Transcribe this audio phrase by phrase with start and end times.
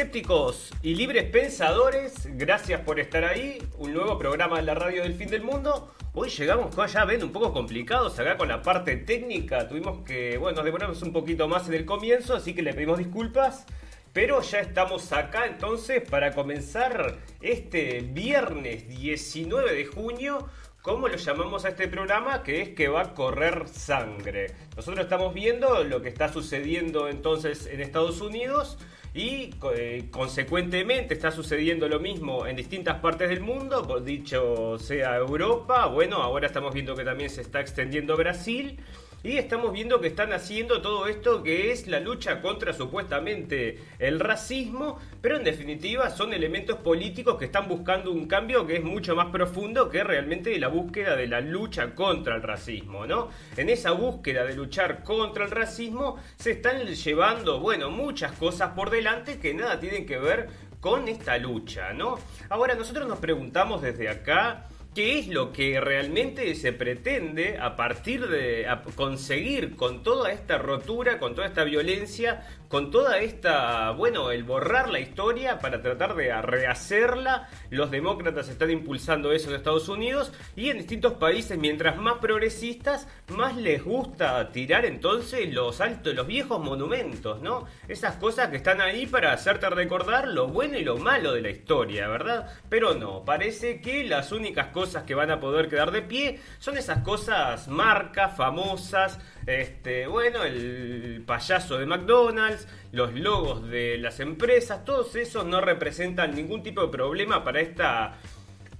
[0.00, 2.26] Escépticos y libres pensadores.
[2.38, 3.58] Gracias por estar ahí.
[3.76, 5.94] Un nuevo programa de la radio del fin del mundo.
[6.14, 9.68] Hoy llegamos, ya ven, un poco complicados acá con la parte técnica.
[9.68, 12.96] Tuvimos que, bueno, nos demoramos un poquito más en el comienzo, así que le pedimos
[12.96, 13.66] disculpas.
[14.14, 20.48] Pero ya estamos acá entonces para comenzar este viernes 19 de junio
[20.82, 22.42] ¿Cómo lo llamamos a este programa?
[22.42, 24.46] Que es que va a correr sangre.
[24.76, 28.78] Nosotros estamos viendo lo que está sucediendo entonces en Estados Unidos
[29.14, 35.16] y eh, consecuentemente está sucediendo lo mismo en distintas partes del mundo, por dicho sea
[35.16, 38.78] Europa, bueno, ahora estamos viendo que también se está extendiendo Brasil
[39.22, 44.18] y estamos viendo que están haciendo todo esto que es la lucha contra supuestamente el
[44.18, 49.14] racismo, pero en definitiva son elementos políticos que están buscando un cambio que es mucho
[49.14, 53.28] más profundo que realmente la búsqueda de la lucha contra el racismo, ¿no?
[53.56, 58.90] En esa búsqueda de luchar contra el racismo se están llevando, bueno, muchas cosas por
[58.90, 60.48] delante que nada tienen que ver
[60.80, 62.18] con esta lucha, ¿no?
[62.48, 68.26] Ahora nosotros nos preguntamos desde acá qué es lo que realmente se pretende a partir
[68.28, 74.44] de conseguir con toda esta rotura, con toda esta violencia, con toda esta, bueno, el
[74.44, 77.48] borrar la historia para tratar de rehacerla.
[77.70, 83.08] Los demócratas están impulsando eso en Estados Unidos y en distintos países, mientras más progresistas,
[83.28, 87.66] más les gusta tirar entonces los altos, los viejos monumentos, ¿no?
[87.88, 91.50] Esas cosas que están ahí para hacerte recordar lo bueno y lo malo de la
[91.50, 92.48] historia, ¿verdad?
[92.68, 96.76] Pero no, parece que las únicas cosas que van a poder quedar de pie son
[96.78, 104.84] esas cosas marcas, famosas, este, bueno, el payaso de McDonald's, los logos de las empresas,
[104.84, 108.18] todos esos no representan ningún tipo de problema para esta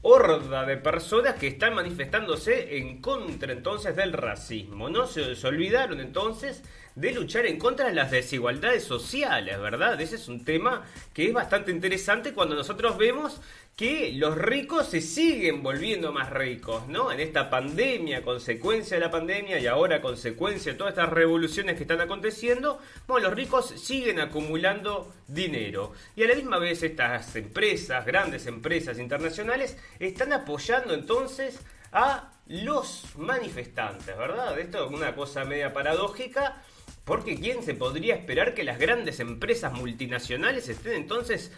[0.02, 4.88] horda de personas que están manifestándose en contra entonces del racismo.
[4.88, 6.62] No se, se olvidaron entonces
[7.00, 9.98] de luchar en contra de las desigualdades sociales, ¿verdad?
[10.00, 10.84] Ese es un tema
[11.14, 13.40] que es bastante interesante cuando nosotros vemos
[13.74, 17.10] que los ricos se siguen volviendo más ricos, ¿no?
[17.10, 21.84] En esta pandemia, consecuencia de la pandemia y ahora consecuencia de todas estas revoluciones que
[21.84, 22.78] están aconteciendo,
[23.08, 25.94] bueno, los ricos siguen acumulando dinero.
[26.14, 31.58] Y a la misma vez estas empresas, grandes empresas internacionales, están apoyando entonces
[31.92, 34.58] a los manifestantes, ¿verdad?
[34.58, 36.62] Esto es una cosa media paradójica,
[37.04, 41.52] porque ¿quién se podría esperar que las grandes empresas multinacionales estén entonces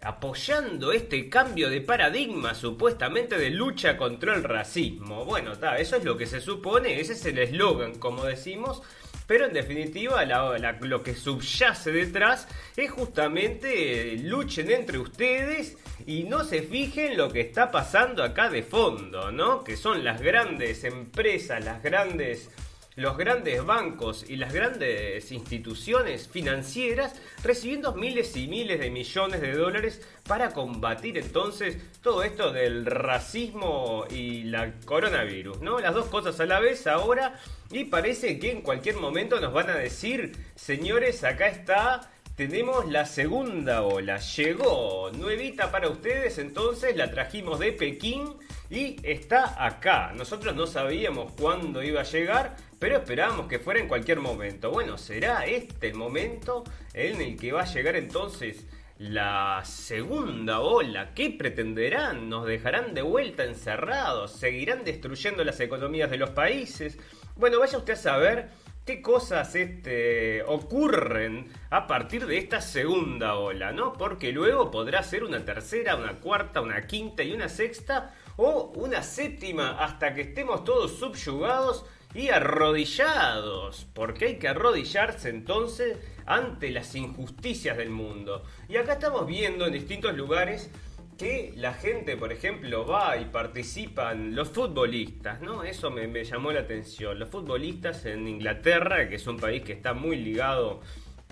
[0.00, 5.24] apoyando este cambio de paradigma supuestamente de lucha contra el racismo?
[5.24, 8.82] Bueno, eso es lo que se supone, ese es el eslogan, como decimos,
[9.26, 12.46] pero en definitiva lo que subyace detrás
[12.76, 18.62] es justamente luchen entre ustedes y no se fijen lo que está pasando acá de
[18.62, 19.64] fondo, ¿no?
[19.64, 22.50] Que son las grandes empresas, las grandes
[22.96, 27.14] los grandes bancos y las grandes instituciones financieras
[27.44, 34.06] recibiendo miles y miles de millones de dólares para combatir entonces todo esto del racismo
[34.10, 35.78] y la coronavirus, ¿no?
[35.78, 37.38] Las dos cosas a la vez ahora
[37.70, 43.06] y parece que en cualquier momento nos van a decir, señores, acá está tenemos la
[43.06, 44.18] segunda ola.
[44.18, 48.34] Llegó nuevita para ustedes, entonces la trajimos de Pekín
[48.70, 50.12] y está acá.
[50.14, 54.70] Nosotros no sabíamos cuándo iba a llegar, pero esperábamos que fuera en cualquier momento.
[54.70, 56.64] Bueno, ¿será este el momento
[56.94, 58.66] en el que va a llegar entonces
[58.98, 61.14] la segunda ola?
[61.14, 62.28] ¿Qué pretenderán?
[62.28, 64.32] ¿Nos dejarán de vuelta encerrados?
[64.32, 66.98] ¿Seguirán destruyendo las economías de los países?
[67.36, 68.48] Bueno, vaya usted a saber
[68.84, 73.92] qué cosas este, ocurren a partir de esta segunda ola, ¿no?
[73.92, 79.02] Porque luego podrá ser una tercera, una cuarta, una quinta y una sexta o una
[79.02, 81.84] séptima hasta que estemos todos subyugados
[82.14, 88.42] y arrodillados, porque hay que arrodillarse entonces ante las injusticias del mundo.
[88.68, 90.70] Y acá estamos viendo en distintos lugares
[91.18, 95.62] que la gente, por ejemplo, va y participan, los futbolistas, ¿no?
[95.62, 97.18] Eso me, me llamó la atención.
[97.18, 100.80] Los futbolistas en Inglaterra, que es un país que está muy ligado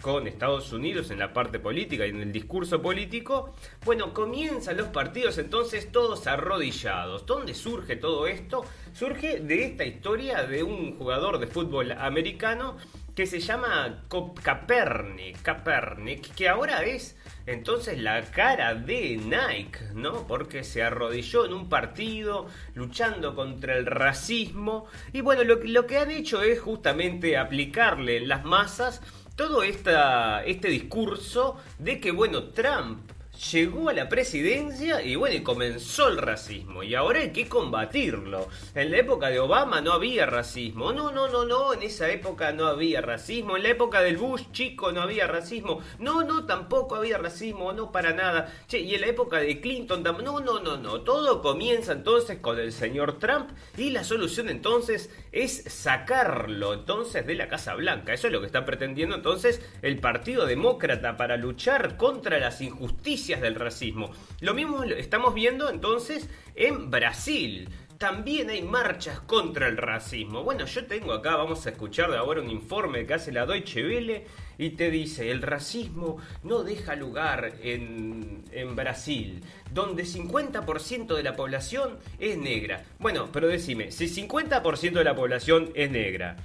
[0.01, 3.55] con Estados Unidos en la parte política y en el discurso político,
[3.85, 7.25] bueno, comienzan los partidos entonces todos arrodillados.
[7.27, 8.65] ¿Dónde surge todo esto?
[8.93, 12.77] Surge de esta historia de un jugador de fútbol americano
[13.15, 14.05] que se llama
[14.43, 20.27] Kaepernick, Kaepernick, que ahora es entonces la cara de Nike, ¿no?
[20.27, 25.99] Porque se arrodilló en un partido luchando contra el racismo y bueno, lo, lo que
[25.99, 29.01] han hecho es justamente aplicarle las masas
[29.37, 33.11] todo esta, este discurso de que, bueno, Trump
[33.53, 36.83] llegó a la presidencia y bueno, y comenzó el racismo.
[36.83, 38.49] Y ahora hay que combatirlo.
[38.75, 40.93] En la época de Obama no había racismo.
[40.93, 43.57] No, no, no, no, en esa época no había racismo.
[43.57, 45.81] En la época del Bush chico no había racismo.
[45.99, 48.53] No, no, tampoco había racismo, no para nada.
[48.69, 50.03] Che, y en la época de Clinton.
[50.03, 51.01] No, no, no, no.
[51.01, 57.35] Todo comienza entonces con el señor Trump y la solución entonces es sacarlo entonces de
[57.35, 58.13] la Casa Blanca.
[58.13, 63.24] Eso es lo que está pretendiendo entonces el Partido Demócrata para luchar contra las injusticias
[63.33, 64.11] del racismo.
[64.41, 67.69] Lo mismo estamos viendo entonces en Brasil.
[67.99, 70.43] También hay marchas contra el racismo.
[70.43, 73.83] Bueno, yo tengo acá, vamos a escuchar de ahora un informe que hace la Deutsche
[73.83, 74.27] Welle
[74.59, 79.43] y te dice, el racismo no deja lugar en, en Brasil,
[79.73, 82.85] donde 50% de la población es negra.
[82.99, 86.37] Bueno, pero decime, si 50% de la población es negra,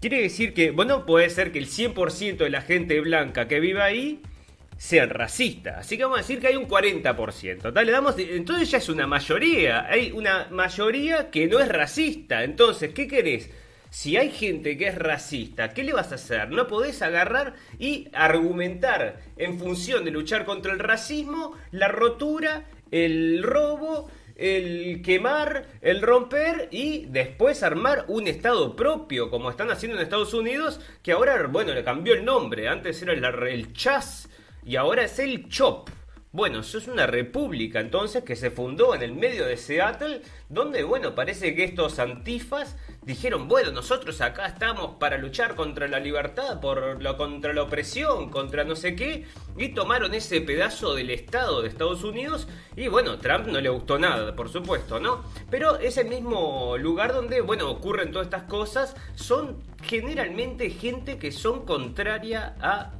[0.00, 3.82] quiere decir que, bueno, puede ser que el 100% de la gente blanca que vive
[3.82, 4.22] ahí
[4.80, 5.76] sean racistas.
[5.76, 7.60] Así que vamos a decir que hay un 40%.
[7.60, 7.84] ¿tá?
[7.84, 9.84] damos, entonces ya es una mayoría.
[9.84, 12.42] Hay una mayoría que no es racista.
[12.42, 13.50] Entonces, ¿qué querés?
[13.90, 16.48] Si hay gente que es racista, ¿qué le vas a hacer?
[16.48, 23.42] No podés agarrar y argumentar en función de luchar contra el racismo, la rotura, el
[23.42, 30.04] robo, el quemar, el romper y después armar un estado propio, como están haciendo en
[30.04, 32.66] Estados Unidos, que ahora, bueno, le cambió el nombre.
[32.66, 34.29] Antes era el, el chas
[34.64, 35.90] y ahora es el CHOP.
[36.32, 40.84] Bueno, eso es una república entonces que se fundó en el medio de Seattle, donde,
[40.84, 46.60] bueno, parece que estos antifas dijeron, bueno, nosotros acá estamos para luchar contra la libertad,
[46.60, 49.26] por lo, contra la opresión, contra no sé qué,
[49.56, 52.46] y tomaron ese pedazo del Estado de Estados Unidos,
[52.76, 55.24] y bueno, Trump no le gustó nada, por supuesto, ¿no?
[55.50, 61.66] Pero ese mismo lugar donde, bueno, ocurren todas estas cosas, son generalmente gente que son
[61.66, 62.99] contraria a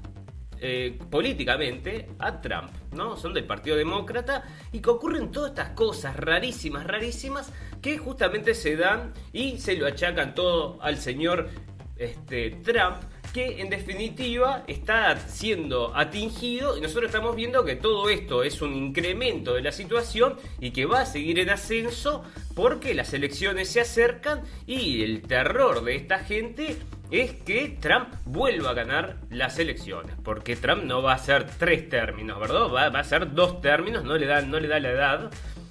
[0.60, 3.16] eh, políticamente a Trump, ¿no?
[3.16, 8.76] Son del Partido Demócrata y que ocurren todas estas cosas rarísimas, rarísimas, que justamente se
[8.76, 11.48] dan y se lo achacan todo al señor
[11.96, 12.96] este, Trump
[13.32, 18.74] que en definitiva está siendo atingido y nosotros estamos viendo que todo esto es un
[18.74, 22.24] incremento de la situación y que va a seguir en ascenso
[22.54, 26.76] porque las elecciones se acercan y el terror de esta gente
[27.10, 31.88] es que Trump vuelva a ganar las elecciones, porque Trump no va a ser tres
[31.88, 32.68] términos, ¿verdad?
[32.72, 35.30] Va, a ser dos términos, no le, da, no le da la edad,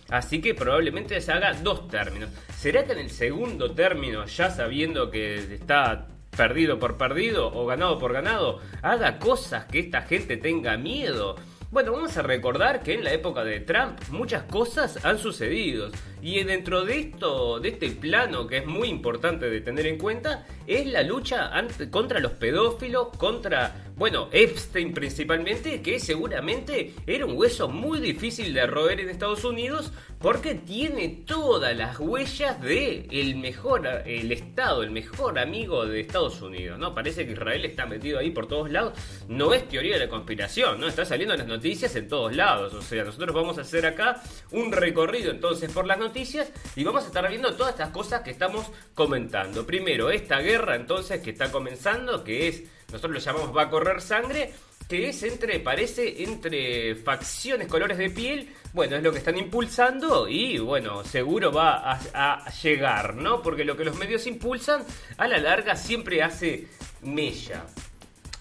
[0.10, 2.29] así que probablemente se haga dos términos.
[2.55, 7.98] ¿Será que en el segundo término, ya sabiendo que está perdido por perdido o ganado
[7.98, 11.36] por ganado, haga cosas que esta gente tenga miedo?
[11.71, 15.91] Bueno, vamos a recordar que en la época de Trump muchas cosas han sucedido.
[16.19, 20.47] Y dentro de esto, de este plano que es muy importante de tener en cuenta,
[20.65, 21.51] es la lucha
[21.91, 28.65] contra los pedófilos, contra, bueno, Epstein principalmente, que seguramente era un hueso muy difícil de
[28.65, 34.91] roer en Estados Unidos porque tiene todas las huellas de el mejor, el Estado, el
[34.91, 36.96] mejor amigo de Estados Unidos, ¿no?
[36.96, 38.94] Parece que Israel está metido ahí por todos lados.
[39.27, 40.88] No es teoría de la conspiración, ¿no?
[40.88, 42.74] Está saliendo en las noticias en todos lados.
[42.74, 47.03] O sea, nosotros vamos a hacer acá un recorrido entonces por las noticias y vamos
[47.03, 49.65] a estar viendo todas estas cosas que estamos comentando.
[49.65, 54.01] Primero, esta guerra entonces que está comenzando, que es, nosotros lo llamamos va a correr
[54.01, 54.51] sangre,
[54.88, 60.27] que es entre, parece, entre facciones, colores de piel, bueno, es lo que están impulsando
[60.27, 63.41] y bueno, seguro va a, llegar, ¿no?
[63.41, 64.84] Porque lo que los medios impulsan,
[65.17, 66.67] a la larga siempre hace
[67.01, 67.65] mella.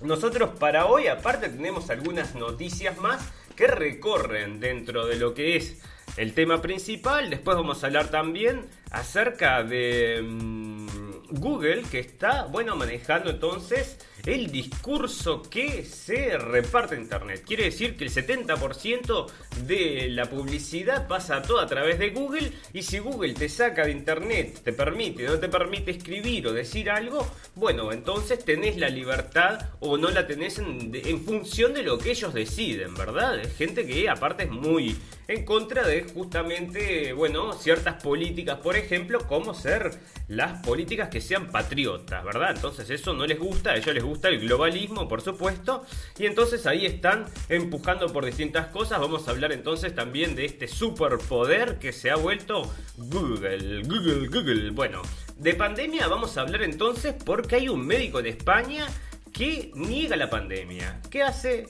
[0.00, 3.21] Nosotros para hoy, aparte, tenemos algunas noticias más
[3.55, 5.76] que recorren dentro de lo que es
[6.17, 7.28] el tema principal.
[7.28, 14.50] Después vamos a hablar también acerca de mm, Google, que está, bueno, manejando entonces el
[14.50, 17.44] discurso que se reparte en Internet.
[17.47, 19.26] Quiere decir que el 70%
[19.66, 23.92] de la publicidad pasa todo a través de Google y si Google te saca de
[23.92, 29.70] Internet, te permite, no te permite escribir o decir algo, bueno, entonces tenés la libertad
[29.80, 33.40] o no la tenés en, en función de lo que ellos deciden, ¿verdad?
[33.56, 34.97] Gente que aparte es muy
[35.28, 39.90] en contra de justamente, bueno, ciertas políticas, por ejemplo, como ser
[40.26, 42.52] las políticas que sean patriotas, ¿verdad?
[42.54, 45.84] Entonces eso no les gusta, a ellos les gusta el globalismo, por supuesto,
[46.18, 49.00] y entonces ahí están empujando por distintas cosas.
[49.00, 54.70] Vamos a hablar entonces también de este superpoder que se ha vuelto Google, Google, Google.
[54.70, 55.02] Bueno,
[55.37, 58.87] de pandemia vamos a hablar entonces porque hay un médico de España
[59.32, 61.00] que niega la pandemia.
[61.10, 61.68] ¿Qué hace?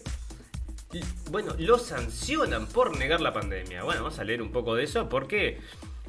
[1.30, 3.82] bueno, lo sancionan por negar la pandemia.
[3.82, 5.60] Bueno, vamos a leer un poco de eso porque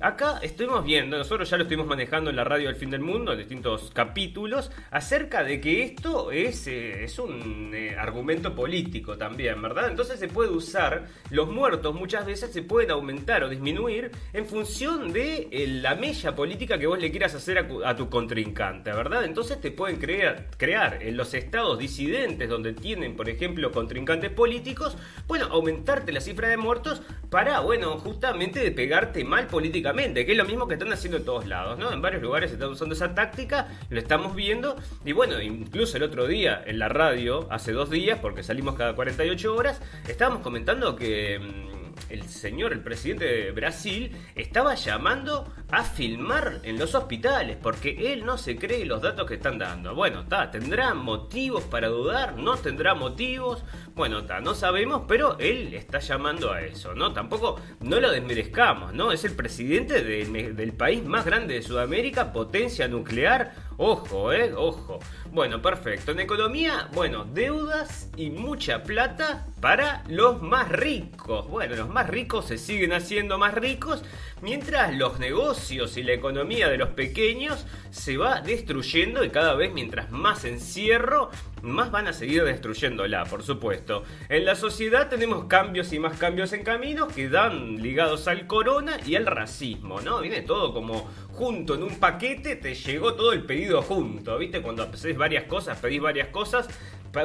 [0.01, 3.34] Acá estuvimos viendo, nosotros ya lo estuvimos manejando en la radio del fin del mundo,
[3.34, 9.62] en distintos capítulos, acerca de que esto es, eh, es un eh, argumento político también,
[9.62, 9.89] ¿verdad?
[9.89, 15.12] Entonces se puede usar, los muertos muchas veces se pueden aumentar o disminuir en función
[15.12, 19.25] de eh, la mella política que vos le quieras hacer a, tu contrincante, ¿verdad?
[19.25, 24.98] Entonces te pueden crear, crear en los estados disidentes donde tienen, por ejemplo, contrincantes políticos,
[25.27, 30.38] bueno, aumentarte la cifra de muertos para, bueno, justamente de pegarte mal políticamente que es
[30.38, 31.91] lo mismo que están haciendo en todos lados, ¿no?
[31.91, 36.27] En varios lugares están usando esa táctica, lo estamos viendo, y bueno, incluso el otro
[36.27, 41.39] día en la radio, hace dos días, porque salimos cada 48 horas, estábamos comentando que
[41.39, 41.79] mm,
[42.10, 48.25] el señor, el presidente de Brasil, estaba llamando a filmar en los hospitales porque él
[48.25, 49.94] no se cree los datos que están dando.
[49.96, 52.38] Bueno, está, ¿tendrá motivos para dudar?
[52.38, 53.63] ¿No tendrá motivos?
[53.96, 57.13] Bueno, está, no sabemos, pero él está llamando a eso, ¿no?
[57.13, 59.12] Tampoco no lo desmerezcamos, ¿no?
[59.12, 63.69] Es el presidente del país más grande de Sudamérica, potencia nuclear.
[63.82, 64.52] Ojo, ¿eh?
[64.58, 65.00] Ojo.
[65.32, 66.12] Bueno, perfecto.
[66.12, 71.48] En economía, bueno, deudas y mucha plata para los más ricos.
[71.48, 74.04] Bueno, los más ricos se siguen haciendo más ricos,
[74.42, 79.72] mientras los negocios y la economía de los pequeños se va destruyendo y cada vez
[79.74, 81.30] mientras más encierro,
[81.62, 84.04] más van a seguir destruyéndola, por supuesto.
[84.28, 88.98] En la sociedad tenemos cambios y más cambios en camino que dan ligados al corona
[89.06, 90.20] y al racismo, ¿no?
[90.20, 94.62] Viene todo como junto en un paquete, te llegó todo el pedido junto, ¿viste?
[94.62, 96.67] Cuando haces varias cosas, pedís varias cosas,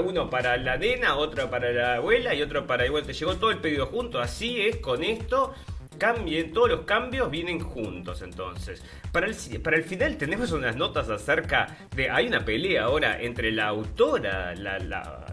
[0.05, 3.51] uno para la nena, otro para la abuela y otro para igual, te llegó todo
[3.51, 5.53] el pedido junto, así es con esto
[5.95, 8.83] cambien, todos los cambios vienen juntos entonces.
[9.13, 12.11] Para el, para el final tenemos unas notas acerca de...
[12.11, 14.55] Hay una pelea ahora entre la autora,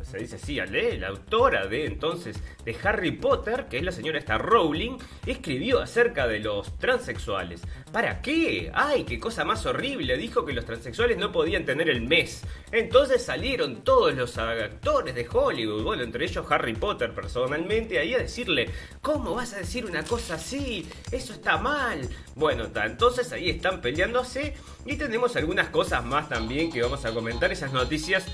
[0.03, 4.38] se dice así, la autora de entonces de Harry Potter, que es la señora esta
[4.38, 7.62] Rowling, escribió acerca de los transexuales.
[7.91, 8.72] ¿Para qué?
[8.74, 10.18] ¡Ay, qué cosa más horrible!
[10.18, 12.44] Dijo que los transexuales no podían tener el mes.
[12.72, 18.20] Entonces salieron todos los actores de Hollywood, bueno, entre ellos Harry Potter personalmente, ahí a
[18.20, 18.70] decirle,
[19.01, 20.50] ¿cómo vas a decir una cosa así?
[20.53, 22.10] Eso está mal.
[22.36, 24.53] Bueno, entonces ahí están peleándose
[24.86, 28.25] y tenemos algunas cosas más también que vamos a comentar, esas noticias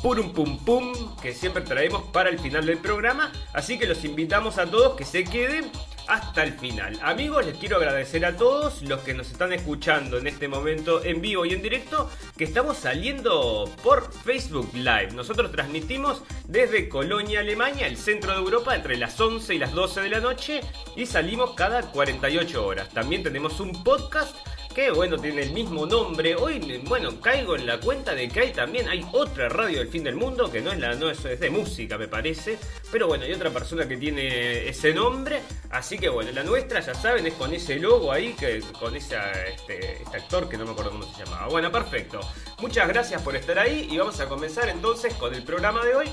[0.00, 4.58] purum pum pum que siempre traemos para el final del programa, así que los invitamos
[4.58, 5.70] a todos que se queden
[6.08, 6.98] hasta el final.
[7.02, 11.20] Amigos, les quiero agradecer a todos los que nos están escuchando en este momento en
[11.20, 15.12] vivo y en directo, que estamos saliendo por Facebook Live.
[15.12, 20.00] Nosotros transmitimos desde Colonia, Alemania, el centro de Europa, entre las 11 y las 12
[20.02, 20.60] de la noche
[20.96, 22.88] y salimos cada 48 horas.
[22.90, 24.36] También tenemos un podcast
[24.74, 26.34] que bueno, tiene el mismo nombre.
[26.34, 30.02] Hoy, bueno, caigo en la cuenta de que hay también hay otra radio del fin
[30.02, 32.58] del mundo, que no es la, no es, de música, me parece.
[32.90, 35.40] Pero bueno, hay otra persona que tiene ese nombre.
[35.70, 38.34] Así que bueno, la nuestra, ya saben, es con ese logo ahí,
[38.78, 39.16] con ese
[39.54, 41.46] este, este actor que no me acuerdo cómo se llamaba.
[41.48, 42.20] Bueno, perfecto.
[42.60, 46.10] Muchas gracias por estar ahí y vamos a comenzar entonces con el programa de hoy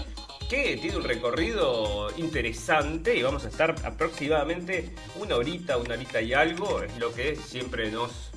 [0.50, 6.34] que tiene un recorrido interesante y vamos a estar aproximadamente una horita, una horita y
[6.34, 8.31] algo, es lo que siempre nos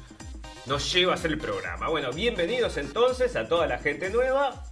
[0.66, 1.88] nos lleva a hacer el programa.
[1.88, 4.64] Bueno, bienvenidos entonces a toda la gente nueva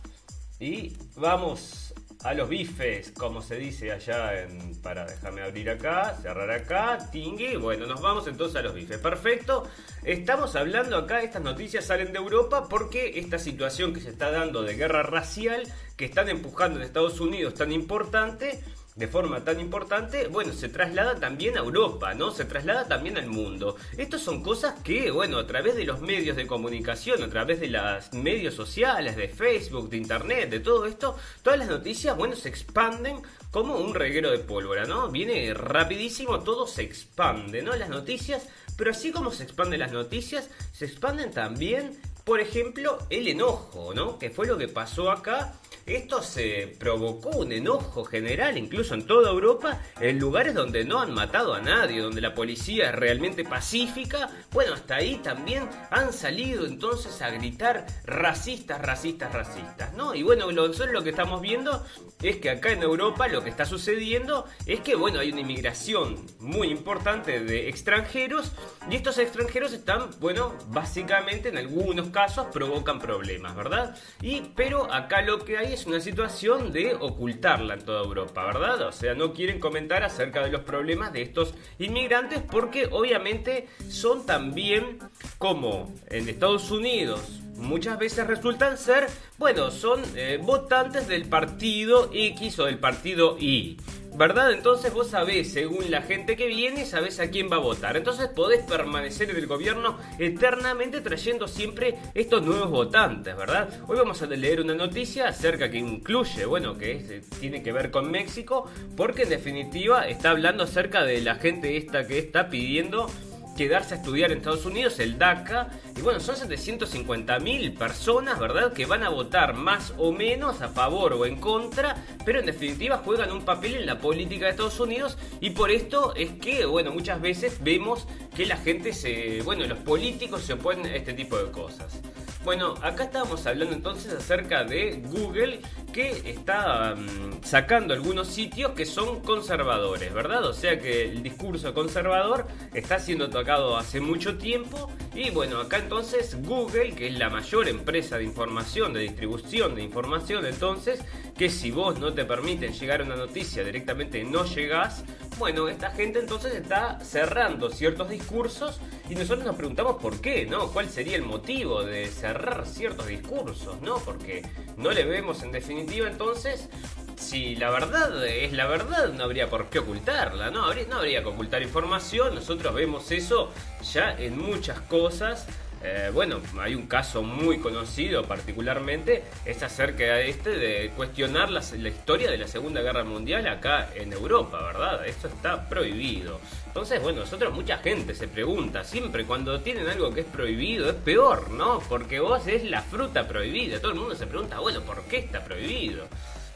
[0.58, 1.92] y vamos
[2.25, 7.56] a los bifes, como se dice allá en, para dejarme abrir acá, cerrar acá, tingui.
[7.56, 8.99] Bueno, nos vamos entonces a los bifes.
[8.99, 9.68] Perfecto.
[10.04, 14.62] Estamos hablando acá, estas noticias salen de Europa porque esta situación que se está dando
[14.62, 15.62] de guerra racial
[15.96, 18.62] que están empujando en Estados Unidos tan importante
[18.94, 22.30] de forma tan importante, bueno, se traslada también a Europa, ¿no?
[22.30, 23.76] Se traslada también al mundo.
[23.96, 27.68] Estas son cosas que, bueno, a través de los medios de comunicación, a través de
[27.68, 32.50] los medios sociales, de Facebook, de Internet, de todo esto, todas las noticias, bueno, se
[32.50, 35.08] expanden como un reguero de pólvora, ¿no?
[35.08, 37.75] Viene rapidísimo, todo se expande, ¿no?
[37.75, 38.46] Las noticias,
[38.76, 44.18] pero así como se expanden las noticias, se expanden también, por ejemplo, el enojo, ¿no?
[44.18, 45.54] Que fue lo que pasó acá
[45.86, 51.12] esto se provocó un enojo general, incluso en toda Europa, en lugares donde no han
[51.12, 54.30] matado a nadie, donde la policía es realmente pacífica.
[54.52, 60.14] Bueno, hasta ahí también han salido entonces a gritar racistas, racistas, racistas, ¿no?
[60.14, 61.84] Y bueno, nosotros lo que estamos viendo
[62.22, 66.24] es que acá en Europa lo que está sucediendo es que, bueno, hay una inmigración
[66.38, 68.52] muy importante de extranjeros
[68.90, 73.96] y estos extranjeros están, bueno, básicamente en algunos casos provocan problemas, ¿verdad?
[74.20, 78.83] Y, pero acá lo que hay es una situación de ocultarla en toda Europa, ¿verdad?
[78.88, 84.26] O sea, no quieren comentar acerca de los problemas de estos inmigrantes porque obviamente son
[84.26, 84.99] también
[85.38, 89.07] como en Estados Unidos muchas veces resultan ser,
[89.38, 93.79] bueno, son eh, votantes del partido X o del partido Y.
[94.14, 94.52] ¿verdad?
[94.52, 97.97] Entonces vos sabés, según la gente que viene, sabés a quién va a votar.
[97.97, 103.69] Entonces podés permanecer en el gobierno eternamente trayendo siempre estos nuevos votantes, ¿verdad?
[103.88, 108.11] Hoy vamos a leer una noticia acerca que incluye, bueno, que tiene que ver con
[108.11, 113.09] México, porque en definitiva está hablando acerca de la gente esta que está pidiendo
[113.56, 115.71] quedarse a estudiar en Estados Unidos, el DACA.
[115.97, 121.12] Y bueno, son 750.000 personas, ¿verdad?, que van a votar más o menos a favor
[121.12, 125.18] o en contra, pero en definitiva juegan un papel en la política de Estados Unidos.
[125.40, 129.42] Y por esto es que, bueno, muchas veces vemos que la gente se.
[129.42, 132.00] Bueno, los políticos se oponen a este tipo de cosas.
[132.44, 135.61] Bueno, acá estábamos hablando entonces acerca de Google
[135.92, 140.45] que está mm, sacando algunos sitios que son conservadores, ¿verdad?
[140.47, 145.78] O sea que el discurso conservador está siendo tocado hace mucho tiempo y bueno, acá
[145.78, 151.00] entonces Google, que es la mayor empresa de información, de distribución de información, entonces,
[151.36, 155.04] que si vos no te permiten llegar a una noticia directamente no llegás,
[155.38, 160.69] bueno, esta gente entonces está cerrando ciertos discursos y nosotros nos preguntamos por qué, ¿no?
[160.69, 162.31] ¿Cuál sería el motivo de cerrar
[162.66, 163.97] ciertos discursos, ¿no?
[163.99, 164.42] Porque
[164.76, 166.68] no le vemos en definitiva entonces
[167.16, 170.64] si la verdad es la verdad, no habría por qué ocultarla, ¿no?
[170.64, 173.50] Habría, no habría que ocultar información, nosotros vemos eso
[173.92, 175.47] ya en muchas cosas.
[175.84, 181.60] Eh, bueno, hay un caso muy conocido particularmente, es acerca de este de cuestionar la,
[181.76, 185.04] la, historia de la Segunda Guerra Mundial acá en Europa, ¿verdad?
[185.04, 186.38] Esto está prohibido.
[186.66, 190.95] Entonces, bueno, nosotros mucha gente se pregunta, siempre cuando tienen algo que es prohibido es
[190.95, 191.80] peor, ¿no?
[191.88, 195.42] Porque vos es la fruta prohibida, todo el mundo se pregunta, bueno, ¿por qué está
[195.42, 196.06] prohibido?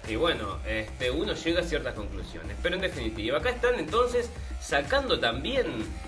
[0.09, 2.57] Y bueno, este, uno llega a ciertas conclusiones.
[2.63, 5.67] Pero en definitiva, acá están entonces sacando también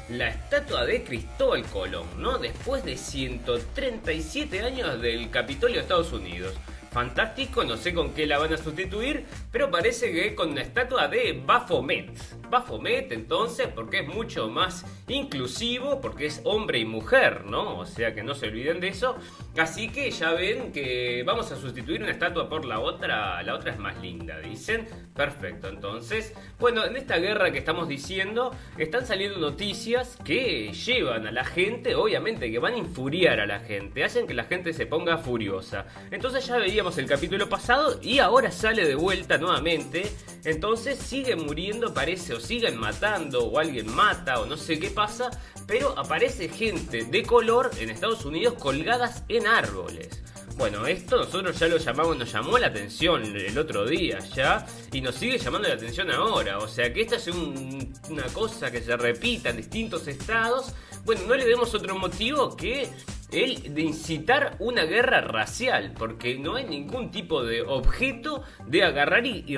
[0.08, 2.38] la estatua de Cristóbal Colón, ¿no?
[2.38, 6.54] Después de 137 años del Capitolio de Estados Unidos.
[6.90, 11.06] Fantástico, no sé con qué la van a sustituir, pero parece que con una estatua
[11.08, 12.11] de Baphomet.
[12.48, 14.84] Baphomet entonces, porque es mucho más
[15.14, 17.79] inclusivo, porque es hombre y mujer, ¿no?
[17.79, 19.16] O sea que no se olviden de eso.
[19.59, 23.73] Así que ya ven que vamos a sustituir una estatua por la otra, la otra
[23.73, 24.87] es más linda, dicen.
[25.14, 31.33] Perfecto, entonces, bueno, en esta guerra que estamos diciendo, están saliendo noticias que llevan a
[31.33, 34.87] la gente, obviamente que van a infuriar a la gente, hacen que la gente se
[34.87, 35.87] ponga furiosa.
[36.11, 40.05] Entonces ya veíamos el capítulo pasado y ahora sale de vuelta nuevamente.
[40.44, 45.30] Entonces siguen muriendo, parece siguen matando o alguien mata o no sé qué pasa,
[45.68, 50.24] pero aparece gente de color en Estados Unidos colgadas en árboles.
[50.56, 55.00] Bueno, esto nosotros ya lo llamamos, nos llamó la atención el otro día ya y
[55.00, 56.58] nos sigue llamando la atención ahora.
[56.58, 60.72] O sea que esta es una cosa que se repita en distintos estados.
[61.04, 62.88] Bueno, no le demos otro motivo que
[63.30, 69.24] el de incitar una guerra racial, porque no hay ningún tipo de objeto de agarrar
[69.26, 69.56] y,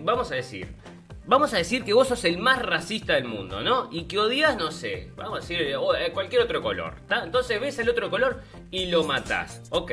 [0.00, 0.68] vamos a decir,
[1.26, 3.88] Vamos a decir que vos sos el más racista del mundo, ¿no?
[3.90, 5.74] Y que odias, no sé, vamos a decir eh,
[6.12, 6.96] cualquier otro color.
[7.08, 9.92] Entonces ves el otro color y lo matás, ok.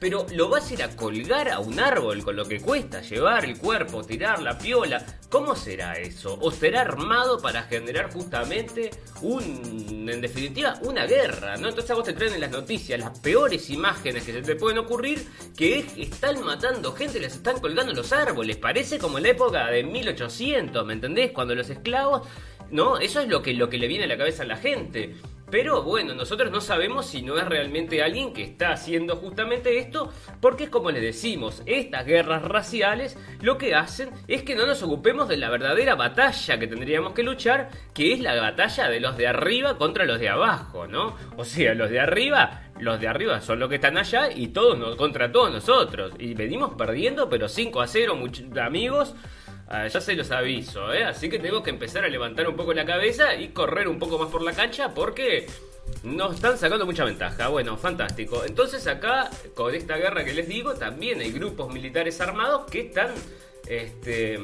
[0.00, 3.44] Pero lo vas a ir a colgar a un árbol con lo que cuesta llevar
[3.44, 5.06] el cuerpo, tirar la piola.
[5.30, 6.36] ¿Cómo será eso?
[6.42, 8.90] ¿O será armado para generar justamente
[9.22, 11.68] un, en definitiva, una guerra, ¿no?
[11.68, 15.26] Entonces vos te traen en las noticias las peores imágenes que se te pueden ocurrir,
[15.56, 18.56] que es, están matando gente, les están colgando los árboles.
[18.56, 21.32] Parece como en la época de 1800 ¿me entendés?
[21.32, 22.26] Cuando los esclavos,
[22.70, 22.98] ¿no?
[22.98, 25.14] Eso es lo que, lo que le viene a la cabeza a la gente.
[25.52, 30.10] Pero bueno, nosotros no sabemos si no es realmente alguien que está haciendo justamente esto,
[30.40, 34.82] porque es como le decimos, estas guerras raciales lo que hacen es que no nos
[34.82, 39.18] ocupemos de la verdadera batalla que tendríamos que luchar, que es la batalla de los
[39.18, 41.16] de arriba contra los de abajo, ¿no?
[41.36, 44.96] O sea, los de arriba, los de arriba son los que están allá y todos
[44.96, 46.14] contra todos nosotros.
[46.18, 48.18] Y venimos perdiendo, pero 5 a 0,
[48.58, 49.14] amigos.
[49.74, 51.02] Ah, ya se los aviso, ¿eh?
[51.02, 54.18] Así que tengo que empezar a levantar un poco la cabeza y correr un poco
[54.18, 55.46] más por la cancha porque
[56.02, 57.48] nos están sacando mucha ventaja.
[57.48, 58.44] Bueno, fantástico.
[58.44, 63.14] Entonces acá, con esta guerra que les digo, también hay grupos militares armados que están...
[63.66, 64.38] Este,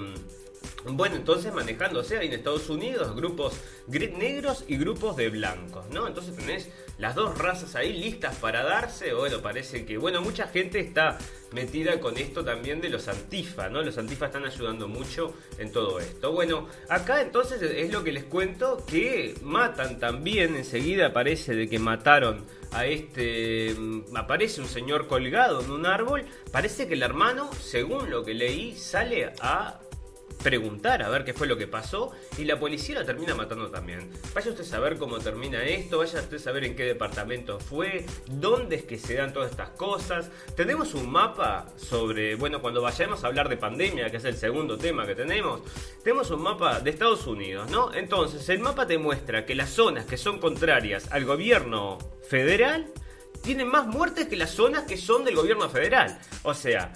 [0.85, 6.07] bueno, entonces manejándose ahí en Estados Unidos grupos negros y grupos de blancos, ¿no?
[6.07, 9.15] Entonces tenés las dos razas ahí listas para darse.
[9.15, 11.17] Bueno, parece que, bueno, mucha gente está
[11.53, 13.83] metida con esto también de los antifa, ¿no?
[13.83, 16.33] Los antifa están ayudando mucho en todo esto.
[16.33, 21.79] Bueno, acá entonces es lo que les cuento, que matan también, enseguida parece de que
[21.79, 27.51] mataron a este, mm, aparece un señor colgado en un árbol, parece que el hermano,
[27.55, 29.81] según lo que leí, sale a
[30.43, 34.11] preguntar a ver qué fue lo que pasó y la policía lo termina matando también.
[34.35, 38.07] Vaya usted a saber cómo termina esto, vaya usted a saber en qué departamento fue,
[38.27, 40.31] dónde es que se dan todas estas cosas.
[40.57, 44.79] Tenemos un mapa sobre, bueno, cuando vayamos a hablar de pandemia, que es el segundo
[44.79, 45.63] tema que tenemos,
[46.03, 47.93] tenemos un mapa de Estados Unidos, ¿no?
[47.95, 51.99] Entonces, el mapa te muestra que las zonas que son contrarias al gobierno
[52.29, 52.87] federal
[53.43, 56.19] tienen más muertes que las zonas que son del gobierno federal.
[56.43, 56.93] O sea,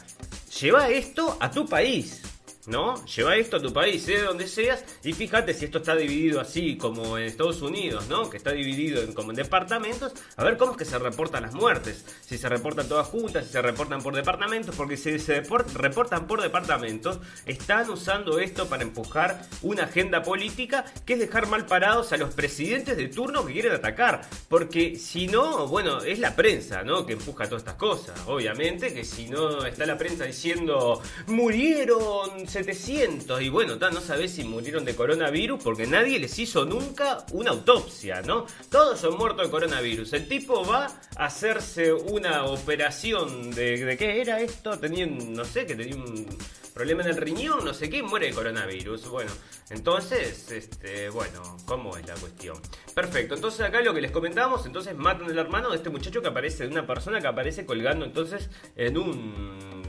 [0.60, 2.22] lleva esto a tu país.
[2.66, 3.04] ¿No?
[3.06, 6.40] Lleva esto a tu país, sea de donde seas, y fíjate si esto está dividido
[6.40, 8.30] así como en Estados Unidos, ¿no?
[8.30, 11.54] Que está dividido en, como en departamentos, a ver cómo es que se reportan las
[11.54, 15.42] muertes, si se reportan todas juntas, si se reportan por departamentos, porque si se
[15.74, 21.66] reportan por departamentos, están usando esto para empujar una agenda política que es dejar mal
[21.66, 26.36] parados a los presidentes de turno que quieren atacar, porque si no, bueno, es la
[26.36, 27.06] prensa, ¿no?
[27.06, 33.40] Que empuja todas estas cosas, obviamente, que si no está la prensa diciendo murieron 700
[33.40, 38.22] y bueno, no sabes si murieron de coronavirus porque nadie les hizo nunca una autopsia,
[38.22, 38.46] ¿no?
[38.70, 40.12] Todos son muertos de coronavirus.
[40.12, 40.86] El tipo va
[41.16, 44.78] a hacerse una operación de, ¿de qué era esto?
[44.78, 46.26] Tenía, no sé, que tenía un
[46.74, 49.08] problema en el riñón, no sé qué, muere de coronavirus.
[49.08, 49.30] Bueno,
[49.70, 52.60] entonces, este, bueno, ¿cómo es la cuestión?
[52.94, 56.28] Perfecto, entonces acá lo que les comentamos, entonces matan al hermano de este muchacho que
[56.28, 59.81] aparece, de una persona que aparece colgando entonces en un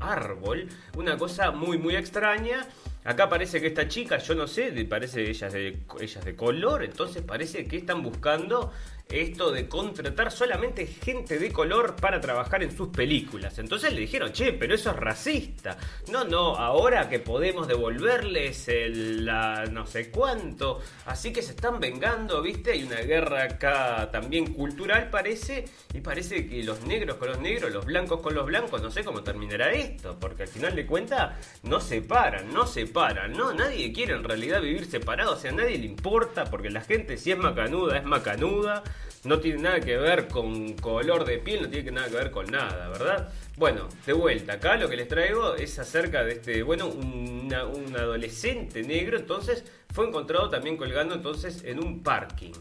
[0.00, 2.66] árbol, una cosa muy muy extraña.
[3.04, 7.22] Acá parece que esta chica, yo no sé, parece ella de, ella de color, entonces
[7.22, 8.72] parece que están buscando
[9.08, 13.58] esto de contratar solamente gente de color para trabajar en sus películas.
[13.58, 15.78] Entonces le dijeron, che, pero eso es racista.
[16.10, 19.24] No, no, ahora que podemos devolverles el
[19.72, 20.80] no sé cuánto.
[21.06, 22.72] Así que se están vengando, ¿viste?
[22.72, 25.64] Hay una guerra acá también cultural, parece.
[25.94, 29.04] Y parece que los negros con los negros, los blancos con los blancos, no sé
[29.04, 30.18] cómo terminará esto.
[30.18, 33.32] Porque al final de cuentas no se paran, no se paran.
[33.32, 35.32] No, nadie quiere en realidad vivir separado.
[35.32, 38.82] O sea, a nadie le importa porque la gente si es macanuda, es macanuda
[39.24, 42.46] no tiene nada que ver con color de piel, no tiene nada que ver con
[42.46, 43.32] nada, ¿verdad?
[43.56, 47.52] Bueno, de vuelta, acá lo que les traigo es acerca de este, bueno, un
[47.96, 52.52] adolescente negro, entonces fue encontrado también colgando entonces en un parking.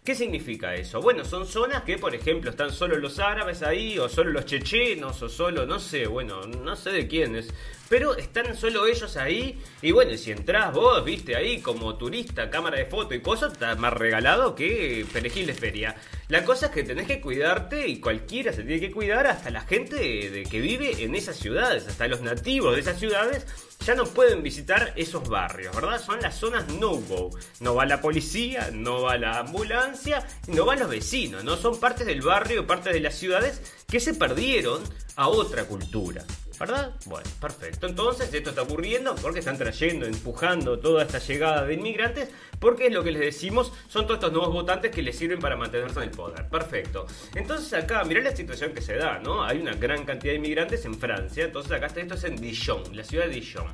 [0.05, 1.01] ¿Qué significa eso?
[1.01, 5.19] Bueno, son zonas que, por ejemplo, están solo los árabes ahí, o solo los chechenos,
[5.23, 7.51] o solo, no sé, bueno, no sé de quiénes,
[7.89, 9.59] pero están solo ellos ahí.
[9.81, 13.73] Y bueno, si entras vos, viste ahí como turista, cámara de foto y cosas, está
[13.75, 15.95] más regalado que perejil de feria.
[16.27, 19.61] La cosa es que tenés que cuidarte y cualquiera se tiene que cuidar, hasta la
[19.61, 23.45] gente de, que vive en esas ciudades, hasta los nativos de esas ciudades
[23.85, 26.01] ya no pueden visitar esos barrios, ¿verdad?
[26.01, 27.29] Son las zonas no-go.
[27.59, 31.57] No va la policía, no va la ambulancia, no van los vecinos, ¿no?
[31.57, 34.81] Son partes del barrio, partes de las ciudades que se perdieron
[35.15, 36.23] a otra cultura.
[36.59, 36.93] ¿Verdad?
[37.05, 37.87] Bueno, perfecto.
[37.87, 42.93] Entonces, esto está ocurriendo porque están trayendo, empujando toda esta llegada de inmigrantes, porque es
[42.93, 46.03] lo que les decimos, son todos estos nuevos votantes que les sirven para mantenerse en
[46.03, 46.47] el poder.
[46.47, 47.07] Perfecto.
[47.35, 49.43] Entonces, acá, mirá la situación que se da, ¿no?
[49.43, 51.45] Hay una gran cantidad de inmigrantes en Francia.
[51.45, 53.65] Entonces, acá está esto es en Dijon, la ciudad de Dijon.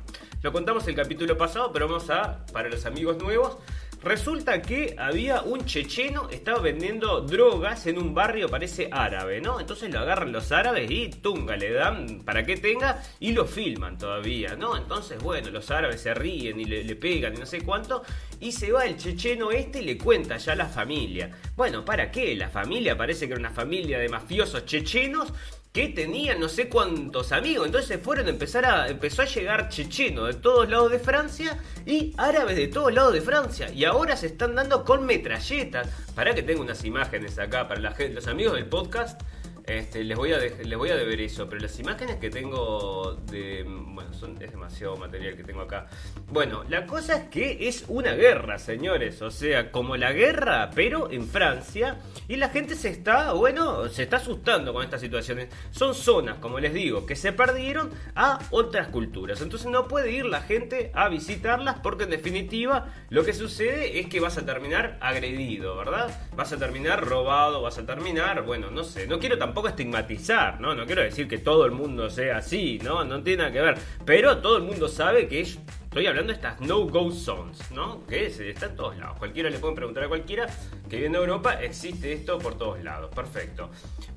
[0.42, 3.58] Lo contamos el capítulo pasado, pero vamos a, para los amigos nuevos,
[4.02, 9.60] Resulta que había un checheno, estaba vendiendo drogas en un barrio, parece árabe, ¿no?
[9.60, 13.96] Entonces lo agarran los árabes y tunga, le dan para que tenga y lo filman
[13.96, 14.76] todavía, ¿no?
[14.76, 18.02] Entonces, bueno, los árabes se ríen y le, le pegan y no sé cuánto.
[18.40, 21.30] Y se va el checheno este y le cuenta ya a la familia.
[21.54, 22.34] Bueno, ¿para qué?
[22.34, 25.32] La familia parece que era una familia de mafiosos chechenos
[25.72, 27.66] que tenían no sé cuántos amigos.
[27.66, 28.88] Entonces fueron a empezar a.
[28.88, 33.22] empezó a llegar chechenos de todos lados de Francia y árabes de todos lados de
[33.22, 33.70] Francia.
[33.72, 35.88] Y ahora se están dando con metralletas.
[36.14, 39.20] Para que tenga unas imágenes acá para la gente, los amigos del podcast.
[39.66, 43.64] Este, les, voy a les voy a deber eso, pero las imágenes que tengo de...
[43.64, 45.86] Bueno, es demasiado material que tengo acá.
[46.28, 49.22] Bueno, la cosa es que es una guerra, señores.
[49.22, 51.98] O sea, como la guerra, pero en Francia.
[52.26, 55.48] Y la gente se está, bueno, se está asustando con estas situaciones.
[55.70, 59.40] Son zonas, como les digo, que se perdieron a otras culturas.
[59.40, 64.06] Entonces no puede ir la gente a visitarlas porque en definitiva lo que sucede es
[64.08, 66.10] que vas a terminar agredido, ¿verdad?
[66.34, 70.62] Vas a terminar robado, vas a terminar, bueno, no sé, no quiero tampoco tampoco estigmatizar,
[70.62, 70.74] ¿no?
[70.74, 73.04] No quiero decir que todo el mundo sea así, ¿no?
[73.04, 73.78] No tiene nada que ver.
[74.06, 78.06] Pero todo el mundo sabe que estoy hablando de estas no-go zones, ¿no?
[78.06, 79.18] Que es, está en todos lados.
[79.18, 80.46] Cualquiera le puede preguntar a cualquiera
[80.88, 83.14] que viene a Europa, existe esto por todos lados.
[83.14, 83.68] Perfecto.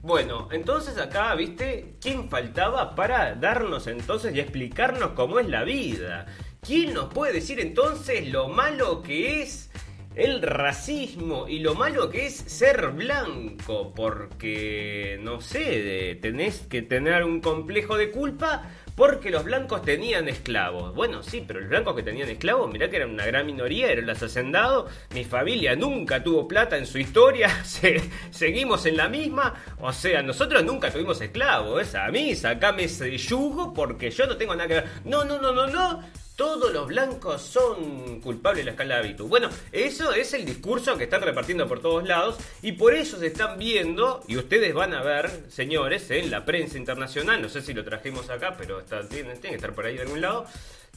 [0.02, 1.95] Bueno, entonces acá, ¿viste?
[2.00, 6.28] ¿Quién faltaba para darnos entonces y explicarnos cómo es la vida?
[6.62, 9.69] ¿Quién nos puede decir entonces lo malo que es
[10.15, 17.23] el racismo y lo malo que es ser blanco, porque, no sé, tenés que tener
[17.23, 20.95] un complejo de culpa porque los blancos tenían esclavos.
[20.95, 24.06] Bueno, sí, pero los blancos que tenían esclavos, mirá que eran una gran minoría, eran
[24.06, 24.89] los hacendados.
[25.13, 27.49] Mi familia nunca tuvo plata en su historia,
[28.32, 29.54] seguimos en la misma.
[29.80, 31.93] O sea, nosotros nunca tuvimos esclavos.
[31.93, 34.86] A mí, sacame ese yugo porque yo no tengo nada que ver.
[35.04, 39.50] No, no, no, no, no todos los blancos son culpables de la escala de Bueno,
[39.71, 43.58] eso es el discurso que están repartiendo por todos lados y por eso se están
[43.58, 47.84] viendo, y ustedes van a ver, señores, en la prensa internacional, no sé si lo
[47.86, 50.45] trajimos acá, pero está, tiene, que estar por ahí de algún lado,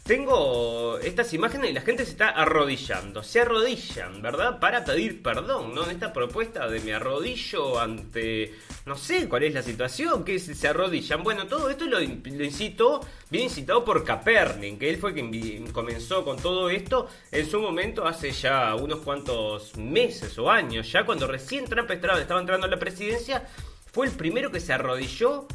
[0.09, 3.23] tengo estas imágenes y la gente se está arrodillando.
[3.23, 4.59] Se arrodillan, ¿verdad?
[4.59, 5.85] Para pedir perdón, ¿no?
[5.85, 8.55] En esta propuesta de me arrodillo ante.
[8.87, 11.23] No sé cuál es la situación, que se arrodillan.
[11.23, 16.39] Bueno, todo esto lo, incitó, bien incitado por Capernic, que él fue quien comenzó con
[16.39, 20.91] todo esto en su momento hace ya unos cuantos meses o años.
[20.91, 23.47] Ya cuando recién Trump estaba entrando a la presidencia,
[23.93, 25.47] fue el primero que se arrodilló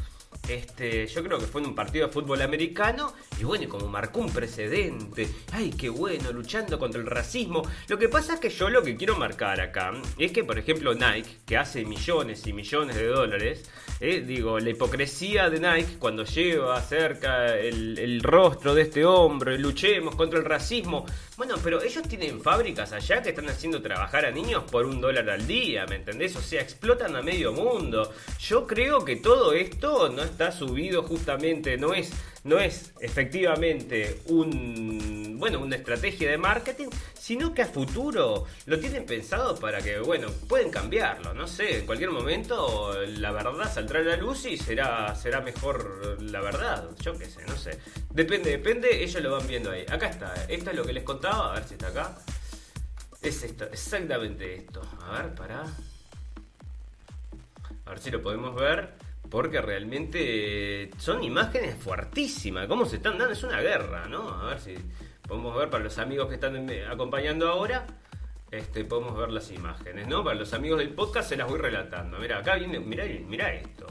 [0.48, 4.20] este, yo creo que fue en un partido de fútbol americano y bueno, como marcó
[4.20, 7.62] un precedente, ay, qué bueno, luchando contra el racismo.
[7.88, 10.94] Lo que pasa es que yo lo que quiero marcar acá es que, por ejemplo,
[10.94, 13.70] Nike, que hace millones y millones de dólares,
[14.00, 19.58] eh, digo, la hipocresía de Nike cuando lleva cerca el, el rostro de este hombre,
[19.58, 21.06] luchemos contra el racismo.
[21.36, 25.30] Bueno, pero ellos tienen fábricas allá que están haciendo trabajar a niños por un dólar
[25.30, 26.36] al día, ¿me entendés?
[26.36, 28.12] O sea, explotan a medio mundo.
[28.40, 32.12] Yo creo que todo esto no está subido justamente, no es,
[32.44, 39.06] no es efectivamente un, bueno, una estrategia de marketing, sino que a futuro lo tienen
[39.06, 44.02] pensado para que, bueno, pueden cambiarlo, no sé, en cualquier momento la verdad saldrá a
[44.02, 47.78] la luz y será, será mejor la verdad, yo qué sé, no sé.
[48.10, 49.84] Depende, depende, ellos lo van viendo ahí.
[49.88, 52.18] Acá está, esto es lo que les contaba, a ver si está acá.
[53.22, 54.82] Es esto, exactamente esto.
[55.00, 55.64] A ver, para.
[57.86, 62.66] A ver si lo podemos ver porque realmente son imágenes fuertísimas.
[62.66, 63.32] ¿Cómo se están dando?
[63.32, 64.28] Es una guerra, ¿no?
[64.28, 64.74] A ver si
[65.26, 67.86] podemos ver para los amigos que están acompañando ahora.
[68.50, 70.22] Este, podemos ver las imágenes, ¿no?
[70.22, 72.18] Para los amigos del podcast se las voy relatando.
[72.18, 73.86] Mira, acá viene, mira, mira esto.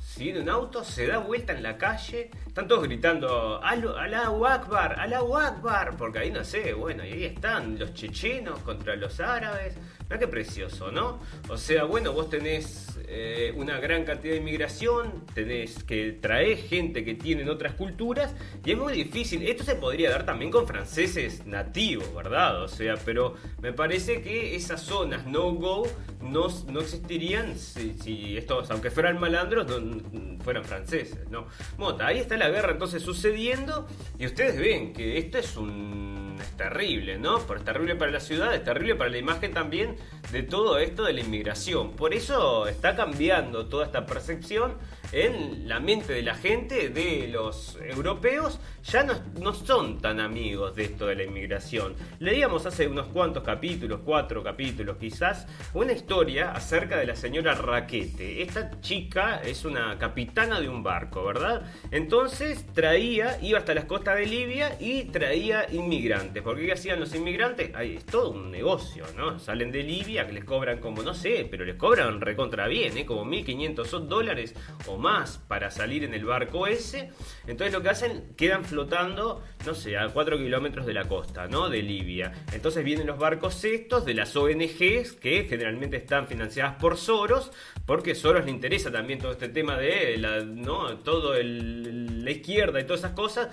[0.00, 4.98] Si viene un auto, se da vuelta en la calle, están todos gritando Allahu Akbar,
[4.98, 9.76] Allahu Akbar, porque ahí no sé, bueno, y ahí están los chechenos contra los árabes.
[10.10, 11.20] Mira qué precioso, ¿no?
[11.48, 17.04] O sea, bueno, vos tenés eh, una gran cantidad de inmigración, tenés que traer gente
[17.04, 19.48] que tienen otras culturas y es muy difícil.
[19.48, 22.60] Esto se podría dar también con franceses nativos, ¿verdad?
[22.60, 25.86] O sea, pero me parece que esas zonas no-go
[26.20, 31.46] no, no existirían si, estos, aunque fueran malandros, no, fueran franceses, ¿no?
[31.78, 33.86] Mota, ahí está la guerra entonces sucediendo
[34.18, 37.38] y ustedes ven que esto es un es terrible, ¿no?
[37.40, 39.96] Pero es terrible para la ciudad, es terrible para la imagen también
[40.32, 41.92] de todo esto de la inmigración.
[41.92, 44.74] Por eso está cambiando toda esta percepción
[45.12, 50.84] en la mente de la gente, de los europeos, ya no, son tan amigos de
[50.84, 51.94] esto de la inmigración.
[52.18, 58.42] Leíamos hace unos cuantos capítulos, cuatro capítulos quizás, una historia acerca de la señora Raquete.
[58.42, 61.62] Esta chica es una capitana de un barco, ¿verdad?
[61.90, 66.42] Entonces traía, iba hasta las costas de Libia y traía inmigrantes.
[66.42, 67.70] Porque ¿qué hacían los inmigrantes?
[67.80, 69.38] Es todo un negocio, ¿no?
[69.38, 73.04] Salen de Libia, que les cobran como, no sé, pero les cobran recontra bien, ¿eh?
[73.04, 74.54] Como 1.500 dólares
[74.86, 77.10] o más para salir en el barco ese.
[77.46, 81.68] Entonces lo que hacen, quedan flotando, no sé, a 4 kilómetros de la costa, ¿no?
[81.68, 82.32] De Libia.
[82.52, 87.50] Entonces vienen los barcos estos de las ONGs, que generalmente están financiadas por Soros,
[87.86, 90.98] porque Soros le interesa también todo este tema de la, ¿no?
[90.98, 93.48] Todo la izquierda y todas esas cosas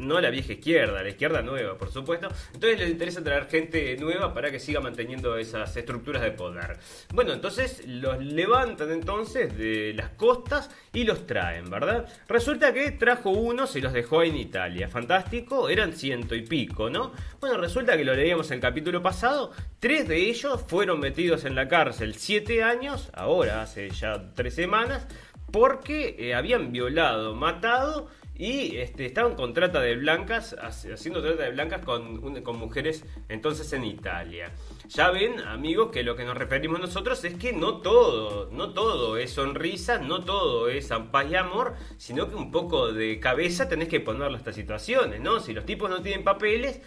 [0.00, 2.28] no la vieja izquierda, la izquierda nueva, por supuesto.
[2.54, 6.78] Entonces les interesa traer gente nueva para que siga manteniendo esas estructuras de poder.
[7.12, 12.06] Bueno, entonces los levantan entonces de las costas y los traen, ¿verdad?
[12.28, 14.88] Resulta que trajo uno, se los dejó en Italia.
[14.88, 17.12] Fantástico, eran ciento y pico, ¿no?
[17.40, 21.54] Bueno, resulta que lo leíamos en el capítulo pasado, tres de ellos fueron metidos en
[21.54, 25.06] la cárcel siete años, ahora hace ya tres semanas,
[25.50, 28.08] porque eh, habían violado, matado
[28.40, 33.70] y este, estaban con trata de blancas, haciendo trata de blancas con, con mujeres entonces
[33.74, 34.50] en Italia.
[34.88, 39.18] Ya ven, amigos, que lo que nos referimos nosotros es que no todo, no todo
[39.18, 43.88] es sonrisa, no todo es paz y amor, sino que un poco de cabeza tenés
[43.88, 45.40] que ponerlo a estas situaciones, ¿no?
[45.40, 46.80] Si los tipos no tienen papeles,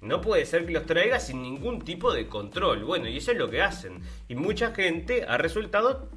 [0.00, 2.84] no puede ser que los traiga sin ningún tipo de control.
[2.84, 4.00] Bueno, y eso es lo que hacen.
[4.28, 6.08] Y mucha gente ha resultado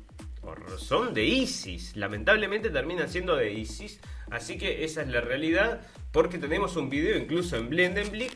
[0.77, 1.95] son de ISIS.
[1.95, 3.99] Lamentablemente terminan siendo de ISIS.
[4.29, 5.82] Así que esa es la realidad.
[6.12, 8.34] Porque tenemos un video incluso en Blendenblick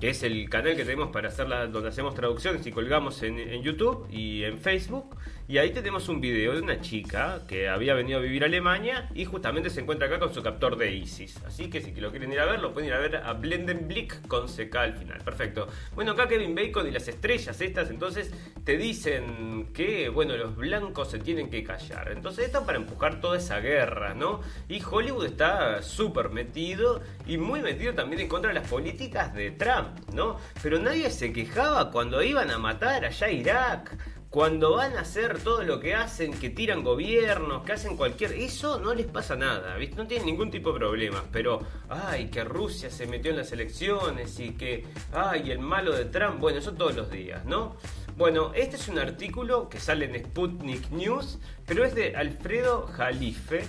[0.00, 4.06] que es el canal que tenemos para hacer donde hacemos traducciones y colgamos en, YouTube
[4.10, 5.16] y en Facebook.
[5.46, 9.10] Y ahí tenemos un video de una chica que había venido a vivir a Alemania
[9.14, 11.36] y justamente se encuentra acá con su captor de ISIS.
[11.44, 14.26] Así que si lo quieren ir a ver, lo pueden ir a ver a Blendenblick
[14.26, 15.20] con CK al final.
[15.22, 15.68] Perfecto.
[15.94, 18.32] Bueno, acá Kevin Bacon y las estrellas estas, entonces
[18.64, 22.10] te dicen que, bueno, los blancos se tienen que callar.
[22.10, 24.40] Entonces esto para empujar toda esa guerra, ¿no?
[24.70, 29.50] Y Hollywood está súper metido y muy metido también en contra de las políticas de
[29.50, 30.38] Trump, ¿no?
[30.62, 35.38] Pero nadie se quejaba cuando iban a matar allá a Irak cuando van a hacer
[35.38, 38.32] todo lo que hacen, que tiran gobiernos, que hacen cualquier...
[38.32, 39.94] Eso no les pasa nada, ¿viste?
[39.94, 41.60] No tienen ningún tipo de problemas, pero...
[41.88, 44.86] Ay, que Rusia se metió en las elecciones y que...
[45.12, 47.76] Ay, el malo de Trump, bueno, eso todos los días, ¿no?
[48.16, 53.64] Bueno, este es un artículo que sale en Sputnik News, pero es de Alfredo Jalife.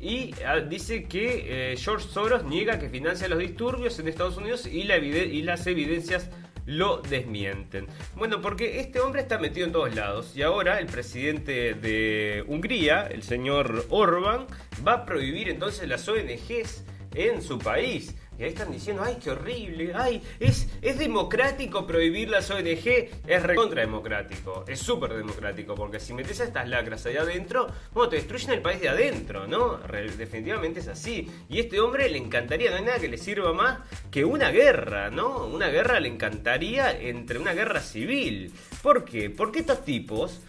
[0.00, 4.66] Y ah, dice que eh, George Soros niega que financia los disturbios en Estados Unidos
[4.66, 6.30] y, la y las evidencias
[6.70, 7.88] lo desmienten.
[8.14, 13.08] Bueno, porque este hombre está metido en todos lados y ahora el presidente de Hungría,
[13.10, 14.46] el señor Orban,
[14.86, 18.14] va a prohibir entonces las ONGs en su país.
[18.40, 23.42] Y ahí están diciendo, ay, qué horrible, ay, es, es democrático prohibir las ONG, es
[23.42, 28.16] recontra democrático, es súper democrático, porque si metes a estas lacras allá adentro, bueno, te
[28.16, 29.78] destruyen el país de adentro, ¿no?
[30.16, 31.30] definitivamente es así.
[31.50, 35.10] Y este hombre le encantaría, no hay nada que le sirva más que una guerra,
[35.10, 35.44] ¿no?
[35.44, 38.54] Una guerra le encantaría entre una guerra civil.
[38.82, 39.28] ¿Por qué?
[39.28, 40.40] Porque estos tipos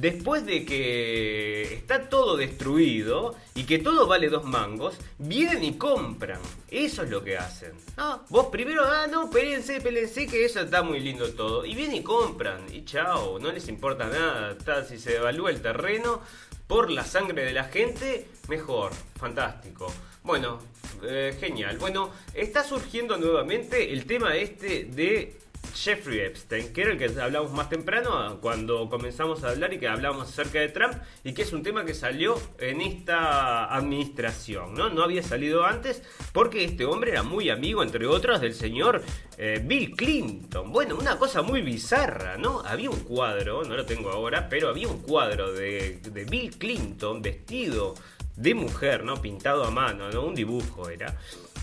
[0.00, 6.40] después de que está todo destruido y que todo vale dos mangos, vienen y compran.
[6.70, 7.72] Eso es lo que hacen.
[7.96, 11.64] Ah, vos primero, ah, no, espérense, espérense, que eso está muy lindo todo.
[11.64, 12.62] Y vienen y compran.
[12.72, 14.52] Y chao, no les importa nada.
[14.52, 16.20] Está, si se devalúa el terreno
[16.66, 18.92] por la sangre de la gente, mejor.
[19.16, 19.92] Fantástico.
[20.22, 20.58] Bueno,
[21.02, 21.78] eh, genial.
[21.78, 25.38] Bueno, está surgiendo nuevamente el tema este de
[25.82, 29.88] Jeffrey Epstein, que era el que hablamos más temprano cuando comenzamos a hablar y que
[29.88, 34.90] hablábamos acerca de Trump y que es un tema que salió en esta administración, ¿no?
[34.90, 36.02] No había salido antes
[36.32, 39.02] porque este hombre era muy amigo, entre otros, del señor
[39.36, 40.72] eh, Bill Clinton.
[40.72, 42.60] Bueno, una cosa muy bizarra, ¿no?
[42.60, 47.22] Había un cuadro, no lo tengo ahora, pero había un cuadro de, de Bill Clinton
[47.22, 47.94] vestido
[48.38, 49.20] de mujer, ¿no?
[49.20, 50.22] Pintado a mano, ¿no?
[50.26, 51.16] Un dibujo era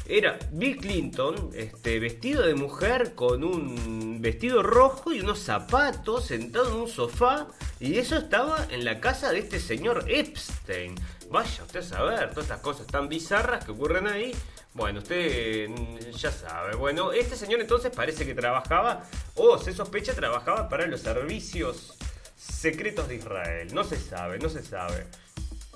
[0.07, 6.69] era Bill Clinton este, vestido de mujer con un vestido rojo y unos zapatos sentado
[6.69, 7.47] en un sofá
[7.79, 10.95] y eso estaba en la casa de este señor Epstein.
[11.31, 14.31] Vaya usted a saber todas estas cosas tan bizarras que ocurren ahí.
[14.73, 16.75] Bueno, usted mm, ya sabe.
[16.75, 19.03] Bueno, este señor entonces parece que trabajaba
[19.35, 21.97] o se sospecha trabajaba para los servicios
[22.37, 23.73] secretos de Israel.
[23.73, 25.07] No se sabe, no se sabe.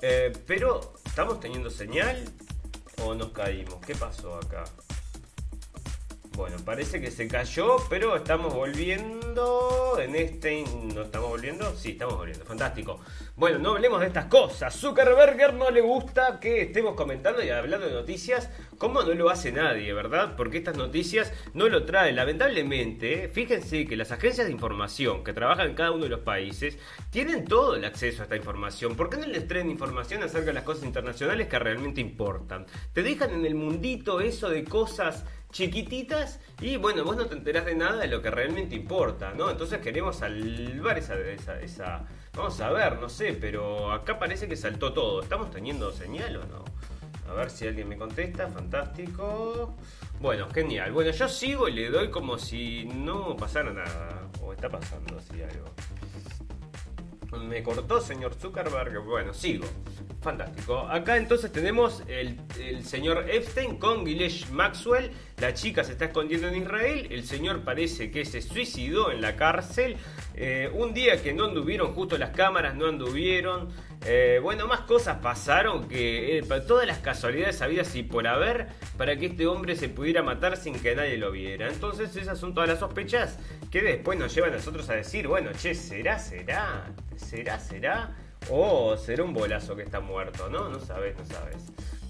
[0.02, 2.24] Eh, pero estamos teniendo señal
[3.04, 3.80] o nos caímos?
[3.86, 4.64] ¿Qué pasó acá?
[6.36, 10.64] Bueno, parece que se cayó, pero estamos volviendo en este...
[10.94, 11.74] ¿No estamos volviendo?
[11.76, 12.44] Sí, estamos volviendo.
[12.44, 13.00] Fantástico.
[13.36, 14.74] Bueno, no hablemos de estas cosas.
[14.74, 19.52] Zuckerberger no le gusta que estemos comentando y hablando de noticias como no lo hace
[19.52, 20.34] nadie, ¿verdad?
[20.36, 22.16] Porque estas noticias no lo traen.
[22.16, 26.78] Lamentablemente, fíjense que las agencias de información que trabajan en cada uno de los países
[27.10, 28.96] tienen todo el acceso a esta información.
[28.96, 32.66] ¿Por qué no les traen información acerca de las cosas internacionales que realmente importan?
[32.94, 37.64] Te dejan en el mundito eso de cosas chiquititas y bueno, vos no te enterás
[37.64, 39.50] de nada de lo que realmente importa, ¿no?
[39.50, 42.04] Entonces queremos salvar esa, esa, esa...
[42.34, 45.22] Vamos a ver, no sé, pero acá parece que saltó todo.
[45.22, 46.64] ¿Estamos teniendo señal o no?
[47.28, 49.76] A ver si alguien me contesta, fantástico.
[50.20, 50.92] Bueno, genial.
[50.92, 54.28] Bueno, yo sigo y le doy como si no pasara nada.
[54.42, 55.66] O está pasando así algo.
[57.38, 59.04] Me cortó, señor Zuckerberg.
[59.04, 59.64] Bueno, sigo.
[60.20, 60.80] fantástico.
[60.80, 62.38] Acá entonces tenemos el,
[62.84, 65.10] señor Epstein con Ghislaine Maxwell.
[65.38, 67.06] La chica se está escondiendo en Israel.
[67.10, 69.96] El señor parece que se suicidó en la cárcel.
[70.34, 73.68] Eh, un día que no anduvieron, justo las cámaras no anduvieron.
[74.06, 79.16] Eh, bueno, más cosas pasaron que eh, todas las casualidades habidas y por haber para
[79.16, 81.68] que este hombre se pudiera matar sin que nadie lo viera.
[81.68, 83.38] Entonces esas son todas las sospechas
[83.70, 86.86] que después nos llevan a nosotros a decir, bueno, che, ¿será, será?
[87.16, 88.16] ¿Será, será?
[88.48, 90.70] O será un bolazo que está muerto, ¿no?
[90.70, 91.56] No sabes, no sabes.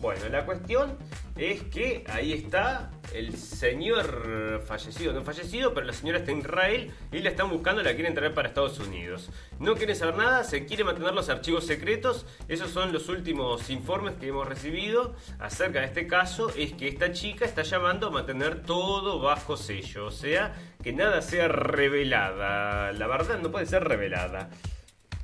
[0.01, 0.97] Bueno, la cuestión
[1.37, 6.91] es que ahí está el señor fallecido, no fallecido, pero la señora está en Israel
[7.13, 9.29] y la están buscando, la quieren traer para Estados Unidos.
[9.59, 12.25] No quiere saber nada, se quiere mantener los archivos secretos.
[12.49, 16.51] Esos son los últimos informes que hemos recibido acerca de este caso.
[16.57, 21.21] Es que esta chica está llamando a mantener todo bajo sello, o sea, que nada
[21.21, 22.93] sea revelada.
[22.93, 24.49] La verdad no puede ser revelada.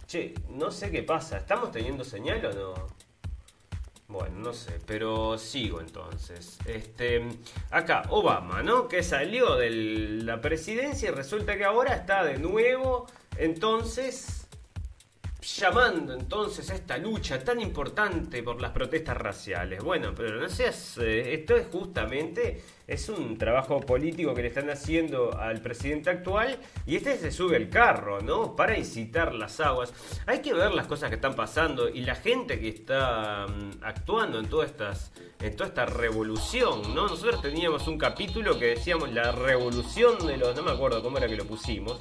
[0.06, 1.38] Che, no sé qué pasa.
[1.38, 3.05] ¿Estamos teniendo señal o no?
[4.08, 6.58] Bueno, no sé, pero sigo entonces.
[6.64, 7.26] Este,
[7.70, 8.86] acá, Obama, ¿no?
[8.86, 14.46] Que salió de la presidencia y resulta que ahora está de nuevo, entonces,
[15.42, 19.82] llamando entonces a esta lucha tan importante por las protestas raciales.
[19.82, 24.70] Bueno, pero no seas, eh, esto es justamente es un trabajo político que le están
[24.70, 28.54] haciendo al presidente actual y este se sube el carro, ¿no?
[28.54, 29.92] Para incitar las aguas.
[30.26, 34.38] Hay que ver las cosas que están pasando y la gente que está mm, actuando
[34.38, 37.08] en todas estas en toda esta revolución, ¿no?
[37.08, 41.28] Nosotros teníamos un capítulo que decíamos la revolución de los no me acuerdo cómo era
[41.28, 41.98] que lo pusimos,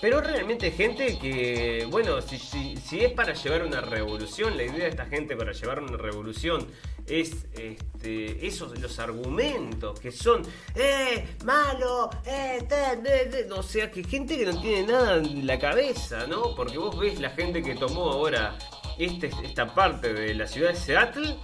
[0.00, 5.06] pero realmente gente que bueno, si, es para llevar una revolución, la idea de esta
[5.06, 6.66] gente para llevar una revolución
[7.08, 10.42] es este, esos los argumentos que son
[10.74, 12.66] eh malo eh
[13.50, 17.18] o sea que gente que no tiene nada en la cabeza no porque vos ves
[17.20, 18.58] la gente que tomó ahora
[18.98, 21.36] este, esta parte de la ciudad de Seattle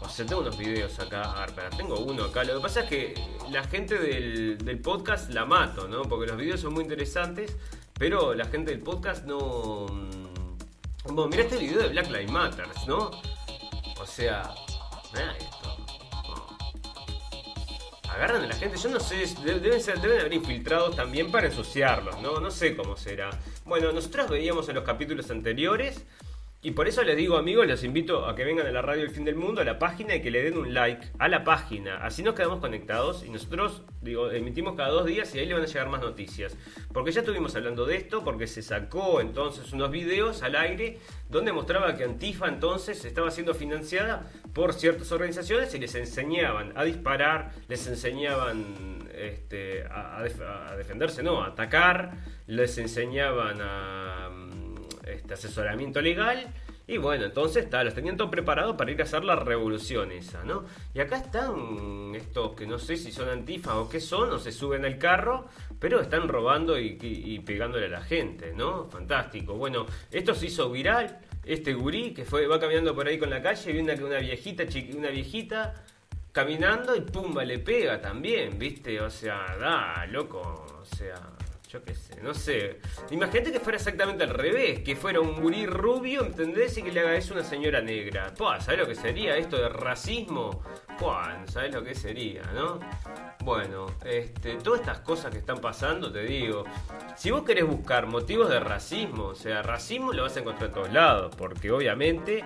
[0.00, 1.42] o sea, tengo unos videos acá.
[1.42, 1.46] A
[1.76, 2.44] tengo uno acá.
[2.44, 3.14] Lo que pasa es que
[3.50, 6.02] la gente del, del, podcast la mato, ¿no?
[6.02, 7.56] Porque los videos son muy interesantes,
[7.98, 9.86] pero la gente del podcast no.
[9.86, 13.10] Mm, bueno, mira este video de Black Lives Matter, ¿no?
[13.98, 14.54] O sea,
[18.10, 22.40] Agarran a la gente, yo no sé, deben, deben haber infiltrados también para ensuciarlos, ¿no?
[22.40, 23.30] No sé cómo será.
[23.64, 26.06] Bueno, nosotros veíamos en los capítulos anteriores
[26.66, 29.10] y por eso les digo amigos, los invito a que vengan a la radio El
[29.10, 31.98] Fin del Mundo, a la página y que le den un like a la página.
[31.98, 35.62] Así nos quedamos conectados y nosotros, digo, emitimos cada dos días y ahí le van
[35.62, 36.56] a llegar más noticias.
[36.92, 40.98] Porque ya estuvimos hablando de esto, porque se sacó entonces unos videos al aire
[41.30, 46.82] donde mostraba que Antifa entonces estaba siendo financiada por ciertas organizaciones y les enseñaban a
[46.82, 52.10] disparar, les enseñaban este, a, a defenderse, no, a atacar,
[52.48, 54.45] les enseñaban a
[55.06, 56.52] este asesoramiento legal.
[56.88, 60.44] Y bueno, entonces está, los tenían todo preparado para ir a hacer la revolución esa,
[60.44, 60.64] ¿no?
[60.94, 64.52] Y acá están estos que no sé si son antifas o qué son, o se
[64.52, 65.48] suben al carro,
[65.80, 68.88] pero están robando y, pegándole a la gente, ¿no?
[68.88, 69.54] Fantástico.
[69.54, 73.42] Bueno, esto se hizo viral, este gurí que fue, va caminando por ahí con la
[73.42, 74.64] calle, y una, una viejita,
[74.96, 75.74] una viejita
[76.30, 79.00] caminando y pumba, le pega también, ¿viste?
[79.00, 80.40] O sea, da, loco,
[80.80, 81.14] o sea,
[81.84, 82.78] yo sé, no sé.
[83.10, 86.76] Imagínate que fuera exactamente al revés, que fuera un gurí rubio, ¿entendés?
[86.78, 88.32] Y que le haga eso a una señora negra.
[88.34, 90.62] Pua, ¿sabes lo que sería esto de racismo?
[90.98, 92.80] Pua, ¿sabes lo que sería, no?
[93.46, 96.64] Bueno, este, todas estas cosas que están pasando, te digo,
[97.14, 100.74] si vos querés buscar motivos de racismo, o sea, racismo lo vas a encontrar en
[100.74, 102.42] todos lados, porque obviamente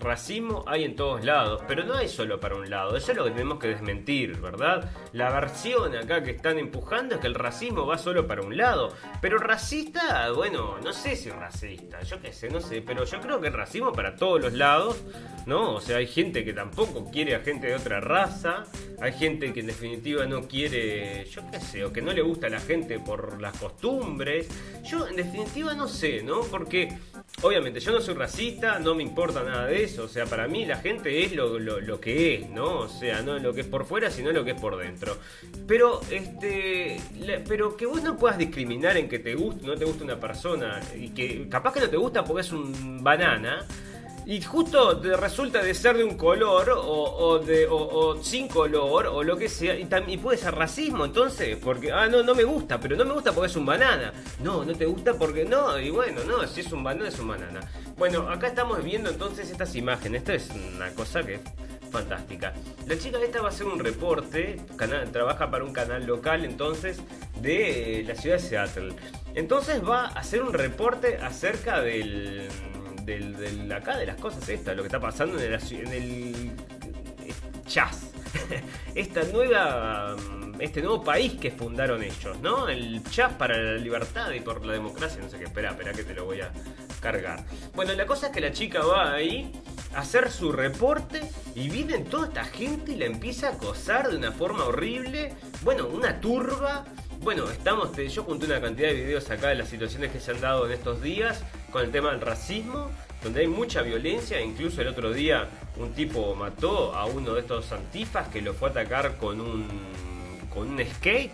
[0.00, 3.24] racismo hay en todos lados, pero no hay solo para un lado, eso es lo
[3.24, 4.90] que tenemos que desmentir, ¿verdad?
[5.12, 8.94] La versión acá que están empujando es que el racismo va solo para un lado,
[9.20, 13.40] pero racista, bueno, no sé si racista, yo qué sé, no sé, pero yo creo
[13.40, 15.02] que el racismo para todos los lados,
[15.46, 15.74] ¿no?
[15.74, 18.64] O sea, hay gente que tampoco quiere a gente de otra raza,
[19.00, 22.46] hay gente que en definitiva no quiere, yo qué sé, o que no le gusta
[22.46, 24.46] a la gente por las costumbres,
[24.84, 26.42] yo en definitiva no sé, ¿no?
[26.42, 26.88] Porque
[27.42, 30.64] obviamente yo no soy racista, no me importa nada de eso, o sea, para mí
[30.66, 32.80] la gente es lo, lo, que es, ¿no?
[32.80, 35.16] O sea, no lo que es por fuera, sino lo que es por dentro.
[35.66, 37.00] Pero, este,
[37.48, 40.80] pero que vos no puedas discriminar en que te guste, no te gusta una persona
[40.94, 43.66] y que capaz que no te gusta porque es un banana
[44.28, 47.66] y justo resulta de ser de un color o, de,
[48.20, 52.22] sin color o lo que sea, y, y, puede ser racismo entonces, porque, ah, no,
[52.22, 54.12] no me gusta, pero no me gusta porque es un banana.
[54.42, 57.28] No, no te gusta porque no, y bueno, no, si es un banana es un
[57.28, 57.60] banana.
[57.96, 61.40] Bueno, acá estamos viendo entonces estas imágenes, esta es una cosa que
[61.90, 62.52] fantástica.
[62.86, 64.60] La chica esta va a hacer un reporte,
[65.10, 67.00] trabaja para un canal local entonces
[67.40, 68.94] de la ciudad de Seattle.
[69.34, 72.48] Entonces va a hacer un reporte acerca del
[73.16, 76.52] del, acá, de las cosas estas, lo que está pasando en el, en el
[77.66, 78.10] jazz.
[78.94, 80.16] Esta nueva,
[80.58, 82.68] este nuevo país que fundaron ellos, ¿no?
[82.68, 86.04] El jazz para la libertad y por la democracia, no sé qué, espera, espera que
[86.04, 86.52] te lo voy a
[87.00, 87.44] cargar.
[87.74, 89.52] Bueno, la cosa es que la chica va ahí
[89.94, 94.16] a hacer su reporte y viene toda esta gente y la empieza a acosar de
[94.16, 95.32] una forma horrible.
[95.62, 96.84] Bueno, una turba.
[97.20, 100.40] Bueno, estamos, yo junté una cantidad de videos acá de las situaciones que se han
[100.40, 101.42] dado en estos días
[101.72, 102.90] con el tema del racismo
[103.22, 107.72] donde hay mucha violencia, incluso el otro día un tipo mató a uno de estos
[107.72, 109.66] antifas que lo fue a atacar con un,
[110.54, 111.32] con un skate,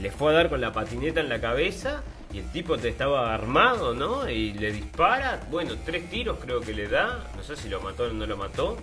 [0.00, 2.02] le fue a dar con la patineta en la cabeza
[2.32, 4.28] y el tipo te estaba armado, ¿no?
[4.28, 8.04] Y le dispara, bueno, tres tiros creo que le da, no sé si lo mató
[8.04, 8.76] o no lo mató,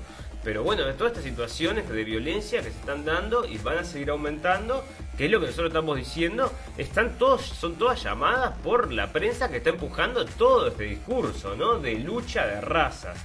[0.44, 4.10] pero bueno, todas estas situaciones de violencia que se están dando y van a seguir
[4.10, 4.86] aumentando,
[5.18, 9.50] que es lo que nosotros estamos diciendo, están todos, son todas llamadas por la prensa
[9.50, 11.80] que está empujando todo este discurso, ¿no?
[11.80, 13.18] De lucha de razas.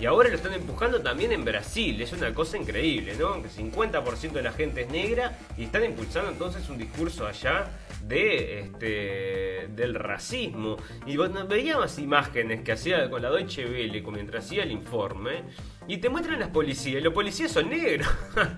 [0.00, 3.42] Y ahora lo están empujando también en Brasil, es una cosa increíble, ¿no?
[3.42, 7.70] Que 50% de la gente es negra y están impulsando entonces un discurso allá
[8.02, 10.78] de este del racismo.
[11.04, 15.42] Y bueno, veíamos imágenes que hacía con la Deutsche Welle mientras hacía el informe
[15.90, 18.08] y te muestran las policías, y los policías son negros.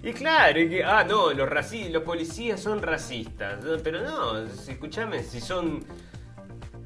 [0.00, 1.50] Y claro, ah, no, los,
[1.90, 3.58] los policías son racistas.
[3.82, 5.84] Pero no, escúchame, si son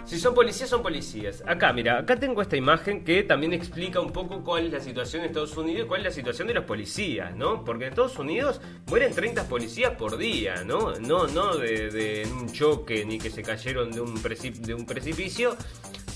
[0.04, 1.44] si son policías, son policías.
[1.46, 5.22] Acá, mira, acá tengo esta imagen que también explica un poco cuál es la situación
[5.22, 7.64] en Estados Unidos y cuál es la situación de los policías, ¿no?
[7.64, 10.94] Porque en Estados Unidos mueren 30 policías por día, ¿no?
[10.96, 15.56] No, no de, un choque ni que se cayeron de un, de un precipicio,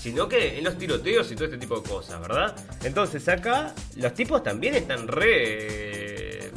[0.07, 2.55] sino que en los tiroteos y todo este tipo de cosas, ¿verdad?
[2.81, 6.49] Entonces acá los tipos también están re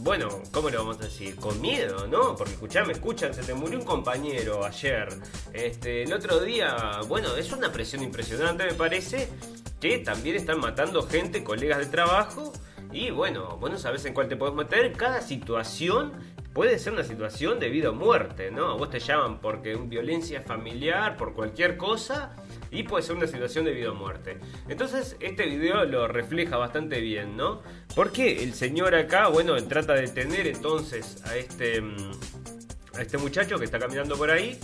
[0.00, 1.34] bueno, ¿cómo lo vamos a decir?
[1.36, 2.36] Con miedo, ¿no?
[2.36, 5.08] Porque escuchame, escuchan, se te murió un compañero ayer.
[5.54, 9.30] Este, el otro día, bueno, es una presión impresionante, me parece,
[9.80, 12.52] que también están matando gente, colegas de trabajo.
[12.92, 14.92] Y bueno, vos no sabes en cuál te puedes meter.
[14.92, 16.12] Cada situación
[16.52, 18.76] puede ser una situación de vida o muerte, ¿no?
[18.76, 22.34] Vos te llaman porque violencia familiar, por cualquier cosa
[22.70, 24.38] y puede ser una situación de vida o muerte.
[24.68, 27.62] Entonces este video lo refleja bastante bien, ¿no?
[27.94, 32.12] Porque el señor acá, bueno, trata de detener entonces a este, mm,
[32.96, 34.58] a este muchacho que está caminando por ahí.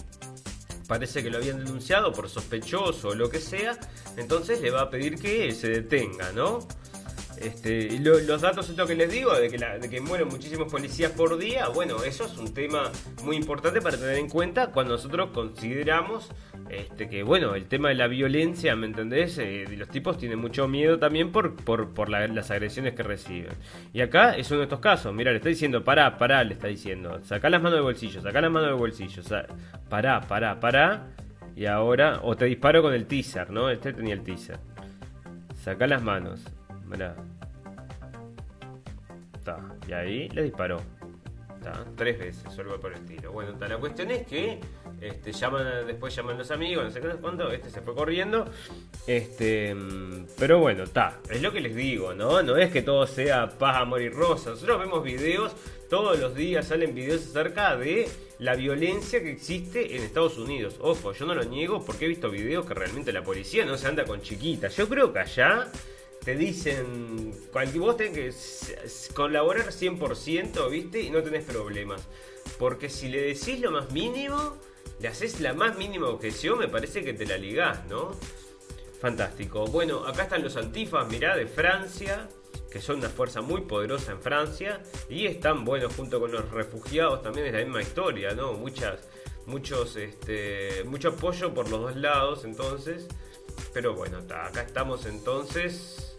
[0.88, 3.76] Parece que lo habían denunciado por sospechoso o lo que sea.
[4.16, 6.66] Entonces le va a pedir que se detenga, ¿no?
[7.40, 12.02] Este, los datos, esto que les digo, de que, mueren muchísimos policías por día, bueno,
[12.02, 12.90] eso es un tema
[13.24, 16.30] muy importante para tener en cuenta cuando nosotros consideramos
[16.70, 19.38] este, que, bueno, el tema de la violencia, ¿me entendés?
[19.38, 23.52] Eh, los tipos tienen mucho miedo también por, las agresiones que reciben.
[23.92, 26.68] Y acá es uno de estos casos, mira, le está diciendo, pará, pará, le está
[26.68, 29.22] diciendo, sacá las manos del bolsillo, sacá las manos del bolsillo,
[29.88, 31.08] pará, pará, pará,
[31.54, 33.70] y ahora, o te disparo con el teaser, ¿no?
[33.70, 34.58] Este tenía el teaser.
[35.62, 36.44] Sacá las manos.
[36.86, 37.16] Mirá.
[39.88, 40.80] Y ahí le disparó.
[41.96, 43.32] Tres veces, solo por el tiro.
[43.32, 44.60] Bueno, la cuestión es que
[45.00, 48.48] este, llaman, después llaman los amigos, no sé cuándo, este se fue corriendo.
[49.04, 49.74] Este,
[50.38, 51.18] pero bueno, está.
[51.28, 52.40] Es lo que les digo, ¿no?
[52.42, 54.50] No es que todo sea paz, amor y rosa.
[54.50, 55.56] Nosotros vemos videos,
[55.90, 58.08] todos los días salen videos acerca de
[58.38, 60.76] la violencia que existe en Estados Unidos.
[60.80, 63.88] Ojo, yo no lo niego porque he visto videos que realmente la policía no se
[63.88, 64.76] anda con chiquitas.
[64.76, 65.66] Yo creo que allá
[66.26, 67.32] te dicen,
[67.78, 68.74] vos tenés
[69.06, 71.00] que colaborar 100%, ¿viste?
[71.00, 72.02] Y no tenés problemas.
[72.58, 74.56] Porque si le decís lo más mínimo,
[74.98, 78.10] le haces la más mínima objeción, me parece que te la ligás, ¿no?
[79.00, 79.68] Fantástico.
[79.68, 82.28] Bueno, acá están los antifas, mirá, de Francia,
[82.72, 87.22] que son una fuerza muy poderosa en Francia, y están, bueno, junto con los refugiados
[87.22, 88.54] también es la misma historia, ¿no?
[88.54, 88.98] Muchas,
[89.46, 93.06] muchos, este, mucho apoyo por los dos lados, entonces.
[93.72, 96.15] Pero bueno, acá estamos entonces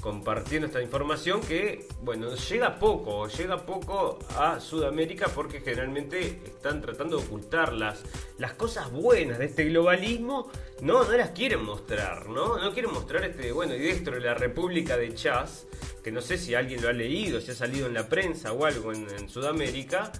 [0.00, 7.18] compartiendo esta información que, bueno, llega poco, llega poco a Sudamérica porque generalmente están tratando
[7.18, 8.02] de ocultar las,
[8.38, 12.58] las cosas buenas de este globalismo, no, no las quieren mostrar, ¿no?
[12.58, 15.66] No quieren mostrar este, bueno, y dentro de la República de Chas,
[16.02, 18.64] que no sé si alguien lo ha leído, si ha salido en la prensa o
[18.64, 20.12] algo en, en Sudamérica,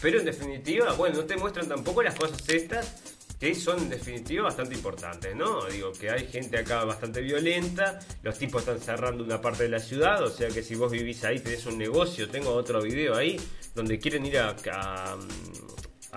[0.00, 3.11] pero en definitiva, bueno, no te muestran tampoco las cosas estas
[3.42, 5.64] que son en definitiva bastante importantes, ¿no?
[5.64, 9.80] Digo que hay gente acá bastante violenta, los tipos están cerrando una parte de la
[9.80, 13.40] ciudad, o sea que si vos vivís ahí, tenés un negocio, tengo otro video ahí,
[13.74, 15.18] donde quieren ir a, a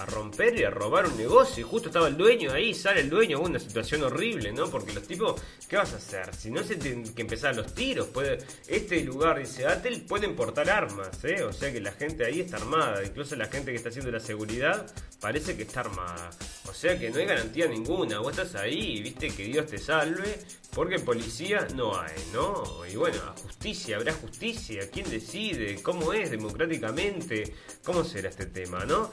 [0.04, 1.62] romper y a robar un negocio.
[1.62, 4.70] Y justo estaba el dueño ahí, sale el dueño, una situación horrible, ¿no?
[4.70, 6.36] Porque los tipos, ¿qué vas a hacer?
[6.36, 10.70] Si no se tienen que empezar los tiros, puede, este lugar, dice Atel, pueden portar
[10.70, 11.44] armas, ¿eh?
[11.44, 14.20] O sea que la gente ahí está armada, incluso la gente que está haciendo la
[14.20, 14.86] seguridad
[15.22, 16.30] parece que está armada.
[16.68, 20.40] O sea que no hay garantía ninguna, vos estás ahí viste que Dios te salve,
[20.74, 22.86] porque policía no hay, ¿no?
[22.86, 25.82] Y bueno, a justicia, habrá justicia, ¿quién decide?
[25.82, 27.56] ¿Cómo es democráticamente?
[27.84, 29.10] ¿Cómo será este tema, no?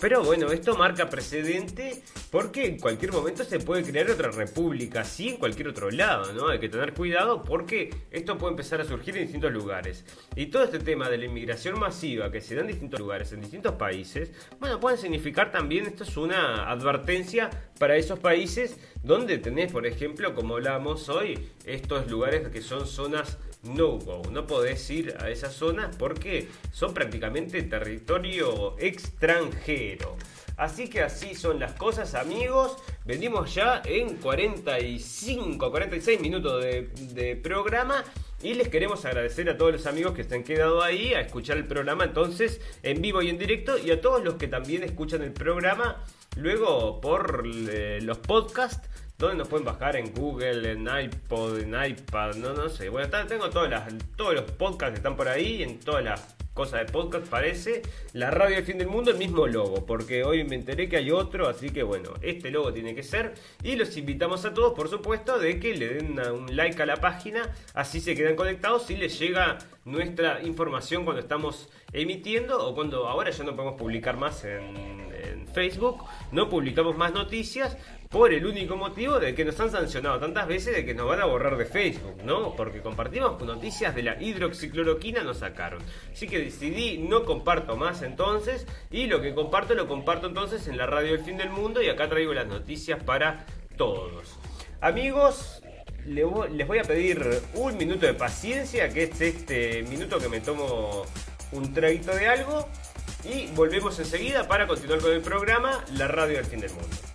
[0.00, 5.28] Pero bueno, esto marca precedente porque en cualquier momento se puede crear otra república, así
[5.28, 6.48] en cualquier otro lado, ¿no?
[6.48, 10.04] Hay que tener cuidado porque esto puede empezar a surgir en distintos lugares.
[10.34, 13.40] Y todo este tema de la inmigración masiva que se da en distintos lugares, en
[13.40, 19.70] distintos países, bueno, puede significar también, esto es una advertencia para esos países donde tenés,
[19.70, 24.22] por ejemplo, como hablábamos hoy, estos lugares que son zonas no go.
[24.30, 30.16] No podés ir a esas zonas porque son prácticamente territorio extranjero.
[30.56, 32.76] Así que así son las cosas, amigos.
[33.04, 38.04] Venimos ya en 45, 46 minutos de, de programa.
[38.42, 41.56] Y les queremos agradecer a todos los amigos que se han quedado ahí a escuchar
[41.56, 45.22] el programa entonces en vivo y en directo y a todos los que también escuchan
[45.22, 46.04] el programa
[46.36, 48.86] luego por eh, los podcasts
[49.18, 52.88] donde nos pueden bajar en Google, en iPod, en iPad, no, no sé.
[52.88, 56.86] Bueno, tengo todas las, todos los podcasts que están por ahí, en todas las cosas
[56.86, 57.82] de podcast parece.
[58.12, 61.10] La radio del fin del mundo, el mismo logo, porque hoy me enteré que hay
[61.10, 63.34] otro, así que bueno, este logo tiene que ser.
[63.62, 66.96] Y los invitamos a todos, por supuesto, de que le den un like a la
[66.96, 73.08] página, así se quedan conectados y les llega nuestra información cuando estamos emitiendo o cuando
[73.08, 77.76] ahora ya no podemos publicar más en, en Facebook, no publicamos más noticias,
[78.14, 81.20] por el único motivo de que nos han sancionado tantas veces de que nos van
[81.20, 82.54] a borrar de Facebook, ¿no?
[82.54, 85.82] Porque compartimos noticias de la hidroxicloroquina, nos sacaron.
[86.12, 90.78] Así que decidí no comparto más entonces y lo que comparto lo comparto entonces en
[90.78, 93.46] la radio del fin del mundo y acá traigo las noticias para
[93.76, 94.38] todos.
[94.80, 95.60] Amigos,
[96.06, 101.04] les voy a pedir un minuto de paciencia, que es este minuto que me tomo
[101.50, 102.68] un traguito de algo
[103.24, 107.13] y volvemos enseguida para continuar con el programa La radio del fin del mundo.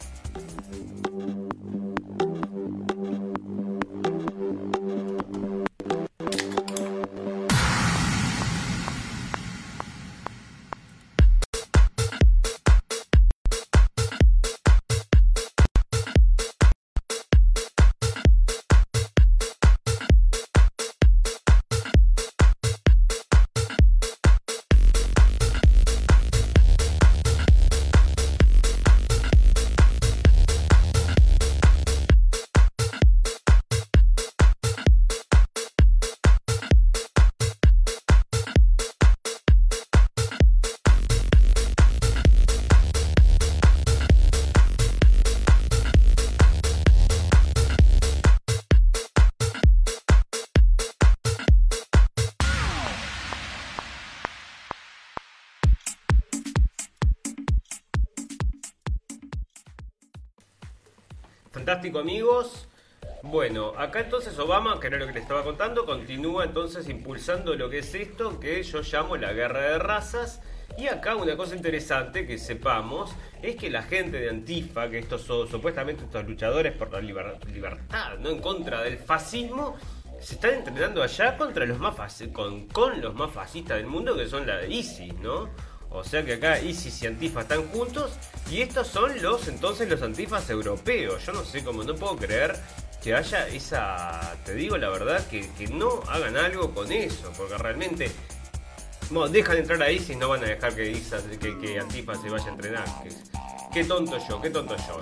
[61.98, 62.68] Amigos.
[63.24, 67.70] Bueno, acá entonces Obama, que era lo que les estaba contando, continúa entonces impulsando lo
[67.70, 70.42] que es esto que yo llamo la guerra de razas.
[70.78, 73.12] Y acá una cosa interesante que sepamos
[73.42, 78.18] es que la gente de Antifa, que estos son supuestamente estos luchadores por la libertad,
[78.20, 79.76] no en contra del fascismo,
[80.22, 81.96] se están entrenando allá contra los más
[82.32, 85.50] con, con los más fascistas del mundo que son la de ISIS, ¿no?
[85.92, 88.12] O sea que acá ISIS y Antifa están juntos
[88.52, 91.26] y estos son los entonces los antifas europeos.
[91.26, 92.56] Yo no sé cómo, no puedo creer
[93.02, 98.12] que haya esa, te digo la verdad, que, no hagan algo con eso, porque realmente
[99.10, 101.02] no, dejan entrar a ISIS, no van a dejar que,
[101.62, 102.86] que, Antifa se vaya a entrenar.
[103.74, 105.00] Qué, tonto yo, qué tonto yo.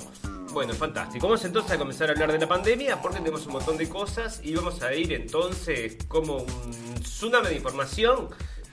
[0.52, 1.28] Bueno, fantástico.
[1.28, 4.40] Vamos entonces a comenzar a hablar de la pandemia porque tenemos un montón de cosas
[4.44, 8.30] y vamos a ir entonces como un tsunami de información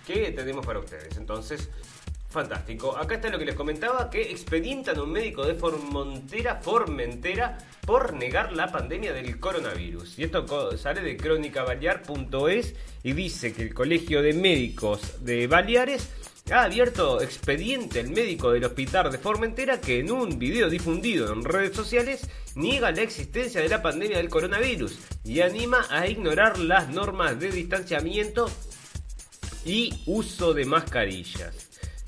[0.06, 1.16] que tenemos para ustedes.
[1.16, 1.68] Entonces,
[2.34, 2.96] Fantástico.
[2.96, 7.56] Acá está lo que les comentaba, que expedientan a un médico de Formentera, Formentera
[7.86, 10.18] por negar la pandemia del coronavirus.
[10.18, 12.74] Y esto sale de crónicabalear.es
[13.04, 16.10] y dice que el Colegio de Médicos de Baleares
[16.50, 21.44] ha abierto expediente el médico del hospital de Formentera que en un video difundido en
[21.44, 26.88] redes sociales niega la existencia de la pandemia del coronavirus y anima a ignorar las
[26.88, 28.50] normas de distanciamiento
[29.64, 31.63] y uso de mascarillas.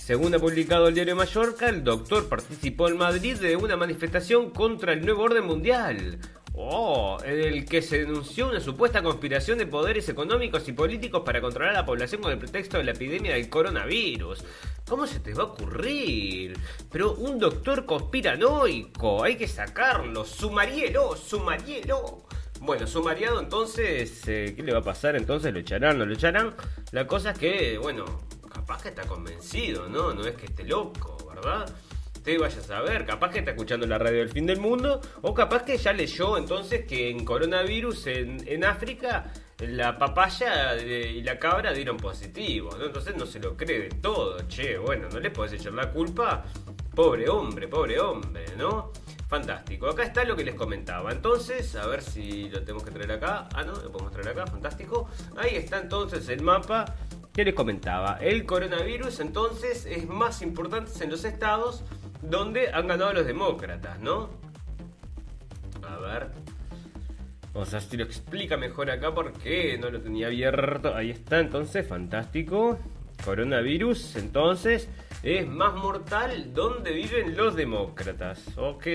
[0.07, 4.93] Según ha publicado el diario Mallorca, el doctor participó en Madrid de una manifestación contra
[4.93, 6.21] el nuevo orden mundial.
[6.55, 11.41] Oh, en el que se denunció una supuesta conspiración de poderes económicos y políticos para
[11.41, 14.45] controlar a la población con el pretexto de la epidemia del coronavirus.
[14.87, 16.57] ¿Cómo se te va a ocurrir?
[16.93, 22.23] Pero un doctor conspiranoico, hay que sacarlo, sumarielo, sumarielo.
[22.61, 25.17] Bueno, sumariado entonces, eh, ¿qué le va a pasar?
[25.17, 26.55] Entonces lo echarán, no lo echarán.
[26.93, 28.26] La cosa es que, bueno,
[28.67, 30.13] capaz que está convencido, ¿no?
[30.13, 31.73] No es que esté loco, ¿verdad?
[32.17, 35.33] Usted vaya a saber, capaz que está escuchando la radio del fin del mundo, o
[35.33, 41.73] capaz que ya leyó entonces que en coronavirus en, África la papaya y la cabra
[41.73, 42.87] dieron positivo, ¿no?
[42.87, 46.43] Entonces no se lo cree de todo, che, bueno, no le podés echar la culpa,
[46.93, 48.91] pobre hombre, pobre hombre, ¿no?
[49.29, 51.11] Fantástico, acá está lo que les comentaba.
[51.13, 53.49] Entonces, a ver si lo tenemos que traer acá.
[53.55, 55.09] Ah, no, lo podemos traer acá, fantástico.
[55.37, 56.85] Ahí está entonces el mapa
[57.37, 58.17] que les comentaba.
[58.23, 61.85] El coronavirus entonces es más importante en los estados
[62.23, 64.31] donde han ganado los demócratas, ¿no?
[65.87, 66.31] A ver.
[67.53, 70.95] Vamos a ver si lo explica mejor acá porque no lo tenía abierto.
[70.95, 72.79] Ahí está, entonces, fantástico.
[73.23, 74.89] Coronavirus, entonces,
[75.23, 78.47] es más mortal donde viven los demócratas.
[78.57, 78.87] Ok,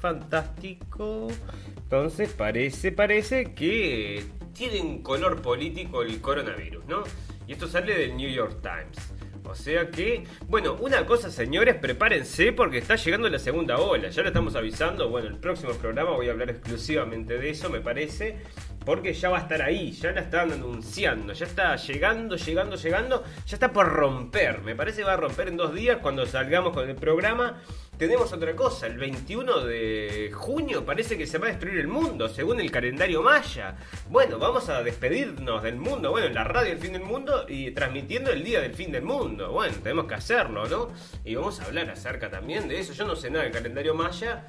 [0.00, 1.28] fantástico.
[1.76, 7.04] Entonces, parece, parece que tiene un color político el coronavirus, ¿no?
[7.48, 9.18] Y esto sale del New York Times.
[9.44, 14.10] O sea que, bueno, una cosa señores, prepárense porque está llegando la segunda ola.
[14.10, 15.08] Ya lo estamos avisando.
[15.08, 18.36] Bueno, el próximo programa voy a hablar exclusivamente de eso, me parece.
[18.84, 23.24] Porque ya va a estar ahí, ya la están anunciando, ya está llegando, llegando, llegando,
[23.46, 24.60] ya está por romper.
[24.60, 27.62] Me parece que va a romper en dos días cuando salgamos con el programa
[27.98, 32.28] tenemos otra cosa, el 21 de junio parece que se va a destruir el mundo,
[32.28, 33.76] según el calendario maya.
[34.08, 37.72] Bueno, vamos a despedirnos del mundo, bueno, en la radio del fin del mundo y
[37.72, 39.50] transmitiendo el día del fin del mundo.
[39.50, 40.92] Bueno, tenemos que hacerlo, ¿no?
[41.24, 42.92] Y vamos a hablar acerca también de eso.
[42.92, 44.46] Yo no sé nada del calendario maya,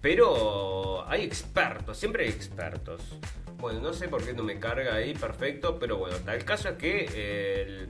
[0.00, 3.02] pero hay expertos, siempre hay expertos.
[3.58, 6.76] Bueno, no sé por qué no me carga ahí, perfecto, pero bueno, el caso es
[6.76, 7.88] que el,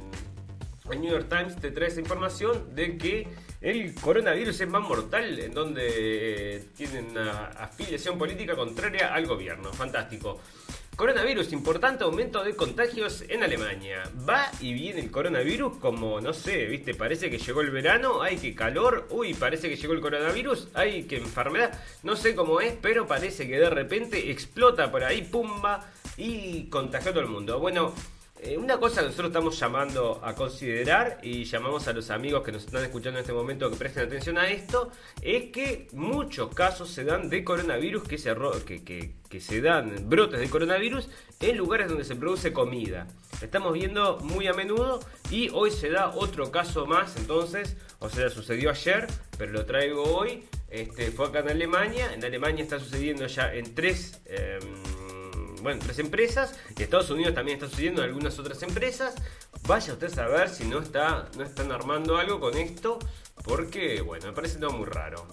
[0.91, 3.29] el New York Times te trae esa información de que
[3.61, 9.73] el coronavirus es más mortal en donde tienen una afiliación política contraria al gobierno.
[9.73, 10.41] Fantástico.
[10.97, 14.03] Coronavirus, importante aumento de contagios en Alemania.
[14.29, 18.37] Va y viene el coronavirus como, no sé, viste, parece que llegó el verano, hay
[18.37, 22.75] que calor, uy, parece que llegó el coronavirus, hay que enfermedad, no sé cómo es,
[22.83, 27.61] pero parece que de repente explota por ahí, pumba, y contagió a todo el mundo.
[27.61, 27.95] Bueno,
[28.41, 32.53] eh, una cosa que nosotros estamos llamando a considerar y llamamos a los amigos que
[32.53, 36.91] nos están escuchando en este momento que presten atención a esto, es que muchos casos
[36.91, 38.35] se dan de coronavirus que se,
[38.85, 41.09] que, se dan brotes de coronavirus
[41.41, 43.09] en lugares donde se produce comida.
[43.43, 48.31] Estamos viendo muy a menudo y hoy se da otro caso más, entonces, o sea,
[48.31, 50.45] sucedió ayer, pero lo traigo hoy.
[50.71, 54.21] Este, fue acá en Alemania, en Alemania está sucediendo ya en tres...
[54.27, 54.98] Em,
[55.63, 59.15] bueno, tres empresas, y Estados Unidos también está sucediendo en algunas otras empresas.
[59.67, 62.99] Vaya usted a saber si no, está, no están armando algo con esto,
[63.45, 65.27] porque, bueno, me parece todo muy raro.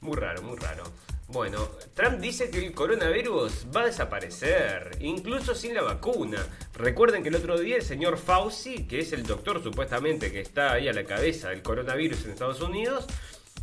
[0.00, 0.84] Muy raro, muy raro.
[1.28, 6.44] Bueno, Trump dice que el coronavirus va a desaparecer, incluso sin la vacuna.
[6.74, 10.72] Recuerden que el otro día el señor Fauci, que es el doctor supuestamente que está
[10.72, 13.06] ahí a la cabeza del coronavirus en Estados Unidos,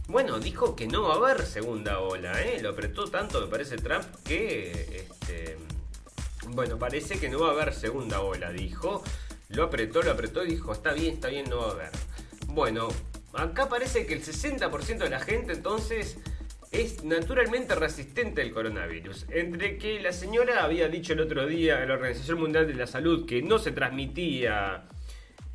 [0.08, 2.60] bueno, dijo que no va a haber segunda ola, ¿eh?
[2.60, 5.58] Lo apretó tanto, me parece Trump, que este,
[6.52, 9.04] bueno, parece que no va a haber segunda ola, dijo.
[9.50, 11.92] Lo apretó, lo apretó y dijo, está bien, está bien, no va a haber.
[12.48, 12.90] Bueno,
[13.34, 16.18] acá parece que el 60% de la gente entonces
[16.72, 19.26] es naturalmente resistente al coronavirus.
[19.30, 22.86] Entre que la señora había dicho el otro día en la Organización Mundial de la
[22.86, 24.86] Salud que no se transmitía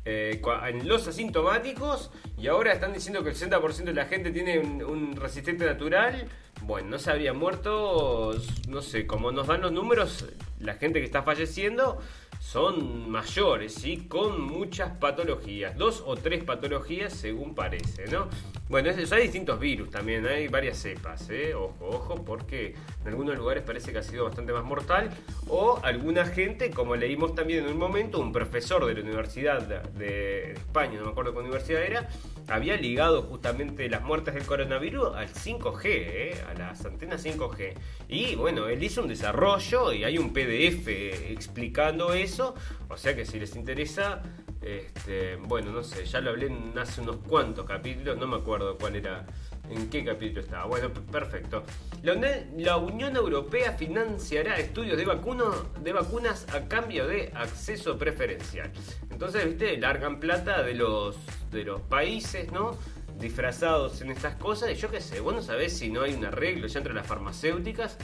[0.03, 4.59] eh, en los asintomáticos y ahora están diciendo que el 60% de la gente tiene
[4.59, 6.27] un resistente natural.
[6.65, 8.33] Bueno, no se habría muerto,
[8.69, 10.25] no sé, como nos dan los números,
[10.59, 11.99] la gente que está falleciendo
[12.39, 18.29] son mayores y con muchas patologías, dos o tres patologías según parece, ¿no?
[18.67, 21.53] Bueno, hay distintos virus también, hay varias cepas, ¿eh?
[21.53, 25.11] ojo, ojo, porque en algunos lugares parece que ha sido bastante más mortal,
[25.47, 30.53] o alguna gente, como leímos también en un momento, un profesor de la Universidad de,
[30.53, 32.09] España, no me acuerdo qué universidad era,
[32.47, 36.43] había ligado justamente las muertes del coronavirus al 5G, ¿eh?
[36.49, 37.73] a las antenas 5G.
[38.07, 42.55] Y bueno, él hizo un desarrollo y hay un PDF explicando eso,
[42.89, 44.21] o sea que si les interesa,
[44.61, 48.95] este, bueno, no sé, ya lo hablé hace unos cuantos capítulos, no me acuerdo cuál
[48.95, 49.25] era,
[49.69, 50.65] en qué capítulo estaba.
[50.65, 51.63] Bueno, perfecto.
[52.03, 58.71] La, Unión Europea financiará estudios de, de vacunas a cambio de acceso preferencial.
[59.09, 61.17] Entonces, viste, largan plata de los,
[61.51, 62.77] de los países, ¿no?
[63.19, 66.25] disfrazados en estas cosas y yo qué sé, vos no sabés si no hay un
[66.25, 67.97] arreglo ya entre las farmacéuticas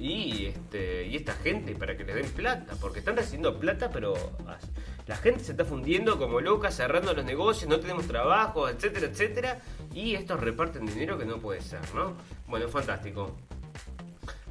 [0.00, 4.14] y este y esta gente para que les den plata, porque están recibiendo plata pero
[5.06, 9.60] La gente se está fundiendo como loca, cerrando los negocios, no tenemos trabajo, etcétera, etcétera.
[9.92, 12.16] Y estos reparten dinero que no puede ser, ¿no?
[12.46, 13.36] Bueno, fantástico.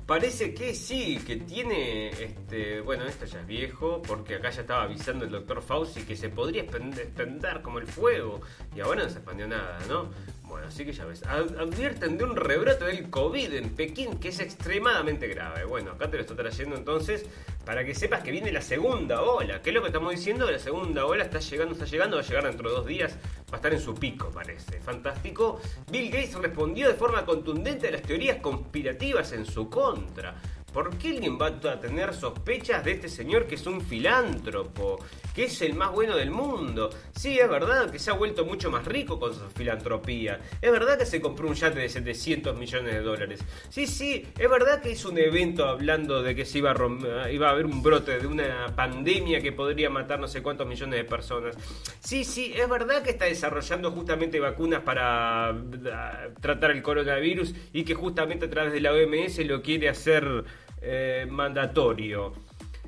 [0.05, 4.81] Parece que sí, que tiene, este, bueno, esto ya es viejo, porque acá ya estaba
[4.81, 8.41] avisando el doctor Fauci que se podría extender como el fuego,
[8.75, 10.09] y ahora no se expandió nada, ¿no?
[10.49, 11.23] Bueno, así que ya ves.
[11.23, 15.63] Advierten de un rebrote del COVID en Pekín que es extremadamente grave.
[15.63, 17.25] Bueno, acá te lo estoy trayendo entonces
[17.65, 19.61] para que sepas que viene la segunda ola.
[19.61, 20.49] ¿Qué es lo que estamos diciendo?
[20.49, 23.15] La segunda ola está llegando, está llegando, va a llegar dentro de dos días.
[23.51, 24.79] Va a estar en su pico, parece.
[24.79, 25.61] Fantástico.
[25.91, 30.35] Bill Gates respondió de forma contundente a las teorías conspirativas en su contra.
[30.73, 35.03] ¿Por qué alguien va a tener sospechas de este señor que es un filántropo?
[35.33, 36.89] Que es el más bueno del mundo.
[37.15, 40.39] Sí, es verdad que se ha vuelto mucho más rico con su filantropía.
[40.61, 43.39] Es verdad que se compró un yate de 700 millones de dólares.
[43.69, 47.65] Sí, sí, es verdad que hizo un evento hablando de que se iba a, haber
[47.65, 51.55] un brote de una pandemia que podría matar no sé cuántos millones de personas.
[51.99, 57.83] Sí, sí, es verdad que está desarrollando justamente vacunas para ah, tratar el coronavirus y
[57.83, 60.43] que justamente a través de la OMS lo quiere hacer
[60.81, 62.33] eh, mandatorio.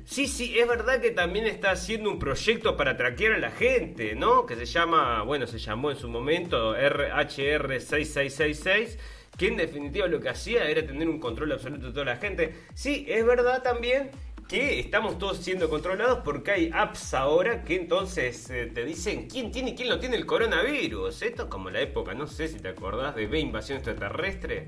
[0.04, 4.14] Sí, sí, es verdad que también está haciendo un proyecto para traquear a la gente,
[4.14, 4.46] ¿no?
[4.46, 8.98] Que se llama, bueno, se llamó en su momento RHR6666,
[9.38, 12.54] que en definitiva lo que hacía era tener un control absoluto de toda la gente.
[12.74, 14.10] Sí, es verdad también
[14.48, 19.50] que estamos todos siendo controlados porque hay apps ahora que entonces eh, te dicen quién
[19.50, 21.22] tiene y quién no tiene el coronavirus.
[21.22, 24.66] Esto es como la época, no sé si te acordás de B Invasión Extraterrestre.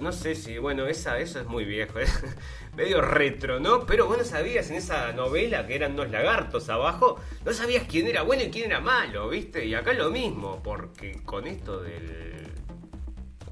[0.00, 2.10] No sé si, bueno, esa, eso es muy viejo, es
[2.76, 3.86] medio retro, ¿no?
[3.86, 8.22] Pero bueno, sabías en esa novela que eran dos lagartos abajo, no sabías quién era
[8.22, 9.64] bueno y quién era malo, ¿viste?
[9.64, 12.52] Y acá lo mismo, porque con esto del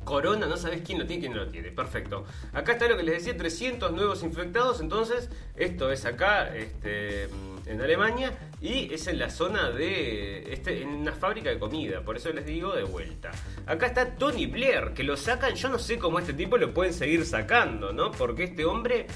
[0.05, 1.71] corona no sabes quién lo tiene y quién no lo tiene.
[1.71, 2.25] Perfecto.
[2.53, 7.29] Acá está lo que les decía, 300 nuevos infectados, entonces esto es acá, este
[7.67, 12.17] en Alemania y es en la zona de este, en una fábrica de comida, por
[12.17, 13.33] eso les digo de vuelta.
[13.67, 16.95] Acá está Tony Blair, que lo sacan, yo no sé cómo este tipo lo pueden
[16.95, 18.13] seguir sacando, ¿no?
[18.13, 19.07] Porque este hombre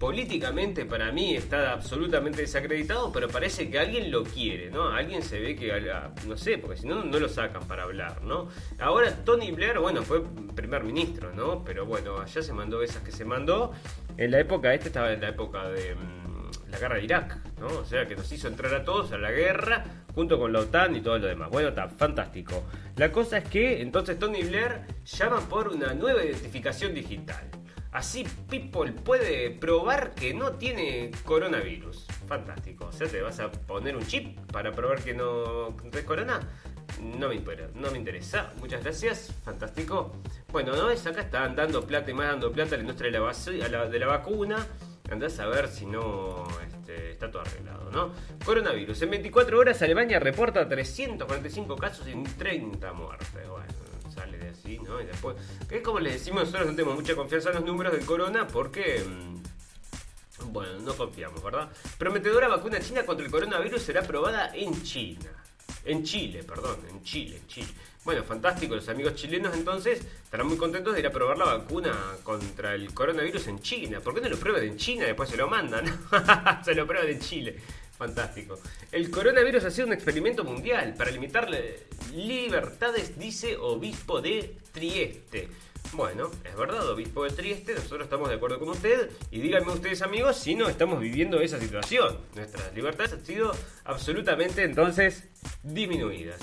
[0.00, 4.88] políticamente para mí está absolutamente desacreditado, pero parece que alguien lo quiere, ¿no?
[4.88, 5.72] Alguien se ve que,
[6.26, 8.48] no sé, porque si no, no lo sacan para hablar, ¿no?
[8.80, 10.24] Ahora Tony Blair, bueno, fue
[10.56, 11.64] primer ministro, ¿no?
[11.64, 13.72] Pero bueno, allá se mandó esas que se mandó.
[14.16, 16.27] En la época, este estaba en la época de mm,
[16.70, 17.66] la guerra de Irak, ¿no?
[17.66, 20.96] O sea, que nos hizo entrar a todos a la guerra junto con la OTAN
[20.96, 21.50] y todo lo demás.
[21.50, 22.64] Bueno, está fantástico.
[22.96, 27.48] La cosa es que entonces Tony Blair llama por una nueva identificación digital.
[27.92, 32.06] Así People puede probar que no tiene coronavirus.
[32.26, 32.86] Fantástico.
[32.86, 36.40] O sea, te vas a poner un chip para probar que no es corona.
[37.02, 37.34] No me,
[37.98, 38.52] interesa.
[38.60, 39.32] Muchas gracias.
[39.44, 40.12] Fantástico.
[40.50, 43.68] Bueno, no es acá están dando plata y más dando plata a la industria de
[43.68, 44.66] la, de la vacuna.
[45.10, 48.12] Andás a ver si no este, está todo arreglado, ¿no?
[48.44, 49.02] Coronavirus.
[49.02, 53.48] En 24 horas Alemania reporta 345 casos y 30 muertes.
[53.48, 53.66] Bueno,
[54.14, 55.00] sale de así, ¿no?
[55.00, 55.36] Y después...
[55.70, 59.02] Es como les decimos, nosotros no tenemos mucha confianza en los números del corona porque...
[59.06, 59.38] Mm,
[60.52, 61.68] bueno, no confiamos, ¿verdad?
[61.98, 65.30] Prometedora vacuna china contra el coronavirus será aprobada en China.
[65.88, 67.68] En Chile, perdón, en Chile, en Chile.
[68.04, 71.94] Bueno, fantástico, los amigos chilenos entonces estarán muy contentos de ir a probar la vacuna
[72.22, 74.00] contra el coronavirus en China.
[74.00, 75.86] ¿Por qué no lo prueban en China después se lo mandan?
[76.62, 77.56] se lo prueban en Chile.
[77.98, 78.60] Fantástico.
[78.92, 81.50] El coronavirus ha sido un experimento mundial para limitar
[82.14, 85.48] libertades, dice obispo de Trieste.
[85.94, 90.02] Bueno, es verdad, obispo de Trieste, nosotros estamos de acuerdo con usted y díganme ustedes
[90.02, 92.18] amigos si no estamos viviendo esa situación.
[92.36, 93.52] Nuestras libertades han sido
[93.84, 95.24] absolutamente entonces
[95.64, 96.38] disminuidas.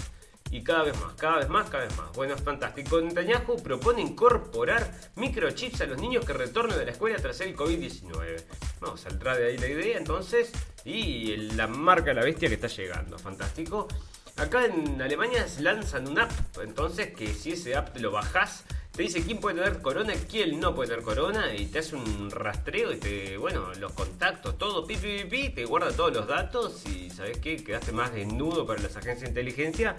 [0.55, 2.13] Y cada vez más, cada vez más, cada vez más.
[2.13, 3.01] Bueno, es fantástico.
[3.01, 8.41] Netanyahu propone incorporar microchips a los niños que retornen de la escuela tras el COVID-19.
[8.79, 10.53] Vamos, saldrá de ahí la idea entonces.
[10.85, 13.19] Y la marca la bestia que está llegando.
[13.19, 13.89] Fantástico.
[14.37, 16.31] Acá en Alemania lanzan una app,
[16.63, 20.73] entonces que si ese app lo bajás, te dice quién puede tener corona, quién no
[20.73, 24.95] puede tener corona, y te hace un rastreo y te, bueno, los contactos, todo, pi,
[24.95, 28.95] pi, pi, te guarda todos los datos y sabes qué, quedaste más desnudo para las
[28.97, 29.95] agencias de inteligencia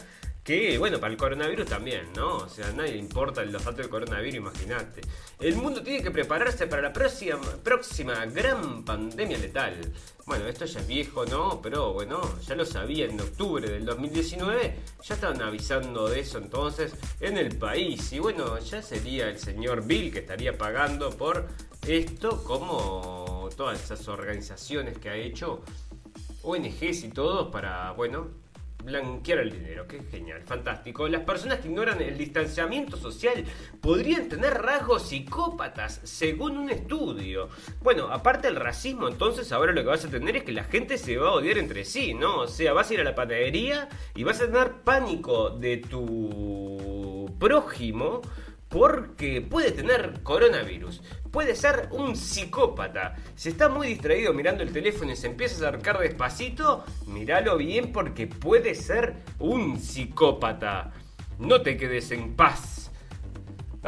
[0.46, 2.36] que, bueno, para el coronavirus también, ¿no?
[2.36, 5.00] O sea, nadie importa los datos del coronavirus, imagínate.
[5.40, 9.74] El mundo tiene que prepararse para la próxima, próxima gran pandemia letal.
[10.24, 11.60] Bueno, esto ya es viejo, ¿no?
[11.60, 16.94] Pero bueno, ya lo sabía en octubre del 2019, ya estaban avisando de eso entonces
[17.20, 18.12] en el país.
[18.12, 21.48] Y bueno, ya sería el señor Bill que estaría pagando por
[21.88, 25.64] esto, como todas esas organizaciones que ha hecho,
[26.44, 28.45] ONGs y todo, para, bueno,
[28.86, 29.86] blanquear el dinero.
[29.86, 31.08] Qué genial, fantástico.
[31.08, 33.44] Las personas que ignoran el distanciamiento social
[33.80, 37.48] podrían tener rasgos psicópatas, según un estudio.
[37.82, 40.96] Bueno, aparte del racismo, entonces ahora lo que vas a tener es que la gente
[40.96, 42.38] se va a odiar entre sí, ¿no?
[42.40, 47.28] O sea, vas a ir a la panadería y vas a tener pánico de tu
[47.38, 48.22] prójimo
[48.68, 53.14] porque puede tener coronavirus, puede ser un psicópata.
[53.34, 57.92] Si está muy distraído mirando el teléfono y se empieza a acercar despacito, míralo bien
[57.92, 60.92] porque puede ser un psicópata.
[61.38, 62.90] No te quedes en paz.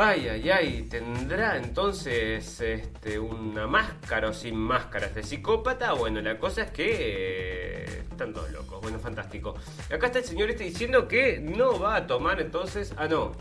[0.00, 5.92] Ay, ay, ay, tendrá entonces este, una máscara o sin máscara este psicópata.
[5.94, 8.80] Bueno, la cosa es que eh, están todos locos.
[8.80, 9.56] Bueno, fantástico.
[9.92, 12.94] Acá está el señor este diciendo que no va a tomar entonces.
[12.96, 13.32] Ah, no,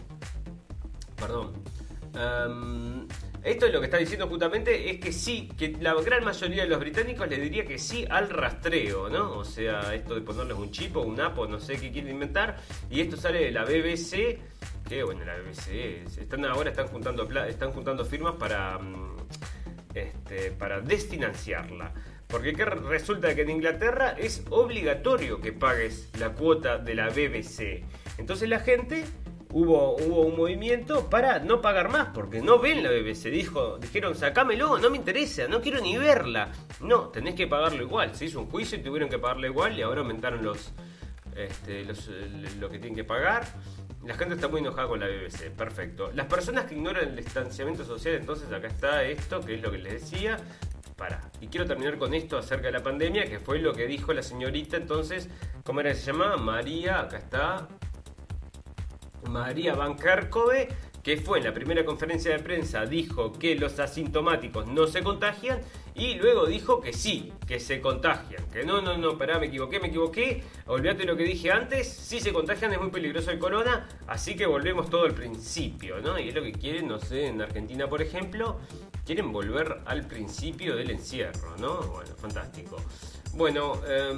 [1.19, 1.53] perdón.
[2.15, 3.07] Em,
[3.43, 6.69] esto es lo que está diciendo justamente es que sí, que la gran mayoría de
[6.69, 9.37] los británicos le diría que sí al rastreo, ¿no?
[9.37, 12.11] O sea, esto de ponerles un chip o un app o no sé qué quieren
[12.11, 12.57] inventar.
[12.89, 14.39] Y esto sale de la BBC,
[14.87, 19.17] que bueno, la BBC, están ahora están juntando, están juntando firmas para, mm,
[19.93, 21.93] este, para desfinanciarla.
[22.27, 27.85] Porque resulta que en Inglaterra es obligatorio que pagues la cuota de la BBC.
[28.17, 29.05] Entonces la gente
[29.51, 33.25] hubo, hubo un movimiento para no pagar más, porque no ven la BBC.
[33.25, 36.51] Dijo, dijeron, sacámelo, no me interesa, no quiero ni verla.
[36.81, 38.15] No, tenés que pagarlo igual.
[38.15, 40.71] Se hizo un juicio y tuvieron que pagarlo igual y ahora aumentaron los,
[41.35, 41.85] este,
[42.59, 43.45] lo que tienen que pagar.
[44.03, 46.11] La gente está muy enojada con la BBC, perfecto.
[46.13, 49.79] Las personas que ignoran el distanciamiento social, entonces acá está esto, que es lo que
[49.79, 50.37] les decía.
[50.95, 51.29] Para.
[51.41, 54.23] Y quiero terminar con esto acerca de la pandemia, que fue lo que dijo la
[54.23, 55.29] señorita entonces,
[55.63, 56.37] ¿cómo era que se llama?
[56.37, 57.67] María, acá está,
[59.29, 60.67] María Van Kerkhove,
[61.03, 65.61] que fue en la primera conferencia de prensa, dijo que los asintomáticos no se contagian
[65.95, 68.45] y luego dijo que sí, que se contagian.
[68.49, 70.43] Que no, no, no, pará, me equivoqué, me equivoqué.
[70.65, 74.45] Olvídate lo que dije antes, si se contagian es muy peligroso el corona, así que
[74.45, 76.19] volvemos todo al principio, ¿no?
[76.19, 78.59] Y es lo que quieren, no sé, en Argentina, por ejemplo,
[79.05, 81.81] quieren volver al principio del encierro, ¿no?
[81.83, 82.75] Bueno, fantástico.
[83.33, 84.13] Bueno, eh,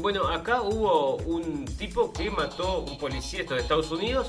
[0.00, 4.28] bueno, acá hubo un tipo que mató, un policía de Estados Unidos,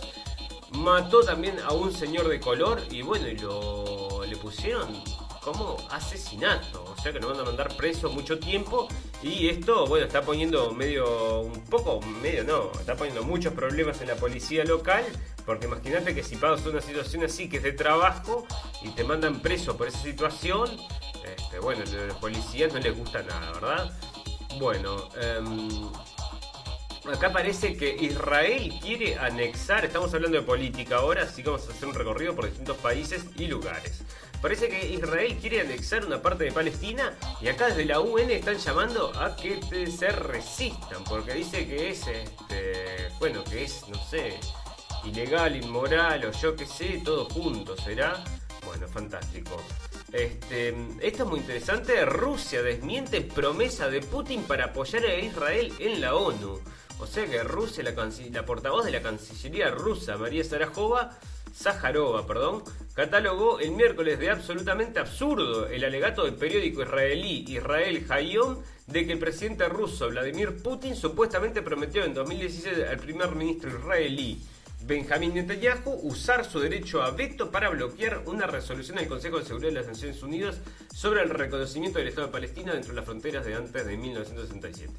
[0.72, 5.04] mató también a un señor de color y bueno, y lo le pusieron
[5.42, 8.88] como asesinato, o sea que lo van a mandar preso mucho tiempo
[9.22, 14.08] y esto, bueno, está poniendo medio, un poco, medio no, está poniendo muchos problemas en
[14.08, 15.06] la policía local,
[15.46, 18.48] porque imagínate que si pasas una situación así que es de trabajo
[18.82, 20.68] y te mandan preso por esa situación,
[21.24, 23.94] este, bueno, a los policías no les gusta nada, ¿verdad?
[24.58, 25.92] Bueno, em,
[27.12, 31.74] acá parece que Israel quiere anexar, estamos hablando de política ahora, así que vamos a
[31.74, 34.04] hacer un recorrido por distintos países y lugares.
[34.42, 38.58] Parece que Israel quiere anexar una parte de Palestina y acá desde la UN están
[38.58, 39.60] llamando a que
[39.92, 44.40] se resistan, porque dice que es, este, bueno, que es, no sé,
[45.04, 48.24] ilegal, inmoral o yo qué sé, todo junto, ¿será?
[48.66, 49.58] Bueno, fantástico.
[50.16, 52.06] Esto es muy interesante.
[52.06, 56.62] Rusia desmiente promesa de Putin para apoyar a Israel en la ONU.
[57.00, 61.18] O sea que Rusia, la, portavoz de la Cancillería rusa, María Sarajova,
[61.54, 62.64] Zaharova, perdón,
[62.94, 68.58] catalogó el miércoles de absolutamente absurdo el alegato del periódico israelí Israel Hayom
[68.88, 74.42] de que el presidente ruso Vladimir Putin supuestamente prometió en 2016 al primer ministro israelí
[74.86, 79.70] Benjamín Netanyahu usar su derecho a veto para bloquear una resolución del Consejo de Seguridad
[79.70, 80.58] de las Naciones Unidas
[80.94, 84.94] sobre el reconocimiento del Estado de Palestina dentro de las fronteras de antes de 1967.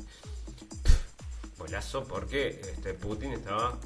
[1.57, 3.79] Bolazo porque este, Putin estaba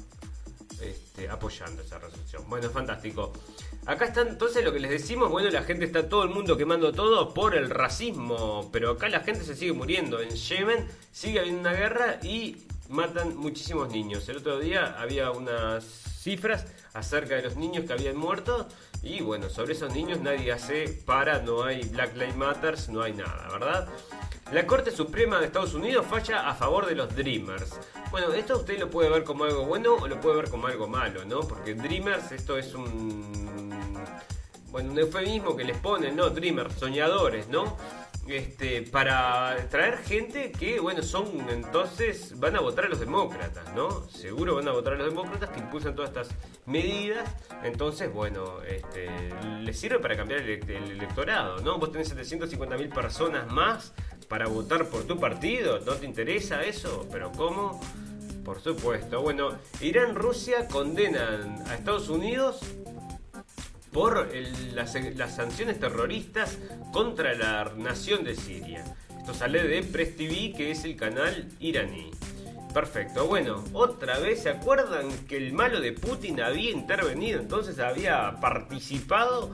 [0.81, 2.49] este, apoyando esa resolución.
[2.49, 3.31] Bueno, fantástico.
[3.85, 6.91] Acá está entonces lo que les decimos, bueno, la gente está todo el mundo quemando
[6.91, 10.19] todo por el racismo, pero acá la gente se sigue muriendo.
[10.19, 12.57] En Yemen sigue habiendo una guerra y
[12.91, 14.27] matan muchísimos niños.
[14.29, 18.67] El otro día había unas cifras acerca de los niños que habían muerto
[19.01, 23.13] y bueno, sobre esos niños nadie hace para, no hay Black Lives Matter, no hay
[23.13, 23.87] nada, ¿verdad?
[24.51, 27.71] La Corte Suprema de Estados Unidos falla a favor de los Dreamers.
[28.11, 30.87] Bueno, esto usted lo puede ver como algo bueno o lo puede ver como algo
[30.87, 31.39] malo, ¿no?
[31.39, 33.31] Porque Dreamers, esto es un...
[34.69, 36.29] Bueno, un eufemismo que les ponen, ¿no?
[36.29, 37.77] Dreamers, soñadores, ¿no?
[38.27, 44.07] Este, para traer gente que, bueno, son entonces, van a votar a los demócratas, ¿no?
[44.09, 46.29] Seguro van a votar a los demócratas que impulsan todas estas
[46.65, 47.29] medidas.
[47.63, 49.09] Entonces, bueno, este,
[49.61, 51.79] les sirve para cambiar el, electorado, ¿no?
[51.79, 53.93] Vos tenés 750 mil personas más
[54.27, 57.07] para votar por tu partido, ¿no te interesa eso?
[57.11, 57.81] ¿Pero cómo?
[58.45, 59.21] Por supuesto.
[59.21, 62.61] Bueno, Irán, Rusia condenan a Estados Unidos
[63.91, 64.29] por
[64.73, 64.93] las,
[65.33, 66.57] sanciones terroristas
[66.91, 68.83] contra la nación de Siria.
[69.17, 72.11] Esto sale de Press TV, que es el canal iraní.
[72.73, 73.27] Perfecto.
[73.27, 77.39] Bueno, otra vez, ¿se acuerdan que el malo de Putin había intervenido?
[77.39, 79.51] Entonces había participado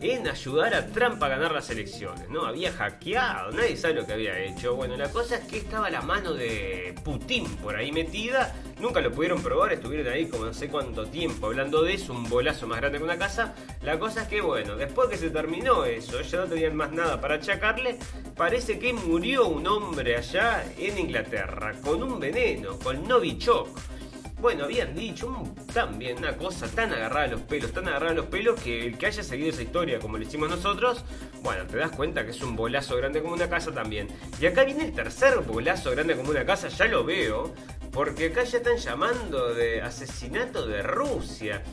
[0.00, 2.44] en ayudar a Trump a ganar las elecciones, ¿no?
[2.44, 4.74] Había hackeado, nadie sabe lo que había hecho.
[4.76, 9.10] Bueno, la cosa es que estaba la mano de Putin por ahí metida, nunca lo
[9.10, 12.78] pudieron probar, estuvieron ahí como no sé cuánto tiempo hablando de eso, un bolazo más
[12.78, 13.54] grande que una casa.
[13.82, 17.20] La cosa es que, bueno, después que se terminó eso, ya no tenían más nada
[17.20, 17.98] para achacarle,
[18.36, 23.97] parece que murió un hombre allá en Inglaterra con un veneno, con Novichok.
[24.40, 28.26] Bueno, habían dicho también una cosa tan agarrada a los pelos, tan agarrada a los
[28.26, 31.04] pelos que el que haya seguido esa historia como lo hicimos nosotros,
[31.42, 34.06] bueno, te das cuenta que es un bolazo grande como una casa también.
[34.40, 37.52] Y acá viene el tercer bolazo grande como una casa, ya lo veo,
[37.98, 41.64] porque acá ya están llamando de asesinato de Rusia.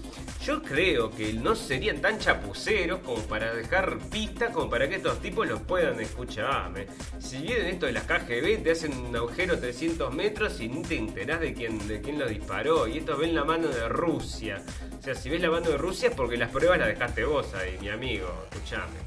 [0.43, 5.21] Yo creo que no serían tan chapuceros como para dejar pistas como para que estos
[5.21, 6.87] tipos los puedan escucharme.
[7.19, 10.97] Si vienen esto de las KGB, te hacen un agujero 300 metros y ni te
[10.97, 12.87] enterás de quién, de quién lo disparó.
[12.87, 14.63] Y estos ven la mano de Rusia.
[14.97, 17.53] O sea, si ves la mano de Rusia es porque las pruebas las dejaste vos
[17.53, 18.47] ahí, mi amigo.
[18.51, 18.97] Escuchame.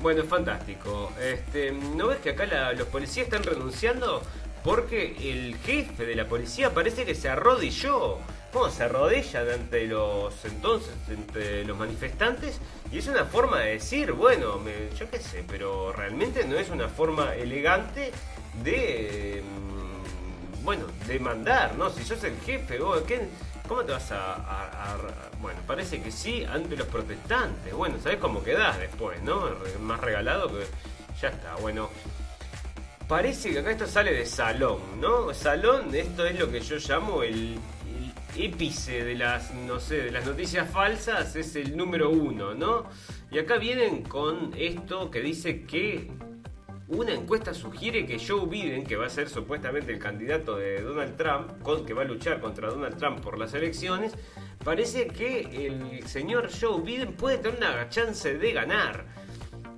[0.00, 1.12] Bueno, fantástico.
[1.22, 4.20] Este, ¿No ves que acá los policías están renunciando?
[4.66, 8.18] Porque el jefe de la policía parece que se arrodilló
[8.70, 12.58] se arrodillan ante los entonces, entre los manifestantes
[12.90, 14.58] y es una forma de decir, bueno,
[14.98, 18.12] yo qué sé, pero realmente no es una forma elegante
[18.64, 21.90] de, mm, bueno, de mandar, ¿no?
[21.90, 23.02] Si sos el jefe, vos,
[23.68, 24.96] ¿cómo te vas a,
[25.40, 27.74] Bueno, parece que sí, ante los protestantes.
[27.74, 29.50] Bueno, ¿sabés cómo quedás después, no?
[29.80, 30.64] Más regalado que...
[31.20, 31.90] Ya está, bueno.
[33.08, 35.32] Parece que acá esto sale de salón, ¿no?
[35.32, 37.56] Salón, esto es lo que yo llamo el
[38.36, 42.90] épice de las, no sé, de las noticias falsas es el número uno, ¿no?
[43.30, 46.10] Y acá vienen con esto que dice que
[46.88, 51.16] una encuesta sugiere que Joe Biden, que va a ser supuestamente el candidato de Donald
[51.16, 54.14] Trump, con, que va a luchar contra Donald Trump por las elecciones,
[54.64, 59.06] parece que el señor Joe Biden puede tener una chance de ganar.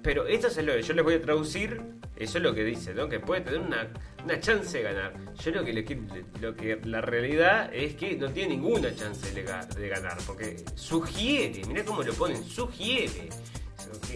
[0.09, 1.83] Pero esto es lo que yo les voy a traducir,
[2.17, 3.11] eso es lo que dice, ¿no?
[3.11, 3.93] Que puede tener una
[4.25, 5.13] una chance de ganar.
[5.45, 9.43] Yo lo que, le, lo que la realidad es que no tiene ninguna chance de,
[9.43, 13.29] ganar, porque sugiere, mira cómo lo ponen, sugiere.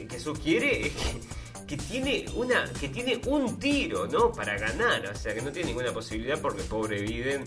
[0.09, 0.93] Que, sugiere es
[1.67, 4.33] que, tiene una que tiene un tiro, ¿no?
[4.33, 7.45] Para ganar, o sea, que no tiene ninguna posibilidad porque pobre Biden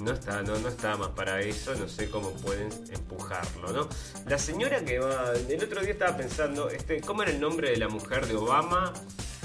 [0.00, 3.88] no está, no, no está más para eso, no sé cómo pueden empujarlo, ¿no?
[4.26, 7.76] La señora que va, el otro día estaba pensando, este, ¿cómo era el nombre de
[7.76, 8.92] la mujer de Obama?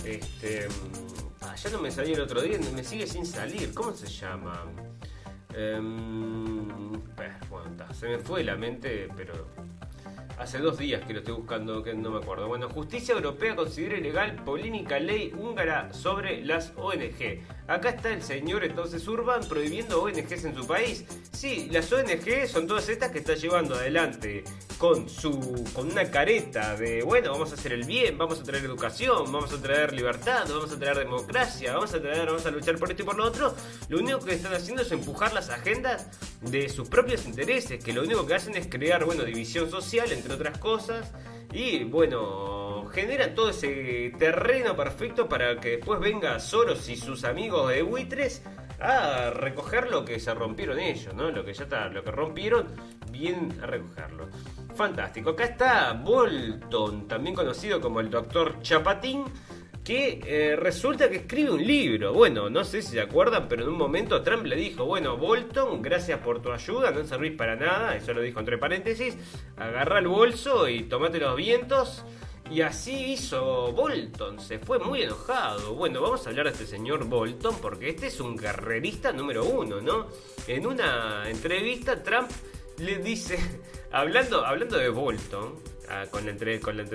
[0.04, 0.68] Este,
[1.52, 3.74] Ah, ya no me salió el otro día, me sigue sin salir.
[3.74, 4.64] ¿Cómo se llama?
[7.50, 9.48] Bueno, se me fue la mente, pero
[10.42, 12.48] Hace dos días que lo estoy buscando, que no me acuerdo.
[12.48, 17.44] Bueno, Justicia Europea considera ilegal polémica ley húngara sobre las ONG.
[17.72, 21.06] Acá está el señor entonces Urban prohibiendo ONGs en su país.
[21.32, 24.44] Sí, las ONG son todas estas que está llevando adelante
[24.78, 28.66] con su con una careta de, bueno, vamos a hacer el bien, vamos a traer
[28.66, 32.78] educación, vamos a traer libertad, vamos a traer democracia, vamos a traer, vamos a luchar
[32.78, 33.56] por esto y por lo otro.
[33.88, 36.08] Lo único que están haciendo es empujar las agendas
[36.42, 40.34] de sus propios intereses, que lo único que hacen es crear, bueno, división social entre
[40.34, 41.10] otras cosas.
[41.54, 42.61] Y bueno,
[42.92, 48.44] generan todo ese terreno perfecto para que después venga Soros y sus amigos de buitres
[48.80, 51.30] a recoger lo que se rompieron ellos, ¿no?
[51.30, 52.68] Lo que ya está, lo que rompieron,
[53.12, 54.30] bien a recogerlo.
[54.76, 55.32] Fantástico.
[55.32, 59.26] Acá está Bolton, también conocido como el Doctor Chapatín
[59.84, 62.14] que eh, resulta que escribe un libro.
[62.14, 65.82] Bueno, no sé si se acuerdan, pero en un momento Trump le dijo, bueno, Bolton,
[65.82, 69.18] gracias por tu ayuda, no servís para nada, eso lo dijo entre paréntesis,
[69.58, 72.04] agarra el bolso y tomate los vientos.
[72.52, 75.74] Y así hizo Bolton, se fue muy enojado.
[75.74, 79.80] Bueno, vamos a hablar de este señor Bolton porque este es un carrerista número uno,
[79.80, 80.08] ¿no?
[80.48, 82.30] En una entrevista Trump
[82.78, 83.40] le dice,
[83.94, 85.56] hablando, hablando de Bolton,
[86.12, 86.86] con, la con, la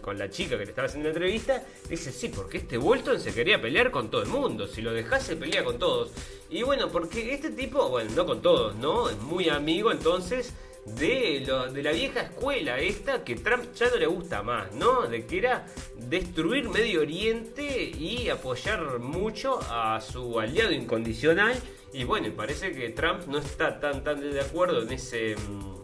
[0.00, 3.34] con la chica que le estaba haciendo la entrevista, dice, sí, porque este Bolton se
[3.34, 6.12] quería pelear con todo el mundo, si lo dejase pelea con todos.
[6.48, 9.10] Y bueno, porque este tipo, bueno, no con todos, ¿no?
[9.10, 10.54] Es muy amigo entonces
[10.94, 15.02] de, lo, de la vieja escuela esta que Trump ya no le gusta más, ¿no?
[15.02, 21.56] De que era destruir Medio Oriente y apoyar mucho a su aliado incondicional.
[21.92, 25.76] Y bueno, parece que Trump no está tan, tan de acuerdo en ese mm,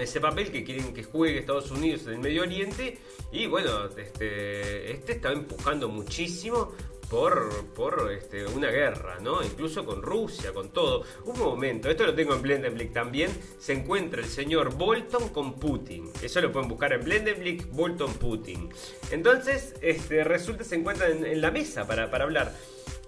[0.00, 2.98] ese papel que quieren que juegue Estados Unidos en el Medio Oriente.
[3.32, 6.72] Y bueno, este, este está empujando muchísimo
[7.08, 9.42] por, por este, una guerra, ¿no?
[9.42, 11.04] Incluso con Rusia, con todo.
[11.24, 16.10] Un momento, esto lo tengo en Blendenblick también, se encuentra el señor Bolton con Putin.
[16.22, 18.70] Eso lo pueden buscar en Blendenblick, Bolton Putin.
[19.10, 22.54] Entonces, este, resulta se encuentran en, la mesa para, para hablar.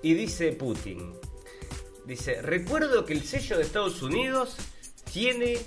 [0.03, 1.15] Y dice Putin,
[2.09, 4.57] Dice, recuerdo que el sello de Estados Unidos
[5.13, 5.59] tiene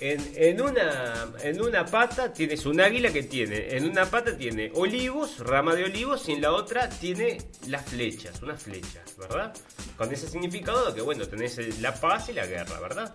[0.00, 5.38] en, una, en una pata tienes un águila que tiene, en una pata tiene olivos,
[5.38, 9.54] rama de olivos, y en la otra tiene las flechas, unas flechas, ¿verdad?
[9.96, 13.14] Con ese significado que, bueno, tenés la paz y la guerra, ¿verdad?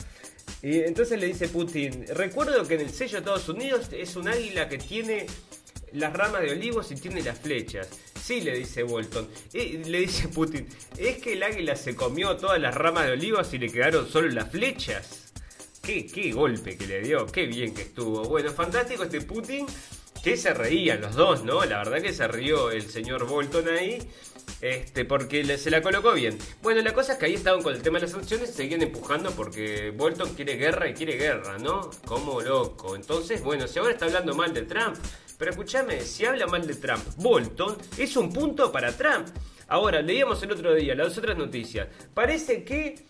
[0.61, 4.27] Y entonces le dice Putin, recuerdo que en el sello de Estados Unidos es un
[4.27, 5.25] águila que tiene
[5.93, 7.89] las ramas de olivos y tiene las flechas.
[8.21, 9.27] Sí, le dice Bolton.
[9.53, 10.67] Y le dice Putin,
[10.97, 14.29] ¿es que el águila se comió todas las ramas de olivos y le quedaron solo
[14.29, 15.20] las flechas?
[15.81, 18.23] ¿Qué, golpe que le dio, qué bien que estuvo.
[18.25, 19.65] Bueno, fantástico este Putin,
[20.23, 21.65] que se reían los dos, ¿no?
[21.65, 23.97] La verdad que se rió el señor Bolton ahí.
[24.61, 26.37] Este, porque se la colocó bien.
[26.61, 29.31] Bueno, la cosa es que ahí estaban con el tema de las sanciones, seguían empujando
[29.31, 31.89] porque Bolton quiere guerra y quiere guerra, ¿no?
[32.05, 32.95] Como loco.
[32.95, 34.97] Entonces, bueno, si ahora está hablando mal de Trump,
[35.39, 39.27] pero escúchame, si habla mal de Trump, Bolton es un punto para Trump.
[39.67, 41.87] Ahora, leíamos el otro día las otras noticias.
[42.13, 43.03] Parece que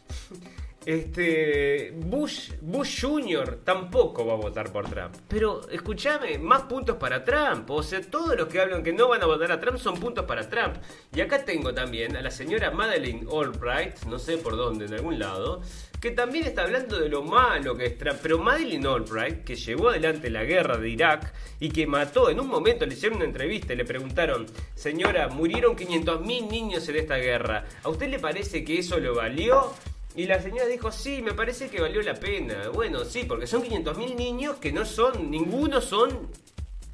[0.86, 3.60] este Bush, Bush Jr.
[3.64, 5.16] tampoco va a votar por Trump.
[5.28, 7.70] Pero escúchame, más puntos para Trump.
[7.70, 10.26] O sea, todos los que hablan que no van a votar a Trump son puntos
[10.26, 10.78] para Trump.
[11.14, 15.20] Y acá tengo también a la señora Madeleine Albright, no sé por dónde, en algún
[15.20, 15.62] lado,
[16.00, 18.18] que también está hablando de lo malo que es Trump.
[18.22, 22.48] Pero Madeleine Albright, que llevó adelante la guerra de Irak y que mató, en un
[22.48, 27.66] momento le hicieron una entrevista y le preguntaron, señora, murieron 500.000 niños en esta guerra.
[27.84, 29.72] ¿A usted le parece que eso lo valió?
[30.16, 32.70] Y la señora dijo, sí, me parece que valió la pena.
[32.70, 36.30] Bueno, sí, porque son 500.000 niños que no son, ninguno son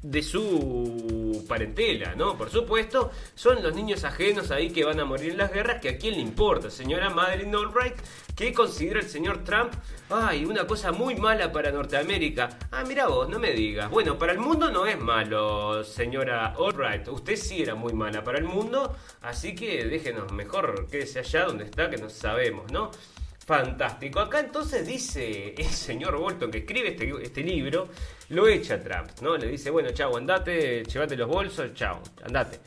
[0.02, 2.36] de su parentela, ¿no?
[2.36, 5.88] Por supuesto, son los niños ajenos ahí que van a morir en las guerras, que
[5.90, 7.96] a quién le importa, señora Madeleine Albright,
[8.36, 9.72] que considera el señor Trump,
[10.10, 12.48] ay, una cosa muy mala para Norteamérica.
[12.70, 13.90] Ah, mira vos, no me digas.
[13.90, 18.38] Bueno, para el mundo no es malo, señora Albright, usted sí era muy mala para
[18.38, 22.90] el mundo, así que déjenos mejor quédese allá donde está, que no sabemos, ¿no?
[23.48, 24.20] Fantástico.
[24.20, 27.88] Acá entonces dice el señor Bolton que escribe este, este libro,
[28.28, 29.38] lo echa Trump, ¿no?
[29.38, 32.60] Le dice, bueno, chao, andate, llévate los bolsos, chao, andate.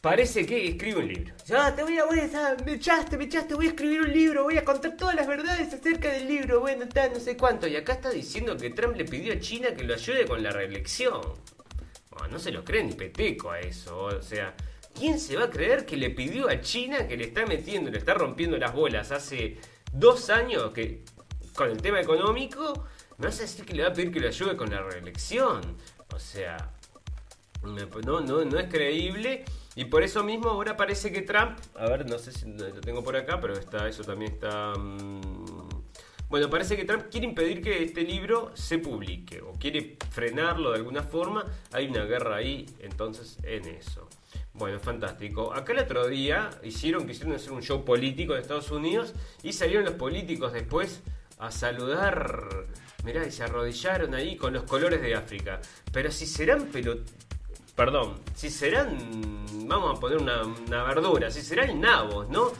[0.00, 1.32] Parece que escribe un libro.
[1.46, 4.42] Ya, te voy a, voy a, me echaste, me echaste, voy a escribir un libro,
[4.42, 7.68] voy a contar todas las verdades acerca del libro, bueno, está, no sé cuánto.
[7.68, 10.50] Y acá está diciendo que Trump le pidió a China que lo ayude con la
[10.50, 11.20] reelección.
[12.10, 14.52] Bueno, no se lo cree ni peteco a eso, o sea...
[14.98, 17.98] ¿Quién se va a creer que le pidió a China que le está metiendo, le
[17.98, 19.58] está rompiendo las bolas hace
[19.92, 21.04] dos años que
[21.54, 22.86] con el tema económico?
[23.18, 25.76] ¿Me vas a decir que le va a pedir que le ayude con la reelección?
[26.14, 26.72] O sea,
[27.62, 29.44] no, es creíble.
[29.74, 33.04] Y por eso mismo ahora parece que Trump, a ver, no sé si lo tengo
[33.04, 34.72] por acá, pero está, eso también está...
[34.78, 35.68] Mm,
[36.30, 40.78] bueno, parece que Trump quiere impedir que este libro se publique o quiere frenarlo de
[40.78, 41.44] alguna forma.
[41.72, 44.05] Hay una guerra ahí, entonces, en eso.
[44.58, 45.52] Bueno, fantástico.
[45.52, 49.12] Acá el otro día hicieron, quisieron hacer un show político de Estados Unidos
[49.42, 51.02] y salieron los políticos después
[51.38, 52.66] a saludar.
[53.04, 55.60] Mirá, y se arrodillaron ahí con los colores de África.
[55.92, 57.00] Pero si serán pelot...
[57.74, 58.96] Perdón, si serán,
[59.68, 62.52] vamos a poner una, verdura, si serán nabos, ¿no?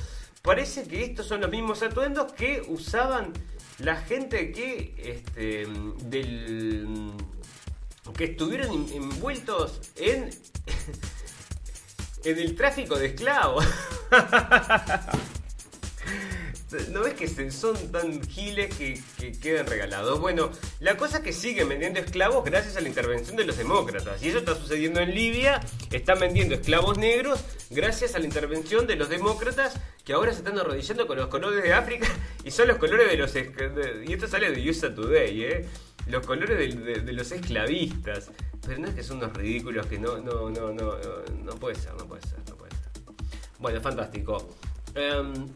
[0.43, 3.33] Parece que estos son los mismos atuendos que usaban
[3.79, 5.67] la gente que, este,
[6.05, 7.13] del,
[8.15, 10.29] que estuvieron envueltos en
[12.27, 13.65] en el tráfico de esclavos.
[16.91, 19.01] ¿No ves que son tan giles que,
[19.41, 20.19] quedan regalados?
[20.19, 20.51] Bueno,
[20.81, 24.21] la cosa es que siguen vendiendo esclavos gracias a la intervención de los demócratas.
[24.23, 25.61] Y eso está sucediendo en Libia.
[25.93, 29.75] Están vendiendo esclavos negros gracias a la intervención de los demócratas
[30.05, 32.09] que ahora se están arrodillando con los colores de África.
[32.45, 33.33] Y son los colores de los...
[34.07, 35.69] Y esto sale de USA Today, ¿eh?
[36.07, 36.59] Los colores
[37.05, 38.31] de los esclavistas.
[38.67, 40.95] Pero no es que son unos ridículos que no, no, no, no,
[41.45, 42.91] no puede ser, no puede ser, no puede ser.
[43.61, 44.49] Bueno, fantástico.
[44.95, 45.47] Em,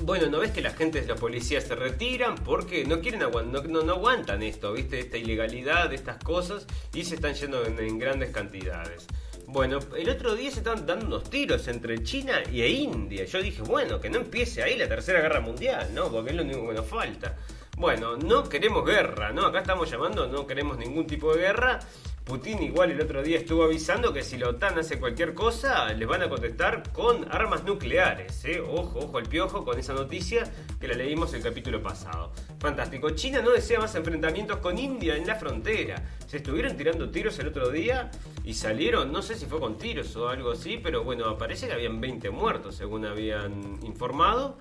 [0.00, 2.36] bueno, ¿no ves que la gente de la policía se retiran?
[2.36, 5.00] Porque no quieren no, no, aguantan esto, ¿viste?
[5.00, 9.06] Esta ilegalidad, estas cosas, y se están yendo en, grandes cantidades.
[9.46, 13.24] Bueno, el otro día se estaban dando unos tiros entre China y India.
[13.24, 16.10] Yo dije, bueno, que no empiece ahí la tercera guerra mundial, ¿no?
[16.10, 17.36] Porque es lo único que nos falta.
[17.78, 19.46] Bueno, no queremos guerra, ¿no?
[19.46, 21.78] Acá estamos llamando, no queremos ningún tipo de guerra.
[22.24, 26.08] Putin igual el otro día estuvo avisando que si la OTAN hace cualquier cosa, les
[26.08, 28.44] van a contestar con armas nucleares.
[28.46, 28.60] ¿eh?
[28.60, 30.42] Ojo, ojo al piojo con esa noticia
[30.80, 32.32] que la leímos el capítulo pasado.
[32.58, 33.10] Fantástico.
[33.10, 36.02] China no desea más enfrentamientos con India en la frontera.
[36.26, 38.10] Se estuvieron tirando tiros el otro día
[38.44, 41.74] y salieron, no sé si fue con tiros o algo así, pero bueno, parece que
[41.74, 44.58] habían 20 muertos según habían informado.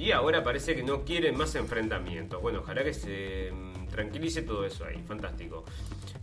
[0.00, 2.40] Y ahora parece que no quieren más enfrentamientos.
[2.40, 4.96] Bueno, ojalá que se mm, tranquilice todo eso ahí.
[5.06, 5.66] Fantástico.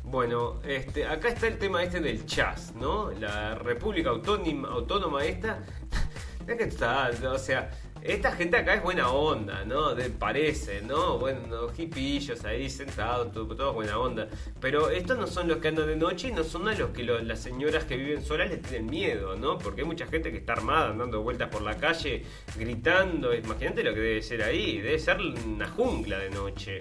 [0.03, 3.11] Bueno, este, acá está el tema este del Chas, ¿no?
[3.11, 5.63] La República Autónoma, autónoma esta.
[6.47, 7.69] que está, o sea,
[8.07, 9.93] esta gente acá es buena onda, ¿no?
[10.17, 11.19] Parece, ¿no?
[11.19, 14.29] Bueno, hipillos ahí sentados, todo, todo, buena onda.
[14.61, 17.03] Pero estos no son los que andan de noche y no son a los que
[17.03, 19.57] las señoras que viven solas les tienen miedo, ¿no?
[19.57, 22.23] Porque hay mucha gente que está armada, dando vueltas por la calle,
[22.57, 23.35] gritando.
[23.35, 26.79] Imagínate lo que debe ser ahí, debe ser una jungla de noche.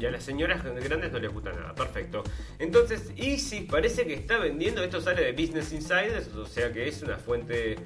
[0.00, 1.74] Y a las señoras grandes no les gusta nada.
[1.74, 2.24] Perfecto.
[2.58, 4.82] Entonces, Easy parece que está vendiendo.
[4.82, 7.76] Esto sale de Business Insiders, o sea que es una fuente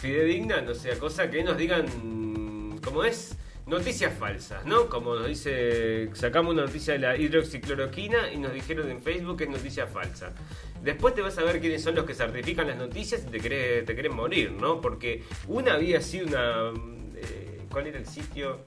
[0.00, 3.36] fidedigna, no sea cosa que nos digan cómo es
[3.66, 4.88] noticias falsas, ¿no?
[4.88, 9.44] Como nos dice, sacamos una noticia de la hidroxicloroquina y nos dijeron en Facebook que
[9.44, 10.32] es noticia falsa.
[10.82, 13.84] Después te vas a ver quiénes son los que certifican las noticias y te, querés,
[13.84, 14.80] te quieren morir, ¿no?
[14.80, 16.72] Porque una había sido una...
[17.16, 18.64] Eh, ¿Cuál era el sitio?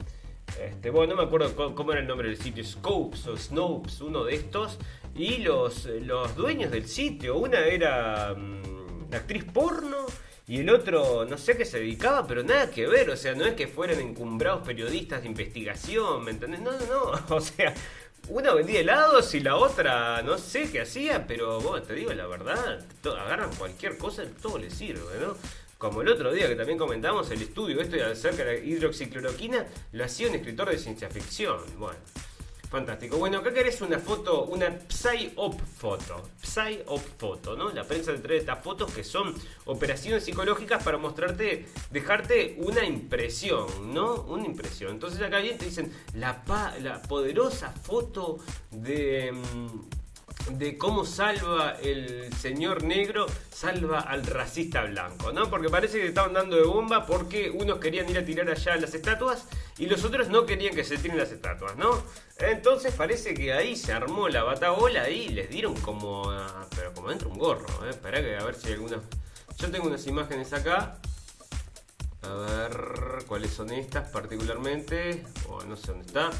[0.61, 4.23] Este, bueno, no me acuerdo cómo, era el nombre del sitio, Scopes o Snopes, uno
[4.23, 4.77] de estos,
[5.15, 10.05] y los, los dueños del sitio, una era mm, actriz porno
[10.47, 13.45] y el otro no sé qué se dedicaba, pero nada que ver, o sea, no
[13.45, 16.59] es que fueran encumbrados periodistas de investigación, ¿me entendés?
[16.59, 17.73] No, no, no, o sea,
[18.29, 22.27] una vendía helados y la otra no sé qué hacía, pero bueno, te digo la
[22.27, 25.35] verdad, agarran cualquier cosa, todo les sirve, ¿no?
[25.77, 30.05] Como el otro día que también comentamos, el estudio esto acerca de la hidroxicloroquina lo
[30.05, 31.59] hacía un escritor de ciencia ficción.
[31.77, 31.99] Bueno,
[32.73, 33.19] fantástico.
[33.19, 36.23] Bueno, acá querés una foto, una Psy-Op foto.
[36.41, 37.71] Psy-Op foto, ¿no?
[37.71, 39.35] La prensa trae estas fotos que son
[39.65, 44.23] operaciones psicológicas para mostrarte, dejarte una impresión, ¿no?
[44.23, 44.89] Una impresión.
[44.89, 46.41] Entonces acá bien te dicen la,
[46.81, 48.39] la poderosa foto
[48.71, 49.31] de...
[49.31, 50.02] Mm,
[50.51, 55.49] de cómo salva el señor negro, salva al racista blanco, ¿no?
[55.49, 58.93] Porque parece que estaban dando de bomba porque unos querían ir a tirar allá las
[58.93, 59.45] estatuas
[59.77, 62.03] y los otros no querían que se tiren las estatuas, ¿no?
[62.39, 66.23] Entonces parece que ahí se armó la batabola y les dieron como,
[66.75, 67.91] pero como dentro un gorro, ¿eh?
[67.91, 69.01] Espera que a ver si hay alguna...
[69.57, 70.97] Yo tengo unas imágenes acá.
[72.23, 75.23] A ver cuáles son estas particularmente.
[75.47, 76.31] O no sé dónde está.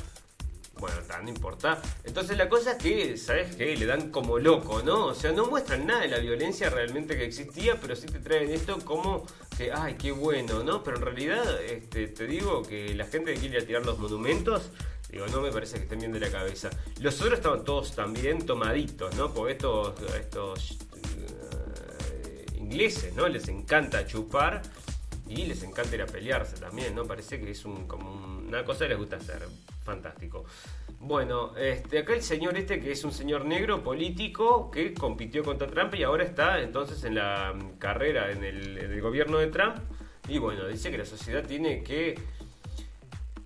[0.80, 1.82] Bueno, no importa.
[2.04, 3.76] Entonces la cosa es que, ¿sabes qué?
[3.78, 5.08] Le dan como loco, ¿no?
[5.08, 8.50] O sea, no muestran nada de la violencia realmente que existía, pero sí te traen
[8.50, 9.26] esto como
[9.58, 10.84] que, ay, qué bueno, ¿no?
[10.84, 14.72] Pero en realidad, este, te digo que la gente que quiere tirar los monumentos,
[15.10, 16.70] digo, no me parece que estén bien de la cabeza.
[17.00, 19.34] Los otros estaban todos también tomaditos, ¿no?
[19.34, 23.28] Porque estos, estos eh, ingleses, ¿no?
[23.28, 24.64] Les encanta chupar
[25.28, 27.06] y les encanta ir a pelearse también, ¿no?
[27.06, 29.48] Parece que es un, como una cosa que les gusta hacer.
[29.84, 30.46] Fantástico.
[31.00, 35.68] Bueno, este, acá el señor este que es un señor negro político que compitió contra
[35.68, 39.76] Trump y ahora está entonces en la carrera en el, en el gobierno de Trump.
[40.28, 42.16] Y bueno, dice que la sociedad tiene que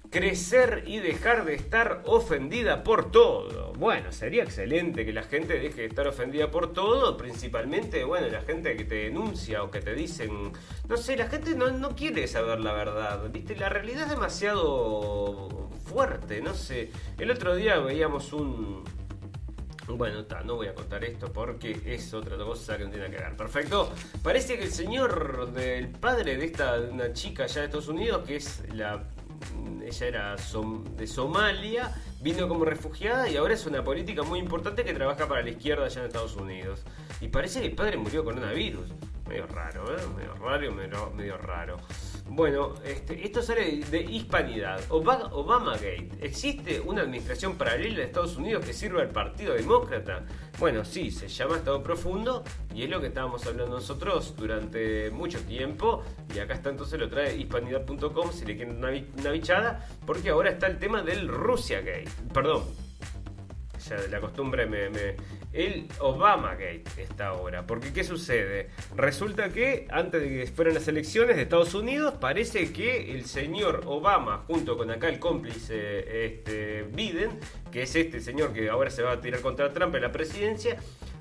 [0.09, 3.73] crecer y dejar de estar ofendida por todo.
[3.73, 8.41] Bueno, sería excelente que la gente deje de estar ofendida por todo, principalmente, bueno, la
[8.41, 10.51] gente que te denuncia o que te dicen,
[10.87, 13.55] no sé, la gente no, no quiere saber la verdad, ¿viste?
[13.55, 16.91] La realidad es demasiado fuerte, no sé.
[17.17, 18.83] El otro día veíamos un...
[19.87, 23.37] Bueno, no voy a contar esto porque es otra cosa que no tiene que ver.
[23.37, 23.93] Perfecto.
[24.21, 28.35] Parece que el señor del padre de esta una chica allá de Estados Unidos, que
[28.35, 29.01] es la
[29.87, 34.93] ella era de Somalia, vino como refugiada y ahora es una política muy importante que
[34.93, 36.83] trabaja para la izquierda allá en Estados Unidos.
[37.21, 38.89] Y parece que el padre murió con coronavirus.
[39.27, 40.01] Medio raro, ¿eh?
[40.15, 41.77] Medio raro, medio, medio raro.
[42.29, 44.79] Bueno, este, esto sale de Hispanidad.
[44.89, 46.09] Obama, Gate.
[46.21, 50.25] ¿Existe una administración paralela de Estados Unidos que sirva al Partido Demócrata?
[50.59, 52.43] Bueno, sí, se llama Estado Profundo
[52.73, 56.03] y es lo que estábamos hablando nosotros durante mucho tiempo.
[56.35, 60.51] Y acá está entonces lo trae hispanidad.com si le quieren una, una bichada, porque ahora
[60.51, 62.09] está el tema del Rusia Gate.
[62.33, 62.63] Perdón,
[63.89, 65.15] ya de la costumbre me,
[65.53, 67.65] el Obama Gate está ahora.
[67.65, 68.69] Porque ¿qué sucede?
[68.95, 73.83] Resulta que antes de que fueran las elecciones de Estados Unidos, parece que el señor
[73.85, 77.39] Obama, junto con acá el cómplice este, Biden,
[77.71, 80.77] que es este señor que ahora se va a tirar contra Trump en la presidencia,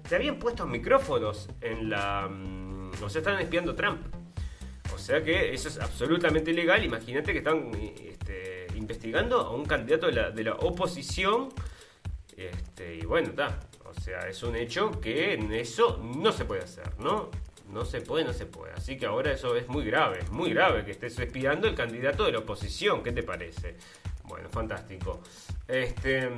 [0.09, 2.29] se habían puesto micrófonos en la...
[2.29, 4.01] Mm, o sea, estaban espiando a Trump.
[4.95, 6.85] O sea que eso es absolutamente ilegal.
[6.85, 11.49] Imagínate que están este, investigando a un candidato de la, de la oposición.
[12.37, 13.59] Este, y bueno, está.
[13.85, 17.31] O sea, es un hecho que en eso no se puede hacer, ¿no?
[17.73, 18.73] No se puede, no se puede.
[18.75, 22.33] Así que ahora eso es muy grave, muy grave que estés espiando el candidato de
[22.33, 23.03] la oposición.
[23.03, 23.77] ¿Qué te parece?
[24.25, 25.21] Bueno, fantástico.
[25.67, 26.31] Este.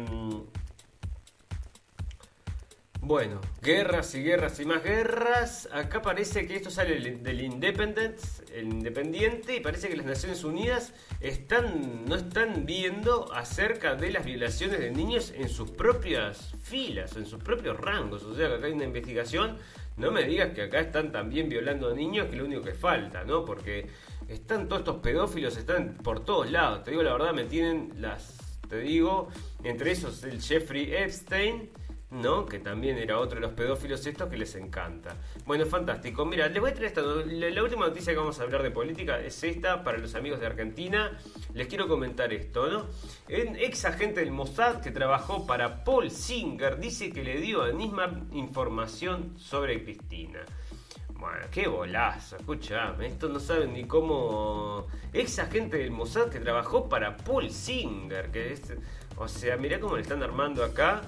[3.09, 5.67] Bueno, guerras y guerras y más guerras.
[5.73, 8.19] Acá parece que esto sale del Independent,
[8.53, 14.27] el Independiente, y parece que las Naciones Unidas están, no están viendo acerca de las
[14.27, 18.25] violaciones de niños en sus propias filas, en sus propios rangos.
[18.25, 19.57] O sea, que acá hay una investigación
[19.97, 23.25] no me digas que acá están también violando a niños, que lo único que falta,
[23.25, 23.43] ¿no?
[23.47, 23.87] Porque
[24.29, 26.85] están todos estos pedófilos, están por todos lados.
[26.85, 28.37] Te digo la verdad, me tienen las,
[28.69, 29.31] te digo,
[29.65, 31.71] entre esos el Jeffrey Epstein,
[32.11, 32.47] ¿no?
[32.47, 35.17] Que también era otro de los pedófilos estos que les encanta.
[35.45, 36.25] Bueno, fantástico.
[36.25, 37.03] Mira, les voy a traer esta.
[37.03, 40.47] La, última noticia que vamos a hablar de política es esta para los amigos de
[40.47, 41.19] Argentina.
[41.55, 42.87] Les quiero comentar esto, ¿no?
[43.29, 48.29] Ex agente del Mossad que trabajó para Paul Singer dice que le dio a Nisman
[48.33, 50.41] información sobre Cristina.
[51.11, 54.87] Bueno, qué bolazo, escuchame, esto no saben ni cómo...
[55.13, 58.73] Ex agente del Mossad que trabajó para Paul Singer, que es...
[59.17, 61.03] O sea, mirá cómo le están armando acá.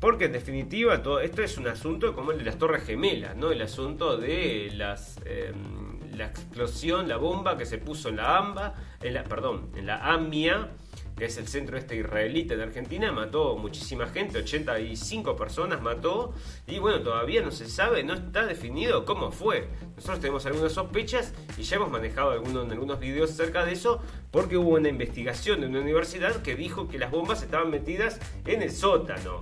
[0.00, 3.50] Porque en definitiva todo esto es un asunto como el de las Torres Gemelas, ¿no?
[3.50, 8.74] El asunto de las em, la explosión, la bomba que se puso en la AMBA,
[9.02, 10.70] en la, perdón, en la AMIA,
[11.16, 16.34] que es el centro este israelita de Argentina, mató muchísima gente, 85 personas mató,
[16.66, 19.68] y bueno, todavía no se sabe, no está definido cómo fue.
[19.96, 24.00] Nosotros tenemos algunas sospechas y ya hemos manejado algunos, en algunos videos acerca de eso,
[24.30, 28.62] porque hubo una investigación de una universidad que dijo que las bombas estaban metidas en
[28.62, 29.40] el sótano.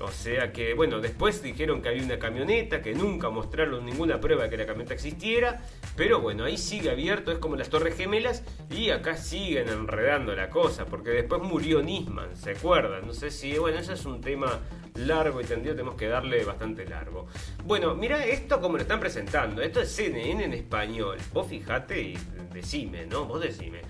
[0.00, 4.44] O sea que, bueno, después dijeron que había una camioneta, que nunca mostraron ninguna prueba
[4.44, 5.62] de que la camioneta existiera,
[5.94, 10.48] pero bueno, ahí sigue abierto, es como las Torres Gemelas, y acá siguen enredando la
[10.48, 13.06] cosa, porque después murió Nisman, ¿se acuerdan?
[13.06, 14.60] No sé si, bueno, ese es un tema
[14.94, 17.26] largo y tendido, tenemos que darle bastante largo.
[17.64, 22.18] Bueno, mira esto como lo están presentando, esto es CNN en español, vos fijate y
[22.52, 23.26] decime, ¿no?
[23.26, 23.82] Vos decime.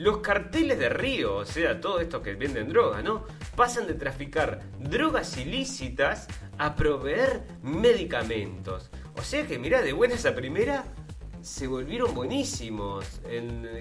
[0.00, 3.26] Los carteles de Río, o sea, todo esto que venden droga, ¿no?
[3.54, 8.90] Pasan de traficar drogas ilícitas a proveer medicamentos.
[9.18, 10.86] O sea que, mira, de buena esa primera,
[11.42, 13.20] se volvieron buenísimos.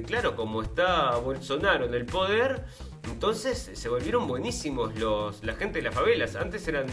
[0.07, 2.65] claro, como está Bolsonaro en el poder,
[3.05, 6.35] entonces se volvieron buenísimos los, la gente de las favelas.
[6.35, 6.87] Antes eran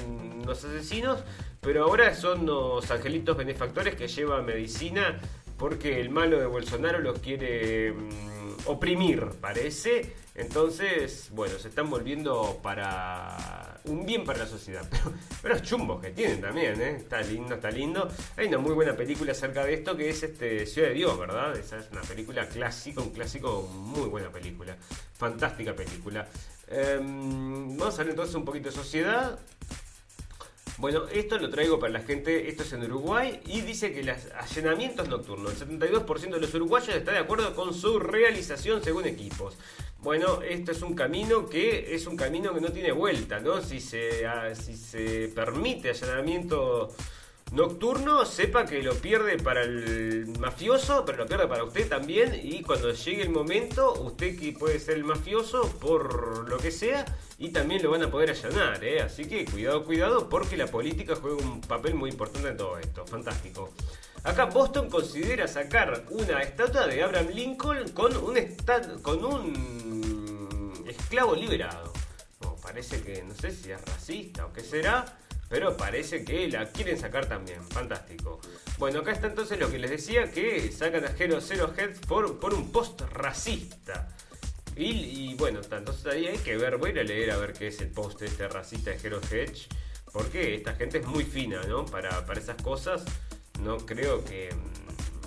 [0.47, 1.25] los asesinos,
[1.61, 5.19] pero ahora son los angelitos benefactores que llevan medicina
[5.57, 8.36] porque el malo de Bolsonaro los quiere mm,
[8.67, 10.15] oprimir, parece.
[10.35, 14.87] Entonces, bueno, se están volviendo para un bien para la sociedad.
[14.91, 15.13] Pero,
[15.43, 16.97] pero los chumbos que tienen también, ¿eh?
[16.97, 18.09] Está lindo, está lindo.
[18.37, 21.57] Hay una muy buena película acerca de esto que es este Ciudad de Dios, ¿verdad?
[21.57, 24.77] Esa es una película clásica, un clásico, muy buena película.
[25.15, 26.27] Fantástica película.
[26.69, 29.39] Em, vamos a ver entonces un poquito de sociedad.
[30.79, 34.19] Bueno, esto lo traigo para la gente, esto es en Uruguay, y dice que los
[34.35, 39.57] allanamientos nocturnos, el 72% de los uruguayos está de acuerdo con su realización según equipos.
[40.03, 43.63] Bueno, esto es un camino que es un camino que no tiene vuelta, ¿no?
[43.63, 46.95] Si se, ah, si se permite allanamiento
[47.53, 52.39] nocturno, sepa que lo pierde para el mafioso, pero lo pierde para usted también.
[52.43, 57.05] Y cuando llegue el momento, usted que puede ser el mafioso por lo que sea,
[57.39, 58.83] y también lo van a poder allanar.
[58.85, 59.03] ¿eh?
[59.03, 63.07] Así que cuidado, cuidado, porque la política juega un papel muy importante en todo esto.
[63.07, 63.73] Fantástico.
[64.25, 68.37] Acá Boston considera sacar una estatua de Abraham Lincoln con un,
[69.03, 71.93] con un esclavo liberado.
[72.61, 75.05] parece que no sé si es racista o qué será
[75.49, 77.63] pero parece que la quieren sacar también.
[77.63, 78.41] Fantástico.
[78.79, 82.39] Bueno, acá está entonces lo que les decía, que sacan a Hero Zero Head por,
[82.39, 84.09] por un post racista.
[84.79, 87.69] Y, bueno, entonces ahí hay que ver, voy a ir a leer a ver qué
[87.69, 89.69] es el post este racista de Hero Hedge.
[90.13, 91.87] Porque esta gente es muy fina, ¿no?
[91.87, 93.05] Para, para esas cosas,
[93.63, 94.51] no creo que...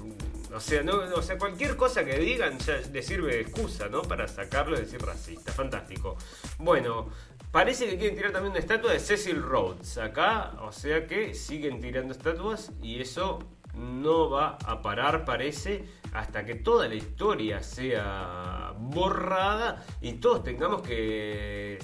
[0.01, 3.87] Mm, o sea, no, o sea, cualquier cosa que digan ya le sirve de excusa,
[3.87, 4.01] ¿no?
[4.03, 5.51] Para sacarlo y decir racista.
[5.51, 6.17] Fantástico.
[6.59, 7.09] Bueno,
[7.51, 11.81] Parece que quieren tirar también una estatua de Cecil Rhodes acá, o sea que siguen
[11.81, 13.39] tirando estatuas y eso
[13.73, 20.83] no va a parar, parece, hasta que toda la historia sea borrada y todos tengamos
[20.83, 21.79] que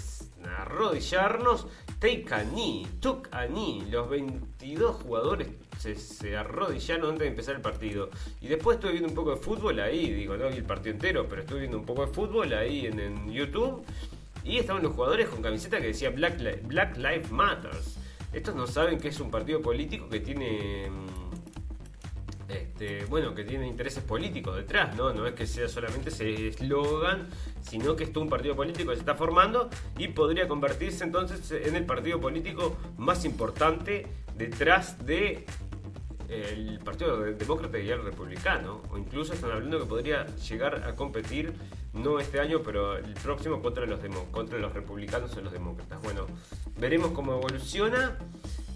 [0.58, 1.68] arrodillarnos.
[2.00, 3.84] Take a knee, took a knee.
[3.90, 5.48] Los 22 jugadores
[5.78, 8.10] se, arrodillaron antes de empezar el partido.
[8.42, 11.28] Y después estuve viendo un poco de fútbol ahí, digo, no vi el partido entero,
[11.28, 13.84] pero estuve viendo un poco de fútbol ahí en, en YouTube.
[14.46, 17.98] Y estaban los jugadores con camiseta que decía Black, Black Lives Matters.
[18.32, 20.90] Estos no saben que es un partido político que tiene.
[20.90, 21.26] Mm,
[22.48, 25.12] este, bueno, que tiene intereses políticos detrás, ¿no?
[25.14, 27.28] No es que sea solamente ese eslogan,
[27.62, 31.76] sino que es un partido político que se está formando y podría convertirse entonces en
[31.76, 34.06] el partido político más importante
[34.38, 35.46] detrás de
[36.44, 41.54] el Partido Demócrata y el Republicano, o incluso están hablando que podría llegar a competir,
[41.94, 44.00] no este año, pero el próximo contra los,
[44.32, 46.02] contra los republicanos o los demócratas.
[46.02, 46.26] Bueno,
[46.78, 48.18] veremos cómo evoluciona,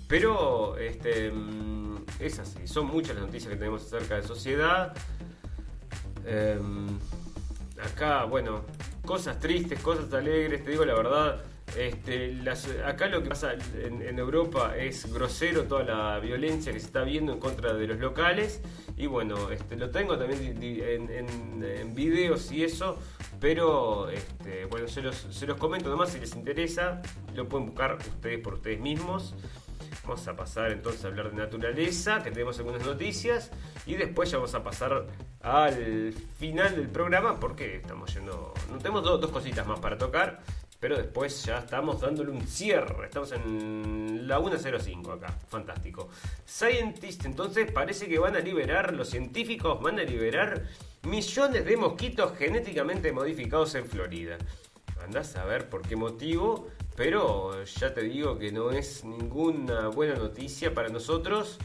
[0.08, 4.94] pero este, mm, es así, son muchas las noticias que tenemos acerca de sociedad.
[6.26, 6.98] Em,
[7.82, 8.64] acá, bueno,
[9.06, 11.42] cosas tristes, cosas alegres, te digo la verdad,
[11.78, 12.36] Este,
[12.86, 17.34] acá lo que pasa en, Europa es grosero toda la violencia que se está viendo
[17.34, 18.62] en contra de los locales.
[18.98, 22.98] Y bueno, este, lo tengo también en, videos y eso.
[23.40, 25.26] Pero este, bueno, se los,
[25.58, 27.02] comento nomás si les interesa.
[27.34, 29.36] Lo pueden buscar ustedes por ustedes mismos.
[30.04, 33.52] Vamos a pasar entonces a hablar de naturaleza, que tenemos algunas noticias.
[33.86, 35.06] Y después ya vamos a pasar
[35.42, 38.54] al final del programa porque estamos yendo...
[38.80, 40.42] Tenemos dos cositas más para tocar.
[40.80, 43.06] Pero después ya estamos dándole un cierre.
[43.06, 45.38] Estamos en la 1.05 acá.
[45.48, 46.10] Fantástico.
[46.46, 50.64] Scientist, entonces parece que van a liberar, los científicos van a liberar
[51.04, 54.38] millones de mosquitos genéticamente modificados en Florida.
[55.04, 60.16] Andás a ver por qué motivo, pero ya te digo que no es ninguna buena
[60.16, 61.58] noticia para nosotros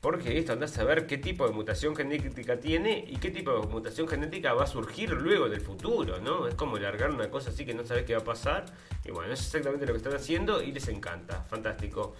[0.00, 3.66] porque esto andás a ver qué tipo de mutación genética tiene y qué tipo de
[3.66, 6.46] mutación genética va a surgir luego en el futuro, ¿no?
[6.46, 8.64] Es como largar una cosa así que no sabes qué va a pasar.
[9.04, 11.42] Y bueno, es exactamente lo que están haciendo y les encanta.
[11.42, 12.14] Fantástico.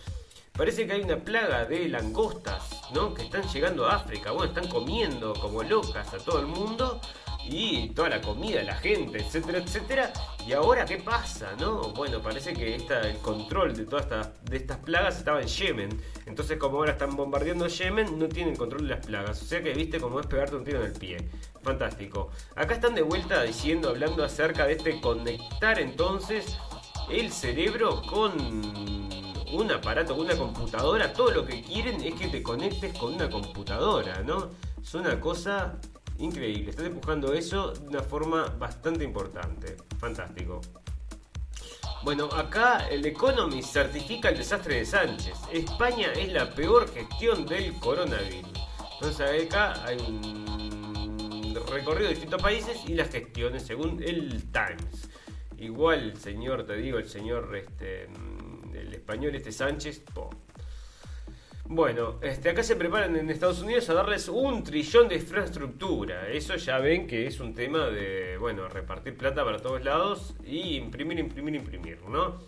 [0.53, 3.15] Parece que hay una plaga de langostas, ¿no?
[3.15, 4.33] Que están llegando a África.
[4.33, 7.01] Bueno, están comiendo como locas a todo el mundo
[7.45, 10.13] y toda la comida, la gente, etcétera, etcétera.
[10.47, 11.55] Y ahora, ¿qué pasa?
[11.59, 11.93] ¿No?
[11.93, 16.03] Bueno, parece que esta, el control de todas estas, estas plagas estaba en Yemen.
[16.27, 19.43] Entonces, como ahora están bombardeando Yemen, no tienen control de las plagas.
[19.43, 21.19] O sea que viste cómo es pegarte un tiro en el pie.
[21.63, 22.31] Fantástico.
[22.57, 26.57] Acá están de vuelta diciendo, hablando acerca de este conectar entonces
[27.11, 28.33] el cerebro con
[29.53, 31.13] un aparato, con una computadora.
[31.13, 34.51] Todo lo que quieren es que te conectes con una computadora, ¿no?
[34.81, 35.79] Es una cosa
[36.21, 39.77] Increíble, están empujando eso de una forma bastante importante.
[39.99, 40.61] Fantástico.
[42.03, 45.35] Bueno, acá el Economist certifica el desastre de Sánchez.
[45.51, 48.53] España es la peor gestión del coronavirus.
[48.95, 55.09] Entonces acá hay un recorrido de distintos países y las gestiones según el Times.
[55.57, 58.09] Igual, señor, te digo, el señor, este,
[58.75, 60.03] el español, este Sánchez,
[61.73, 66.29] bueno, este, acá se preparan en Estados Unidos a darles un trillón de infraestructura.
[66.29, 70.77] Eso ya ven que es un tema de, bueno, repartir plata para todos lados y
[70.77, 72.39] imprimir, imprimir, imprimir, ¿no?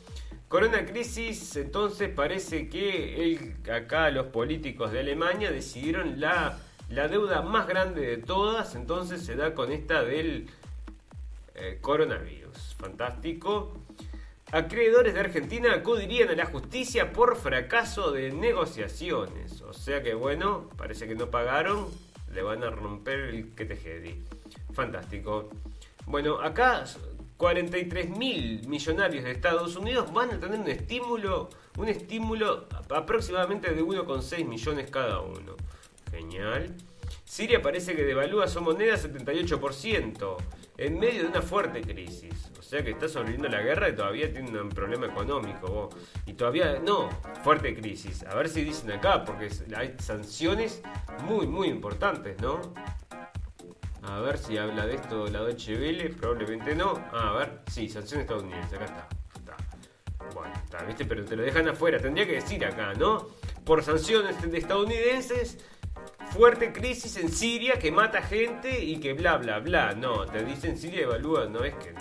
[0.49, 6.59] Corona crisis, entonces parece que acá los políticos de Alemania decidieron la,
[6.91, 10.49] la deuda más grande de todas, entonces se da con esta del
[11.55, 12.75] eh, coronavirus.
[12.77, 13.82] Fantástico.
[14.53, 19.63] Acreedores de Argentina acudirían a la justicia por fracaso de negociaciones.
[19.63, 21.89] O sea que bueno, parece que no pagaron,
[22.31, 24.19] le van a romper el que te
[24.75, 25.49] Fantástico.
[26.05, 26.85] Bueno, acá
[27.39, 31.49] 43 mil millonarios de Estados Unidos van a tener un estímulo,
[31.79, 35.57] un estímulo aproximadamente de 1,6 millones cada uno.
[36.11, 36.77] Genial.
[37.25, 40.37] Siria parece que devalúa su moneda 78%
[40.79, 42.51] en medio de una fuerte crisis.
[42.59, 45.91] O sea que está sobreviviendo la guerra y todavía tiene un problema económico.
[46.27, 47.11] Y todavía, no,
[47.43, 48.23] fuerte crisis.
[48.25, 50.83] A ver si dicen acá, porque hay sanciones
[51.25, 52.61] muy, muy importantes, ¿no?
[54.03, 56.95] A ver si habla de esto la Deutsche Welle, probablemente no.
[57.13, 59.09] Ah, a ver, sí, sanciones estadounidenses, acá está.
[59.37, 59.57] está.
[60.35, 61.05] Bueno, está, ¿viste?
[61.05, 63.29] Pero te lo dejan afuera, tendría que decir acá, ¿no?
[63.65, 65.59] Por sanciones estadounidenses
[66.31, 69.95] fuerte crisis en Siria que mata gente y que bla bla bla.
[69.95, 71.95] No, te dicen Siria evalúa, no es que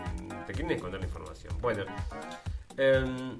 [0.47, 1.53] te quieren esconder la información.
[1.61, 1.85] Bueno,
[2.77, 3.37] em,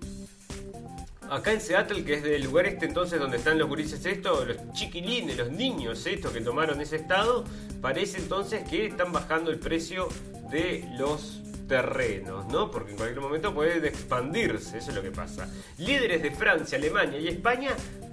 [1.30, 4.74] acá en Seattle, que es del lugar este entonces donde están los gurises estos, los
[4.74, 7.46] chiquilines, los niños estos que tomaron ese estado,
[7.82, 10.10] parece entonces que están bajando el precio
[10.52, 12.70] de los terrenos, ¿no?
[12.70, 15.48] Porque en cualquier momento pueden expandirse, eso es lo que pasa.
[15.78, 17.70] Líderes de Francia, Alemania y España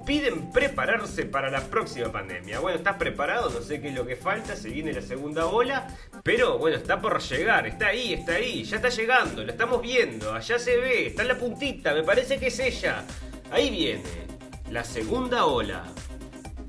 [0.06, 2.60] piden prepararse para la próxima pandemia.
[2.60, 3.50] Bueno, ¿estás preparado?
[3.50, 5.88] No sé qué es lo que falta, se viene la segunda ola,
[6.22, 10.32] pero bueno, está por llegar, está ahí, está ahí, ya está llegando, lo estamos viendo,
[10.32, 13.02] allá se ve, está en la puntita, me parece que es ella.
[13.50, 14.28] Ahí viene,
[14.70, 15.82] la segunda ola,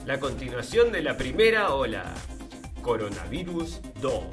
[0.07, 2.15] la continuación de la primera ola,
[2.81, 4.23] coronavirus 2,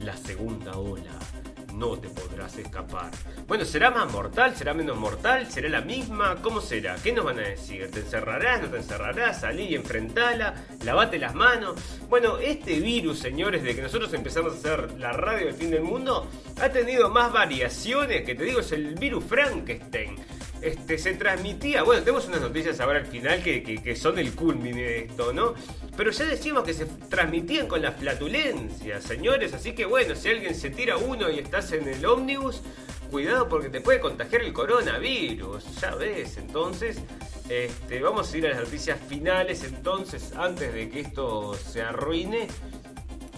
[0.00, 1.29] la segunda ola
[1.80, 3.10] no te podrás escapar.
[3.48, 4.54] Bueno, ¿será más mortal?
[4.54, 5.50] ¿Será menos mortal?
[5.50, 6.36] ¿Será la misma?
[6.42, 6.94] ¿Cómo será?
[7.02, 7.90] ¿Qué nos van a decir?
[7.90, 8.60] ¿Te encerrarás?
[8.60, 9.40] ¿No te encerrarás?
[9.40, 10.54] Salí y enfrentala,
[10.84, 11.80] lavate las manos.
[12.10, 15.82] Bueno, este virus, señores, de que nosotros empezamos a hacer la radio del fin del
[15.82, 16.28] mundo,
[16.60, 20.16] ha tenido más variaciones, que te digo, es el virus Frankenstein
[20.62, 24.98] este, se transmitía, bueno, tenemos unas noticias ahora al final que, son el culmine de
[25.04, 25.54] esto, ¿no?
[25.96, 30.54] Pero ya decimos que se transmitían con la flatulencia, señores, así que bueno, si alguien
[30.54, 32.62] se tira uno y estás en el ómnibus,
[33.10, 36.98] cuidado porque te puede contagiar el coronavirus, ya ves, entonces...
[37.48, 42.46] Este, vamos a ir a las noticias finales entonces, antes de que esto se arruine.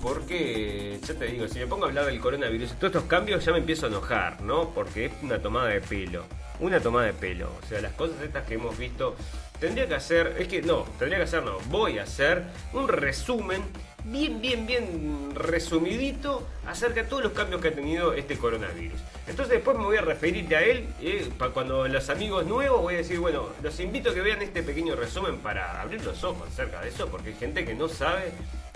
[0.02, 3.42] porque, ya te digo, si me pongo a hablar del coronavirus y todos estos cambios
[3.42, 4.68] ya me empiezo a enojar, ¿no?
[4.68, 6.26] Porque es una tomada de pelo.
[6.62, 7.50] Una tomada de pelo.
[7.60, 9.16] O sea, las cosas estas que hemos visto.
[9.58, 13.62] Tendría que hacer, es que no, tendría que hacer, no, voy a hacer un resumen
[14.04, 18.98] bien, bien, bien resumidito acerca de todos los cambios que ha tenido este coronavirus.
[19.28, 22.94] Entonces después me voy a referir a él, eh, para cuando los amigos nuevos voy
[22.94, 26.48] a decir, bueno, los invito a que vean este pequeño resumen para abrir los ojos
[26.48, 28.32] acerca de eso, porque hay gente que no sabe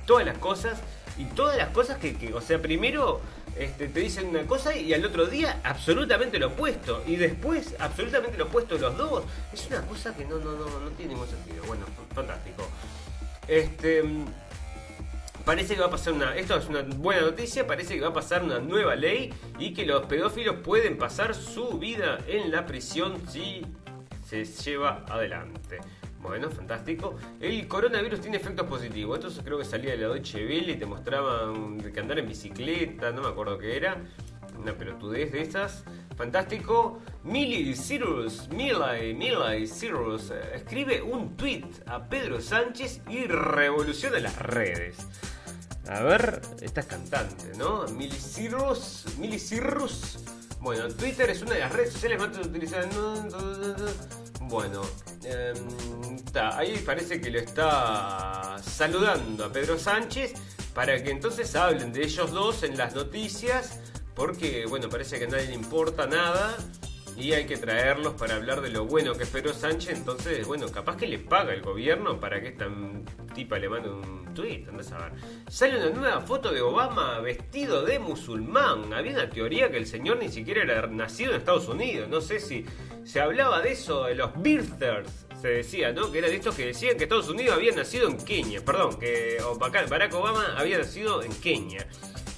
[0.07, 0.81] todas las cosas
[1.19, 3.21] y todas las cosas que, o sea, primero
[3.59, 7.03] este, te dicen una cosa y al otro día absolutamente lo opuesto.
[7.07, 9.25] Y después absolutamente lo opuesto los dos.
[9.53, 11.65] Es una cosa que no, no, no, no tiene ningún sentido.
[11.67, 12.69] Bueno, fantástico.
[13.49, 14.05] Este.
[15.45, 16.37] Parece que va a pasar una.
[16.37, 17.67] Esto es una buena noticia.
[17.67, 21.79] Parece que va a pasar una nueva ley y que los pedófilos pueden pasar su
[21.79, 23.65] vida en la prisión si
[24.29, 25.79] se lleva adelante.
[26.21, 27.17] Bueno, fantástico.
[27.41, 29.25] El coronavirus tiene efectos positivos.
[29.25, 33.13] Esto creo que salía de la Deutsche Welle y te mostraban que andar en bicicleta,
[33.13, 34.03] no me acuerdo qué era.
[34.59, 35.85] Una pelotudez de esas.
[36.17, 37.01] Fantástico.
[37.25, 44.97] Millie Cyrus, Millie Cyrus, eh, escribe un tweet a Pedro Sánchez y revoluciona las redes.
[45.89, 47.85] A ver, esta es cantante, ¿no?
[47.89, 49.05] Millie Cyrus,
[49.39, 50.19] Cyrus.
[50.61, 52.89] Bueno, Twitter es una de las redes sociales más utilizadas.
[54.41, 54.83] Bueno,
[55.25, 60.35] em, ahí parece que lo está saludando a Pedro Sánchez
[60.75, 63.81] para que entonces hablen de ellos dos en las noticias,
[64.15, 66.57] porque bueno, parece que a nadie le importa nada
[67.17, 69.97] y hay que traerlos para hablar de lo bueno que es Pedro Sánchez.
[69.97, 72.69] Entonces, bueno, capaz que le paga el gobierno para que esta
[73.35, 74.67] tipa le mande un tweet.
[74.69, 75.13] Andás a ver.
[75.49, 78.93] Sale una nueva foto de Obama vestido de musulmán.
[78.93, 82.09] Había una teoría que el señor ni siquiera era nacido en Estados Unidos.
[82.11, 82.67] No sé si
[83.05, 85.27] se hablaba de eso, de los birthers.
[85.41, 86.13] Se decía, ¿no?
[86.13, 88.65] Que era de estos que decían que Estados Unidos había nacido en Kenia.
[88.65, 91.87] Perdón, que Barack Obama había nacido en Kenia.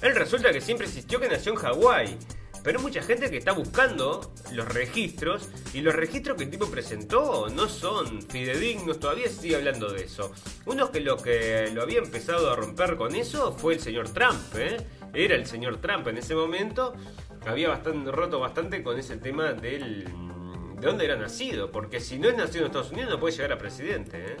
[0.01, 2.17] Él resulta que siempre insistió que nació en Hawái.
[2.63, 6.69] Pero hay mucha gente que está buscando los registros y los registros que el tipo
[6.69, 10.31] presentó no son fidedignos, todavía sigue hablando de eso.
[10.65, 14.39] Uno que lo que lo había empezado a romper con eso fue el señor Trump,
[14.57, 14.77] ¿eh?
[15.13, 16.93] Era el señor Trump en ese momento,
[17.45, 20.05] había bastante, roto bastante con ese tema del
[20.79, 23.51] de dónde era nacido, porque si no es nacido en Estados Unidos no puede llegar
[23.51, 24.37] a presidente, ¿eh?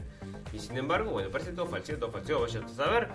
[0.51, 3.07] Y sin embargo, bueno, parece todo falso, todo falso, vaya a saber.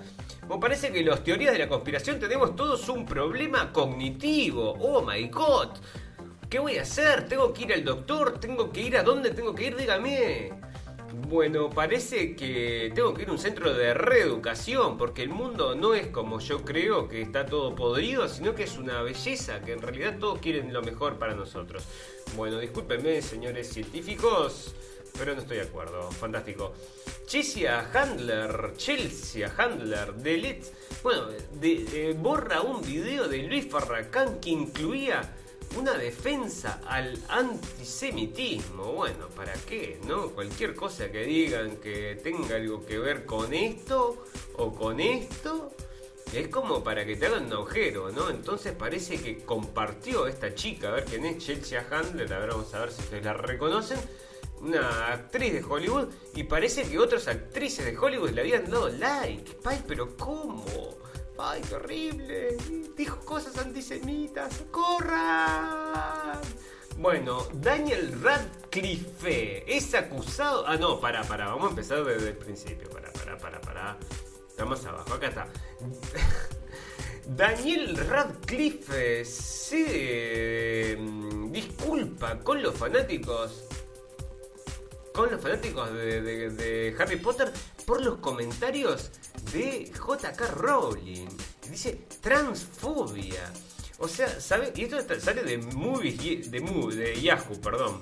[0.43, 4.77] Bueno, parece que los teorías de la conspiración tenemos todos un problema cognitivo.
[4.81, 5.70] Oh my god.
[6.48, 7.27] ¿Qué voy a hacer?
[7.27, 8.39] ¿Tengo que ir al doctor?
[8.39, 9.77] ¿Tengo que ir a dónde tengo que ir?
[9.77, 10.52] Dígame.
[11.28, 15.94] Bueno, parece que tengo que ir a un centro de reeducación, porque el mundo no
[15.94, 19.81] es como yo creo que está todo podrido, sino que es una belleza, que en
[19.81, 21.85] realidad todos quieren lo mejor para nosotros.
[22.36, 24.74] Bueno, discúlpenme, señores científicos,
[25.16, 26.11] pero no estoy de acuerdo.
[26.11, 26.73] Fantástico.
[27.27, 30.66] Chelsea Handler, Chelsea Handler, delete,
[31.03, 35.35] bueno, de, borra un video de Luis Farracán que incluía
[35.77, 38.93] una defensa al antisemitismo.
[38.93, 39.99] Bueno, ¿para qué?
[40.07, 40.31] ¿No?
[40.31, 44.24] Cualquier cosa que digan que tenga algo que ver con esto
[44.57, 45.73] o con esto.
[46.32, 48.28] Es como para que te hagan un agujero, ¿no?
[48.28, 52.74] Entonces parece que compartió esta chica, a ver quién es Chelsea Handler, a ver, vamos
[52.74, 53.99] a ver si ustedes la reconocen
[54.65, 59.59] una actriz de Hollywood y parece que otras actrices de Hollywood le habían dado like.
[59.65, 60.65] Ay, pero ¿cómo?
[61.39, 62.57] Ay, qué horrible.
[62.97, 64.65] Dijo cosas antisemitas.
[64.70, 66.41] ¡Corran!
[66.97, 70.65] Bueno, Daniel Radcliffe es acusado.
[70.66, 72.89] Ah, no, para, para, vamos a empezar desde el principio.
[72.89, 73.99] Para, para, para, para.
[74.49, 75.49] Estamos abajo, acá está.
[77.27, 83.65] Daniel Radcliffe se mm, disculpa con los fanáticos
[85.15, 87.53] con los fanáticos de, Harry Potter
[87.86, 89.12] por los comentarios
[89.53, 91.28] de JK Rowling.
[91.70, 93.53] Dice transfobia.
[93.99, 94.73] O sea, ¿sabe?
[94.74, 98.01] Y esto sale de movies de, de Yahoo, perdón.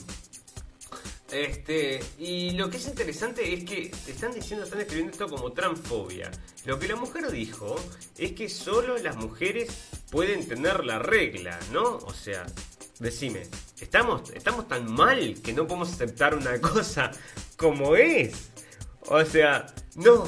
[1.30, 6.30] Este, y lo que es interesante es que están diciendo, están escribiendo esto como transfobia.
[6.64, 7.76] Lo que la mujer dijo
[8.16, 9.70] es que solo las mujeres
[10.10, 11.96] pueden tener la regla, ¿no?
[11.98, 12.46] O sea,
[13.02, 13.42] decime,
[13.80, 17.10] ¿estamos, ¿estamos tan mal que no podemos aceptar una cosa
[17.56, 18.50] como es?
[19.06, 19.66] O sea,
[19.96, 20.24] no.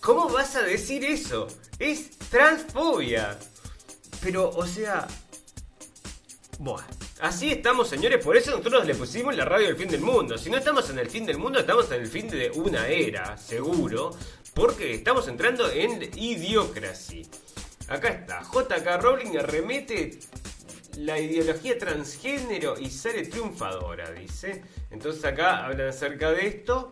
[0.00, 1.46] ¿Cómo vas a decir eso?
[1.78, 3.38] Es transfobia.
[4.22, 5.06] Pero, o sea...
[6.58, 6.84] Buah.
[7.20, 10.38] Así estamos, señores, por eso nosotros le pusimos la radio del fin del mundo.
[10.38, 13.36] Si no estamos en el fin del mundo, estamos en el fin de una era,
[13.36, 14.10] seguro,
[14.54, 17.26] porque estamos entrando en idiocracia.
[17.88, 20.18] Acá está, JK Rowling arremete
[20.98, 24.62] la ideología transgénero y sale triunfadora, dice.
[24.90, 26.90] Entonces acá hablan acerca de esto.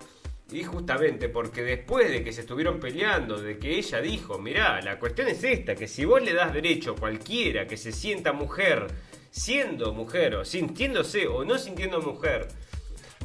[0.51, 4.99] Y justamente porque después de que se estuvieron peleando, de que ella dijo, mirá, la
[4.99, 8.87] cuestión es esta, que si vos le das derecho a cualquiera que se sienta mujer,
[9.31, 12.49] siendo mujer, o sintiéndose o no sintiendo mujer,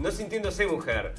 [0.02, 1.14] no sintiéndose mujer,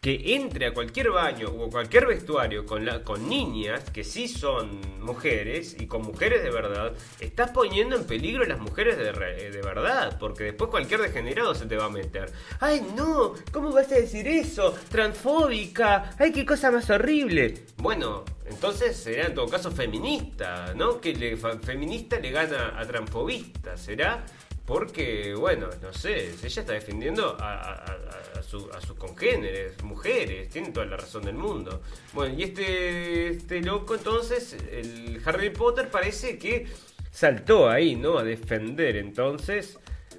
[0.00, 4.80] que entre a cualquier baño o cualquier vestuario con, la, con niñas que sí son
[4.98, 9.62] mujeres y con mujeres de verdad, estás poniendo en peligro a las mujeres de, de
[9.62, 12.32] verdad, porque después cualquier degenerado se te va a meter.
[12.60, 13.34] ¡Ay, no!
[13.52, 14.74] ¿Cómo vas a decir eso?
[14.88, 16.16] Transfóbica.
[16.18, 17.66] ¡Ay, qué cosa más horrible!
[17.76, 20.98] Bueno, entonces será en todo caso feminista, ¿no?
[20.98, 24.24] Que le, feminista le gana a transfobista, ¿será?
[24.70, 27.96] Porque, bueno, no sé, ella está defendiendo a,
[28.40, 31.82] sus congéneres, mujeres, tiene toda la razón del mundo.
[32.12, 36.68] Bueno, y este, este loco entonces, el Harry Potter parece que
[37.10, 38.16] saltó ahí, ¿no?
[38.16, 39.76] A defender entonces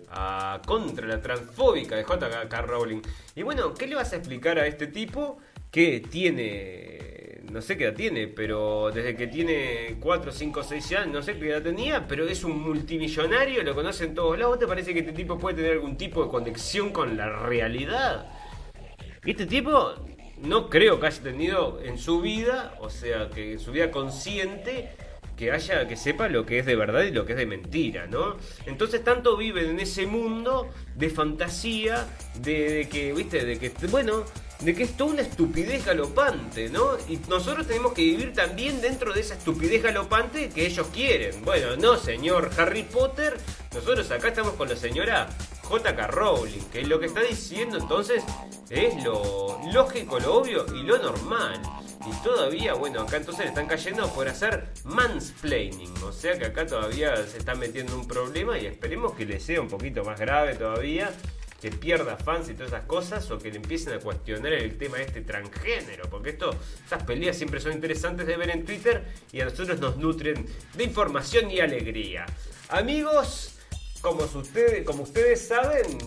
[0.09, 2.61] a, contra la transfóbica de J.K.
[2.63, 3.01] Rowling.
[3.37, 5.37] Y bueno, ¿qué le vas a explicar a este tipo
[5.71, 6.90] que tiene
[7.51, 11.37] no sé qué edad tiene, pero desde que tiene 4, 5, 6 años, no sé
[11.37, 14.57] qué edad tenía, pero es un multimillonario, lo conocen todos lados.
[14.57, 18.31] ¿Te parece que este tipo puede tener algún tipo de conexión con la realidad?
[19.25, 19.93] Este tipo
[20.41, 24.89] no creo que haya tenido en su vida, o sea, que en su vida consciente,
[25.35, 28.07] que haya, que sepa lo que es de verdad y lo que es de mentira,
[28.07, 28.37] ¿no?
[28.65, 32.07] Entonces tanto viven en ese mundo de fantasía,
[32.39, 34.23] de, de que, viste, de que, bueno,
[34.61, 36.97] de que es toda una estupidez galopante, ¿no?
[37.09, 41.43] Y nosotros tenemos que vivir también dentro de esa estupidez galopante que ellos quieren.
[41.43, 43.37] Bueno, no, señor Harry Potter,
[43.73, 45.29] nosotros acá estamos con la señora
[45.63, 46.07] J.K.
[46.07, 48.23] Rowling, que lo que está diciendo entonces
[48.69, 51.61] es lo lógico, lo obvio y lo normal.
[52.05, 55.93] Y todavía, bueno, acá entonces le están cayendo por hacer mansplaining.
[56.03, 59.61] O sea que acá todavía se están metiendo un problema y esperemos que le sea
[59.61, 61.11] un poquito más grave todavía
[61.61, 64.99] que pierda fans y todas esas cosas o que le empiecen a cuestionar el tema
[64.99, 66.49] este transgénero, porque esto,
[66.85, 70.83] esas peleas siempre son interesantes de ver en Twitter y a nosotros nos nutren de
[70.83, 72.25] información y alegría.
[72.69, 73.59] Amigos,
[74.01, 75.99] como ustedes, como ustedes saben,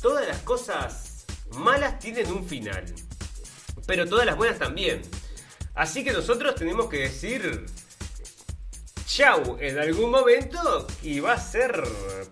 [0.00, 2.84] todas las cosas malas tienen un final,
[3.86, 5.02] pero todas las buenas también.
[5.74, 7.66] Así que nosotros tenemos que decir
[9.06, 11.80] chau en algún momento y va a ser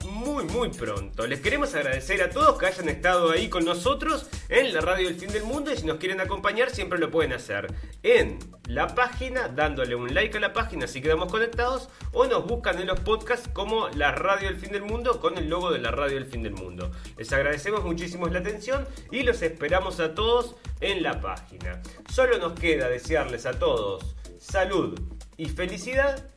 [0.05, 1.25] muy muy pronto.
[1.27, 5.17] Les queremos agradecer a todos que hayan estado ahí con nosotros en la radio del
[5.17, 7.73] fin del mundo y si nos quieren acompañar siempre lo pueden hacer
[8.03, 12.81] en la página dándole un like a la página si quedamos conectados o nos buscan
[12.81, 15.93] en los podcasts como la radio del fin del mundo con el logo de la
[15.93, 16.91] radio del fin del mundo.
[17.17, 21.81] Les agradecemos muchísimo la atención y los esperamos a todos en la página.
[22.13, 25.01] Solo nos queda desearles a todos salud
[25.37, 26.34] y felicidad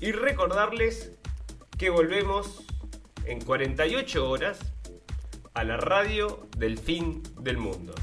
[0.00, 1.18] y recordarles
[1.78, 2.64] que volvemos
[3.24, 4.58] en 48 horas
[5.54, 7.94] a la radio del fin del mundo.